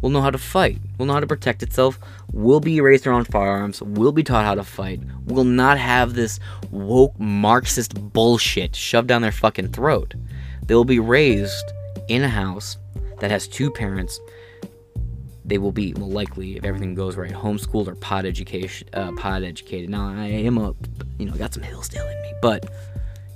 [0.00, 1.98] will know how to fight, will know how to protect itself,
[2.32, 6.40] will be raised around firearms, will be taught how to fight, will not have this
[6.70, 10.14] woke Marxist bullshit shoved down their fucking throat.
[10.66, 11.72] They will be raised
[12.08, 12.76] in a house
[13.20, 14.20] that has two parents.
[15.44, 19.42] They will be, well, likely, if everything goes right, homeschooled or pod education, uh, pod
[19.42, 19.90] educated.
[19.90, 20.74] Now, I am a,
[21.18, 22.70] you know, got some Hillsdale in me, but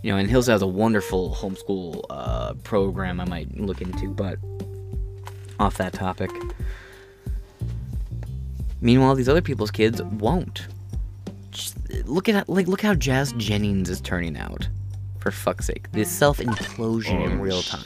[0.06, 4.38] you know, and Hillsdale has a wonderful homeschool uh, program I might look into, but
[5.58, 6.30] off that topic.
[8.80, 10.68] Meanwhile, these other people's kids won't.
[11.50, 14.68] Just look at like look how Jazz Jennings is turning out.
[15.18, 17.82] For fuck's sake, this self-implosion in real time.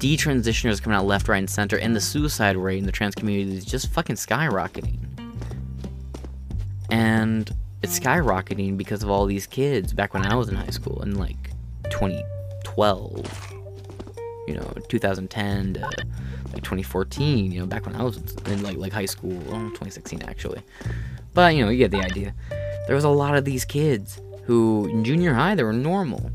[0.00, 3.56] Detransitioners coming out left, right, and center, and the suicide rate in the trans community
[3.56, 4.98] is just fucking skyrocketing.
[6.90, 11.02] And it's skyrocketing because of all these kids back when I was in high school
[11.02, 11.50] in like
[11.90, 13.52] 2012,
[14.46, 18.92] you know, 2010 to like 2014, you know, back when I was in like like
[18.92, 20.62] high school, oh, 2016 actually.
[21.32, 22.34] But you know, you get the idea.
[22.86, 26.30] There was a lot of these kids who in junior high they were normal.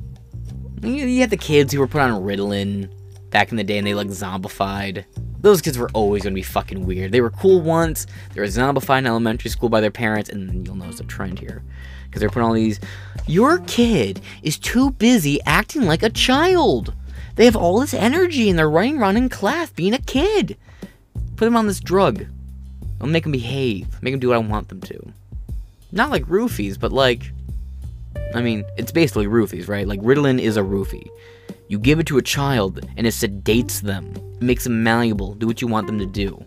[0.81, 2.89] You, you had the kids who were put on Ritalin
[3.29, 5.05] back in the day and they like zombified
[5.45, 7.11] those kids were always to be fucking weird.
[7.11, 10.75] They were cool once, they were zombified in elementary school by their parents, and you'll
[10.75, 11.61] notice a trend here.
[12.07, 12.79] Because they're putting all these.
[13.27, 16.95] Your kid is too busy acting like a child.
[17.35, 20.57] They have all this energy and they're running around in class being a kid.
[21.35, 22.25] Put them on this drug.
[22.99, 24.01] I'll make them behave.
[24.01, 25.13] Make them do what I want them to.
[25.91, 27.31] Not like roofies, but like.
[28.33, 29.87] I mean, it's basically roofies, right?
[29.87, 31.07] Like Ritalin is a roofie.
[31.67, 35.47] You give it to a child and it sedates them, it makes them malleable, do
[35.47, 36.43] what you want them to do.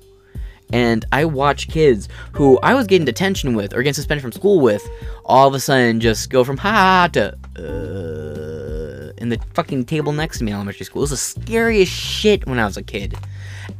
[0.72, 4.60] And I watch kids who I was getting detention with or getting suspended from school
[4.60, 4.86] with,
[5.24, 10.38] all of a sudden just go from ha to uh, in the fucking table next
[10.38, 11.00] to me in elementary school.
[11.00, 13.16] It was the scariest shit when I was a kid.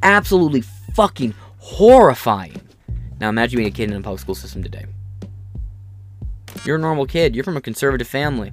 [0.02, 0.62] Absolutely
[0.94, 2.60] fucking horrifying.
[3.20, 4.86] Now imagine being a kid in a public school system today.
[6.64, 7.34] You're a normal kid.
[7.34, 8.52] You're from a conservative family.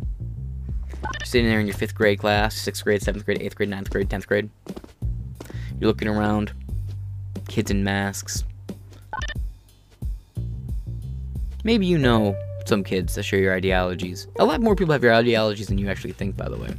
[1.19, 3.89] You're sitting there in your fifth grade class, sixth grade, seventh grade, eighth grade, ninth
[3.89, 4.49] grade, tenth grade.
[5.79, 6.53] You're looking around,
[7.47, 8.43] kids in masks.
[11.63, 14.27] Maybe you know some kids that share your ideologies.
[14.39, 16.73] A lot more people have your ideologies than you actually think, by the way.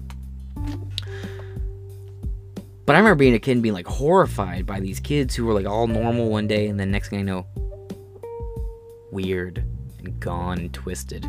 [2.86, 5.52] But I remember being a kid and being like horrified by these kids who were
[5.52, 7.46] like all normal one day, and then next thing I know,
[9.10, 9.64] weird
[9.98, 11.26] and gone and twisted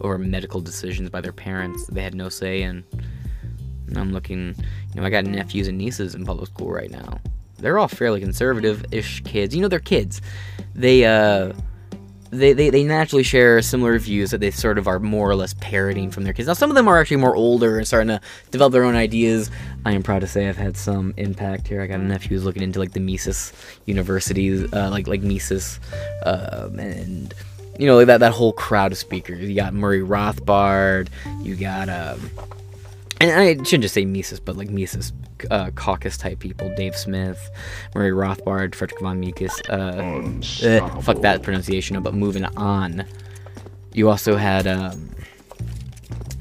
[0.00, 2.84] over medical decisions by their parents they had no say in.
[3.86, 4.54] And I'm looking,
[4.94, 7.20] you know, I got nephews and nieces in public school right now.
[7.58, 9.54] They're all fairly conservative-ish kids.
[9.54, 10.20] You know, they're kids.
[10.74, 11.52] They uh
[12.30, 15.54] they, they, they naturally share similar views that they sort of are more or less
[15.54, 16.46] parroting from their kids.
[16.46, 18.20] Now, some of them are actually more older and starting to
[18.50, 19.50] develop their own ideas.
[19.86, 21.80] I am proud to say I've had some impact here.
[21.80, 23.52] I got a nephew who's looking into like the Mises
[23.86, 25.80] universities, uh, like like Mises,
[26.24, 27.32] uh, and
[27.78, 29.48] you know, that, that whole crowd of speakers.
[29.48, 31.08] You got Murray Rothbard,
[31.40, 32.30] you got, um,
[33.20, 35.12] and I shouldn't just say Mises, but like Mises
[35.50, 37.50] uh, caucus type people, Dave Smith,
[37.94, 40.22] Murray Rothbard, Frederick von Mises, uh,
[40.66, 43.04] uh, fuck that pronunciation, but moving on.
[43.94, 45.10] You also had, um,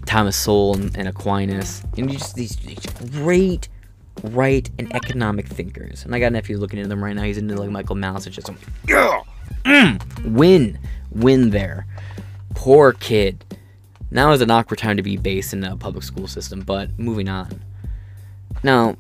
[0.05, 2.80] Thomas Sowell and, and Aquinas, and just these, these
[3.11, 3.68] great
[4.23, 6.05] right and economic thinkers.
[6.05, 7.23] And I got a nephew looking into them right now.
[7.23, 8.26] He's into like Michael Malice.
[8.26, 8.57] It's just like,
[8.88, 9.22] yeah,
[9.65, 10.80] mm, win
[11.12, 11.86] win there.
[12.56, 13.44] Poor kid.
[14.10, 17.28] Now is an awkward time to be based in a public school system, but moving
[17.28, 17.62] on.
[18.64, 18.96] Now,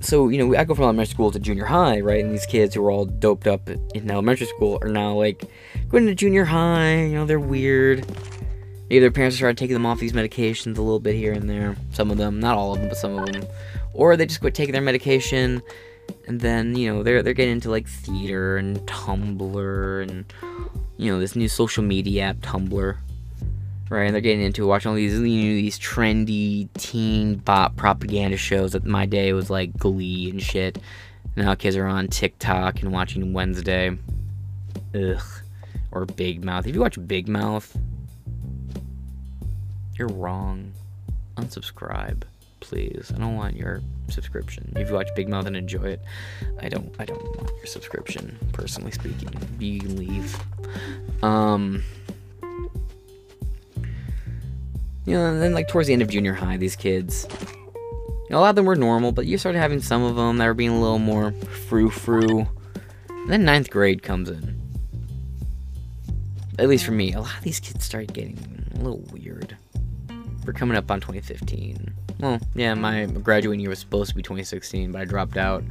[0.00, 2.24] so, you know, I go from elementary school to junior high, right?
[2.24, 5.44] And these kids who were all doped up in elementary school are now, like,
[5.88, 8.06] going to junior high, you know, they're weird.
[8.88, 11.50] Maybe their parents are to take them off these medications a little bit here and
[11.50, 11.76] there.
[11.92, 13.44] Some of them, not all of them, but some of them.
[13.92, 15.60] Or they just quit taking their medication,
[16.28, 20.24] and then, you know, they're, they're getting into, like, theater and Tumblr and
[20.98, 22.96] you know, this new social media app, Tumblr.
[23.88, 24.04] right?
[24.04, 28.72] And they're getting into watching all these you know, these trendy teen bop propaganda shows.
[28.72, 30.78] That my day was like Glee and shit.
[31.36, 33.96] Now kids are on TikTok and watching Wednesday.
[34.94, 35.22] Ugh.
[35.92, 36.66] Or Big Mouth.
[36.66, 37.74] If you watch Big Mouth,
[39.94, 40.72] you're wrong.
[41.36, 42.24] Unsubscribe,
[42.68, 43.10] please.
[43.14, 44.72] I don't want your subscription.
[44.76, 46.02] If you watch Big Mouth and enjoy it,
[46.60, 49.30] I don't I don't want your subscription, personally speaking.
[49.58, 50.36] You leave.
[51.22, 51.82] Um
[55.06, 58.38] you know, and then like towards the end of junior high, these kids, you know,
[58.38, 60.52] a lot of them were normal, but you started having some of them that were
[60.52, 61.32] being a little more
[61.68, 62.46] frou frou.
[63.26, 64.60] Then ninth grade comes in.
[66.58, 69.56] At least for me, a lot of these kids started getting a little weird.
[70.44, 71.94] We're coming up on 2015.
[72.20, 75.62] Well, yeah, my graduating year was supposed to be 2016, but I dropped out.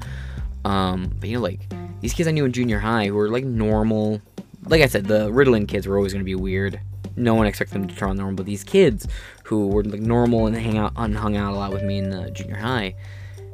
[0.66, 1.62] Um, but you know, like
[2.02, 4.22] these kids I knew in junior high who were like normal.
[4.66, 6.80] Like I said, the Ritalin kids were always going to be weird
[7.18, 9.08] no one expected them to turn on normal, but these kids
[9.44, 12.14] who were like normal and hang out and hung out a lot with me in
[12.14, 12.96] uh, junior high,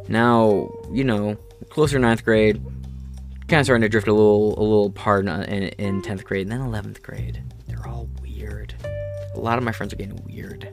[0.08, 1.38] now you know
[1.70, 2.62] closer to ninth grade,
[3.48, 6.52] kind of starting to drift a little a little apart in, in tenth grade, and
[6.52, 8.76] then eleventh grade, they're all weird.
[9.34, 10.73] A lot of my friends are getting weird.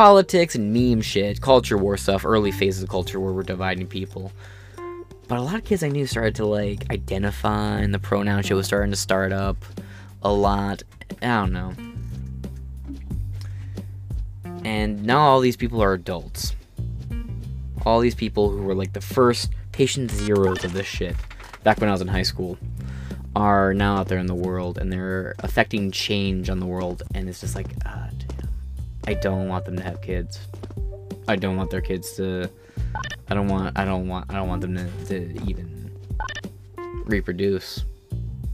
[0.00, 4.32] Politics and meme shit, culture war stuff, early phases of culture war were dividing people.
[5.28, 8.56] But a lot of kids I knew started to like identify, and the pronoun shit
[8.56, 9.62] was starting to start up
[10.22, 10.84] a lot.
[11.20, 11.74] I don't know.
[14.64, 16.54] And now all these people are adults.
[17.84, 21.14] All these people who were like the first patient zeros of this shit
[21.62, 22.56] back when I was in high school
[23.36, 27.28] are now out there in the world and they're affecting change on the world and
[27.28, 28.08] it's just like ah,
[29.06, 30.38] I don't want them to have kids.
[31.28, 32.50] I don't want their kids to
[33.28, 35.90] I don't want I don't want I don't want them to, to even
[37.06, 37.84] reproduce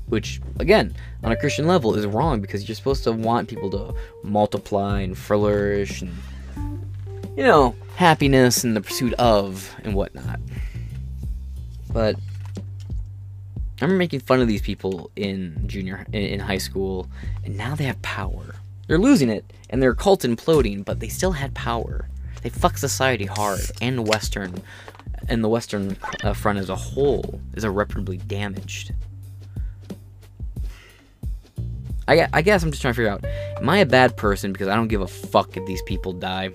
[0.09, 0.95] which again
[1.25, 5.17] on a christian level is wrong because you're supposed to want people to multiply and
[5.17, 6.15] flourish and
[7.37, 10.39] you know happiness and the pursuit of and whatnot.
[11.93, 12.17] But
[13.81, 17.09] i'm making fun of these people in junior in high school
[17.45, 18.57] and now they have power.
[18.87, 22.09] They're losing it and their cult imploding but they still had power
[22.43, 24.55] they fuck society hard and western
[25.29, 28.93] and the western uh, front as a whole is irreparably damaged
[32.09, 33.25] I, I guess I'm just trying to figure out,
[33.61, 36.51] am I a bad person because I don't give a fuck if these people die?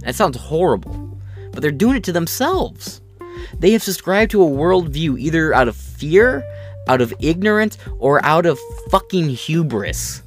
[0.00, 1.18] That sounds horrible,
[1.52, 3.00] but they're doing it to themselves.
[3.58, 6.44] They have subscribed to a worldview either out of fear,
[6.88, 8.58] out of ignorance, or out of
[8.90, 10.22] fucking hubris.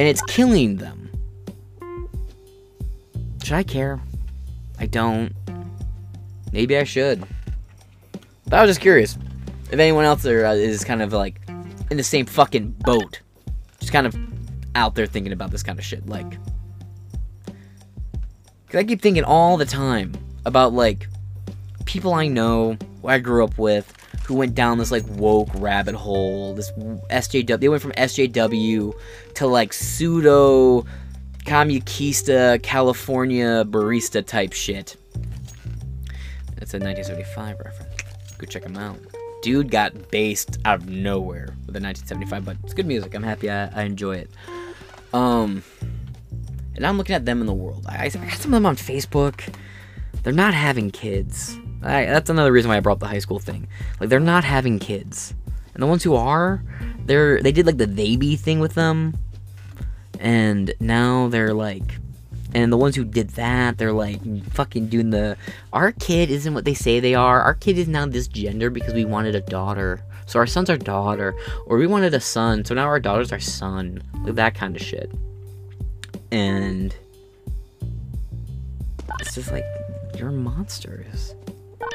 [0.00, 1.10] And it's killing them.
[3.44, 4.00] Should I care?
[4.78, 5.34] I don't.
[6.54, 7.22] Maybe I should.
[8.46, 9.18] But I was just curious
[9.70, 11.42] if anyone else there uh, is kind of like
[11.90, 13.20] in the same fucking boat.
[13.78, 14.16] Just kind of
[14.74, 16.06] out there thinking about this kind of shit.
[16.06, 16.30] Like,
[18.70, 20.14] cause I keep thinking all the time
[20.46, 21.08] about like
[21.84, 23.92] people I know, who I grew up with,
[24.24, 26.54] who went down this like woke rabbit hole.
[26.54, 28.92] This SJW, they went from SJW
[29.34, 30.84] to like pseudo
[31.44, 34.96] Communista California barista type shit.
[36.56, 38.02] That's a 1975 reference.
[38.38, 38.98] Go check them out
[39.40, 43.14] dude got based out of nowhere with the 1975, but it's good music.
[43.14, 43.50] I'm happy.
[43.50, 44.30] I, I enjoy it.
[45.12, 45.62] Um,
[46.76, 47.86] and I'm looking at them in the world.
[47.88, 49.52] I, I got some of them on Facebook.
[50.22, 51.56] They're not having kids.
[51.82, 53.66] I, that's another reason why I brought up the high school thing.
[53.98, 55.34] Like they're not having kids,
[55.74, 56.62] and the ones who are,
[57.04, 59.16] they're they did like the they be thing with them,
[60.18, 62.00] and now they're like
[62.54, 64.20] and the ones who did that, they're like
[64.52, 65.36] fucking doing the.
[65.72, 67.42] Our kid isn't what they say they are.
[67.42, 70.02] Our kid is now this gender because we wanted a daughter.
[70.26, 71.34] So our son's our daughter.
[71.66, 72.64] Or we wanted a son.
[72.64, 74.02] So now our daughter's our son.
[74.24, 75.10] Like that kind of shit.
[76.32, 76.94] And.
[79.20, 79.66] It's just like,
[80.16, 81.34] you're monsters.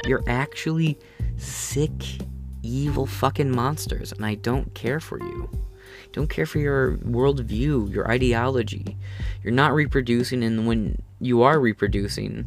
[0.04, 0.98] You're actually
[1.36, 1.92] sick,
[2.62, 4.12] evil fucking monsters.
[4.12, 5.50] And I don't care for you.
[6.12, 8.96] Don't care for your worldview, your ideology.
[9.42, 12.46] You're not reproducing, and when you are reproducing,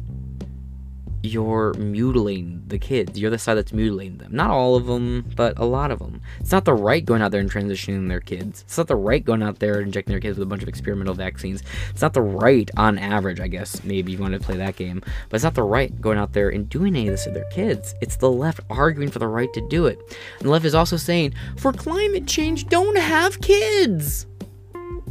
[1.22, 3.18] you're mutilating the kids.
[3.18, 4.34] You're the side that's mutilating them.
[4.34, 6.22] Not all of them, but a lot of them.
[6.40, 8.62] It's not the right going out there and transitioning their kids.
[8.62, 10.68] It's not the right going out there and injecting their kids with a bunch of
[10.68, 11.62] experimental vaccines.
[11.90, 15.02] It's not the right, on average, I guess, maybe you want to play that game,
[15.28, 17.48] but it's not the right going out there and doing any of this to their
[17.50, 17.94] kids.
[18.00, 19.98] It's the left arguing for the right to do it.
[20.38, 24.26] And the left is also saying, for climate change, don't have kids.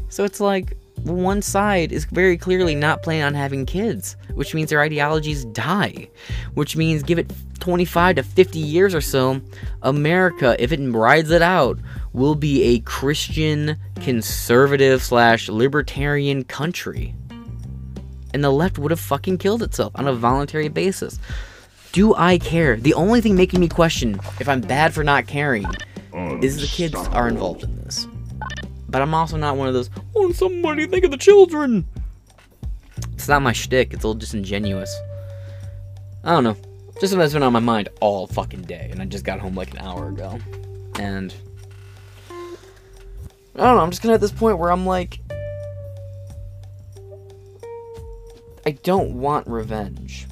[0.08, 4.70] So it's like, one side is very clearly not planning on having kids which means
[4.70, 6.08] their ideologies die,
[6.54, 9.42] which means give it 25 to 50 years or so,
[9.82, 11.78] America, if it rides it out,
[12.14, 17.14] will be a Christian, conservative slash libertarian country.
[18.34, 21.20] And the left would have fucking killed itself on a voluntary basis.
[21.92, 22.78] Do I care?
[22.78, 25.66] The only thing making me question if I'm bad for not caring
[26.42, 28.08] is the kids are involved in this.
[28.90, 31.88] But I'm also not one of those, oh, somebody think of the children.
[33.14, 33.94] It's not my shtick.
[33.94, 34.94] It's a little disingenuous.
[36.24, 36.58] I don't know.
[36.94, 39.56] Just something that's been on my mind all fucking day, and I just got home
[39.56, 40.40] like an hour ago.
[41.00, 41.34] And
[43.56, 43.82] I don't know.
[43.82, 45.20] I'm just kind of at this point where I'm like,
[48.66, 50.28] I don't want revenge,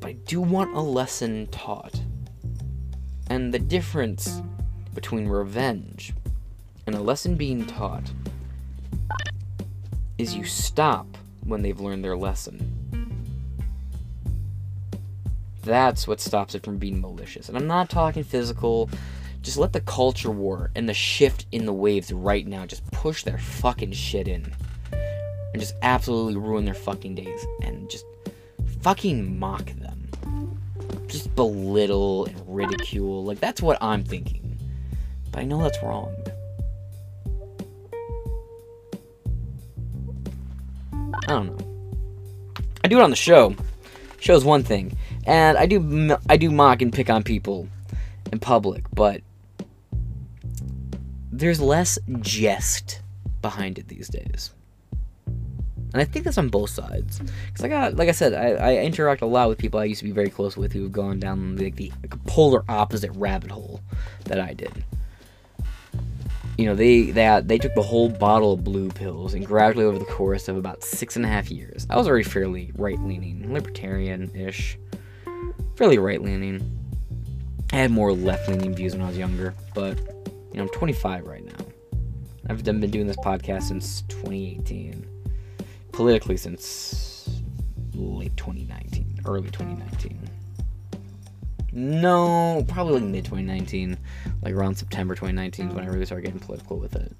[0.00, 2.00] but I do want a lesson taught.
[3.28, 4.42] And the difference
[4.94, 6.12] between revenge
[6.86, 8.10] and a lesson being taught
[10.18, 11.06] is you stop
[11.44, 12.82] when they've learned their lesson.
[15.62, 17.48] That's what stops it from being malicious.
[17.48, 18.90] And I'm not talking physical.
[19.42, 23.22] Just let the culture war and the shift in the waves right now just push
[23.22, 24.52] their fucking shit in.
[24.92, 27.44] And just absolutely ruin their fucking days.
[27.62, 28.04] And just
[28.80, 30.10] fucking mock them.
[31.06, 33.24] Just belittle and ridicule.
[33.24, 34.58] Like, that's what I'm thinking.
[35.30, 36.14] But I know that's wrong.
[41.32, 42.62] I don't know.
[42.84, 43.54] I do it on the show.
[44.20, 44.96] Show's one thing,
[45.26, 47.68] and I do I do mock and pick on people
[48.30, 49.22] in public, but
[51.32, 53.00] there's less jest
[53.40, 54.52] behind it these days.
[55.26, 57.18] And I think that's on both sides.
[57.18, 59.98] Because I got, like I said, I, I, interact a lot with people I used
[59.98, 61.92] to be very close with who have gone down like the
[62.26, 63.82] polar opposite rabbit hole
[64.24, 64.84] that I did
[66.62, 69.84] you know, they they uh, they took the whole bottle of blue pills, and gradually
[69.84, 73.00] over the course of about six and a half years, I was already fairly right
[73.00, 74.78] leaning, libertarian ish,
[75.74, 76.78] fairly right leaning.
[77.72, 81.26] I had more left leaning views when I was younger, but you know, I'm 25
[81.26, 81.66] right now.
[82.48, 85.04] I've been doing this podcast since 2018,
[85.90, 87.40] politically since
[87.92, 90.30] late 2019, early 2019.
[91.74, 93.96] No, probably like mid 2019,
[94.42, 95.92] like around September 2019 is when I oh.
[95.92, 97.12] really started getting political with it.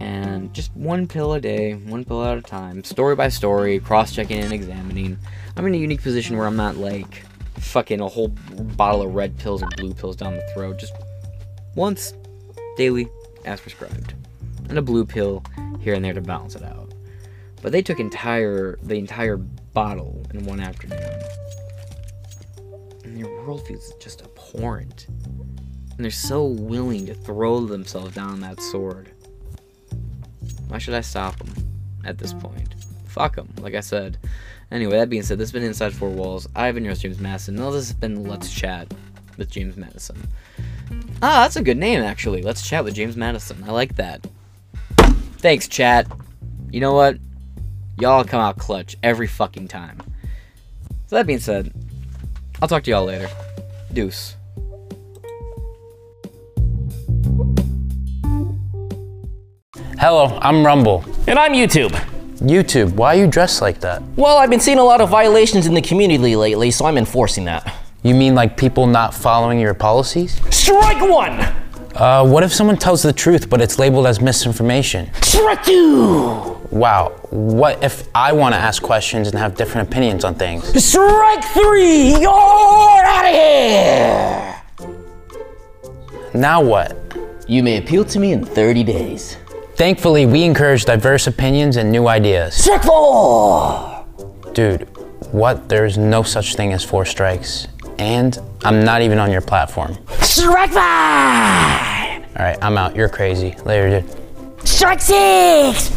[0.00, 4.12] And just one pill a day, one pill at a time, story by story, cross
[4.12, 5.18] checking and examining.
[5.56, 7.24] I'm in a unique position where I'm not like
[7.58, 10.78] fucking a whole bottle of red pills or blue pills down the throat.
[10.78, 10.94] Just
[11.76, 12.14] once
[12.76, 13.08] daily,
[13.44, 14.14] as prescribed,
[14.68, 15.44] and a blue pill
[15.80, 16.92] here and there to balance it out.
[17.62, 20.98] But they took entire the entire bottle in one afternoon
[23.22, 25.06] their worldview is just abhorrent.
[25.08, 29.10] And they're so willing to throw themselves down that sword.
[30.68, 31.52] Why should I stop them
[32.04, 32.74] at this point?
[33.06, 34.18] Fuck them, like I said.
[34.70, 36.48] Anyway, that being said, this has been Inside Four Walls.
[36.54, 37.56] I've been your host, James Madison.
[37.56, 38.94] Now this has been Let's Chat
[39.36, 40.16] with James Madison.
[41.22, 42.42] Ah, that's a good name, actually.
[42.42, 43.64] Let's Chat with James Madison.
[43.66, 44.26] I like that.
[45.38, 46.06] Thanks, chat.
[46.70, 47.18] You know what?
[47.98, 50.00] Y'all come out clutch every fucking time.
[51.06, 51.72] So that being said,
[52.62, 53.28] I'll talk to y'all later.
[53.92, 54.36] Deuce.
[59.98, 61.04] Hello, I'm Rumble.
[61.26, 61.90] And I'm YouTube.
[62.36, 64.02] YouTube, why are you dressed like that?
[64.16, 67.46] Well, I've been seeing a lot of violations in the community lately, so I'm enforcing
[67.46, 67.74] that.
[68.02, 70.40] You mean like people not following your policies?
[70.54, 71.38] Strike one!
[71.94, 75.10] Uh, what if someone tells the truth but it's labeled as misinformation?
[75.22, 76.56] Strike two!
[76.70, 80.64] Wow, what if I want to ask questions and have different opinions on things?
[80.84, 82.10] Strike three!
[82.10, 84.62] You're out of here!
[86.32, 86.96] Now what?
[87.48, 89.36] You may appeal to me in 30 days.
[89.74, 92.54] Thankfully, we encourage diverse opinions and new ideas.
[92.54, 94.06] Strike four!
[94.52, 94.82] Dude,
[95.32, 95.68] what?
[95.68, 97.66] There's no such thing as four strikes.
[98.00, 99.98] And I'm not even on your platform.
[100.20, 102.24] Strike five!
[102.34, 102.96] Alright, I'm out.
[102.96, 103.54] You're crazy.
[103.66, 104.66] Later, dude.
[104.66, 105.90] Strike six!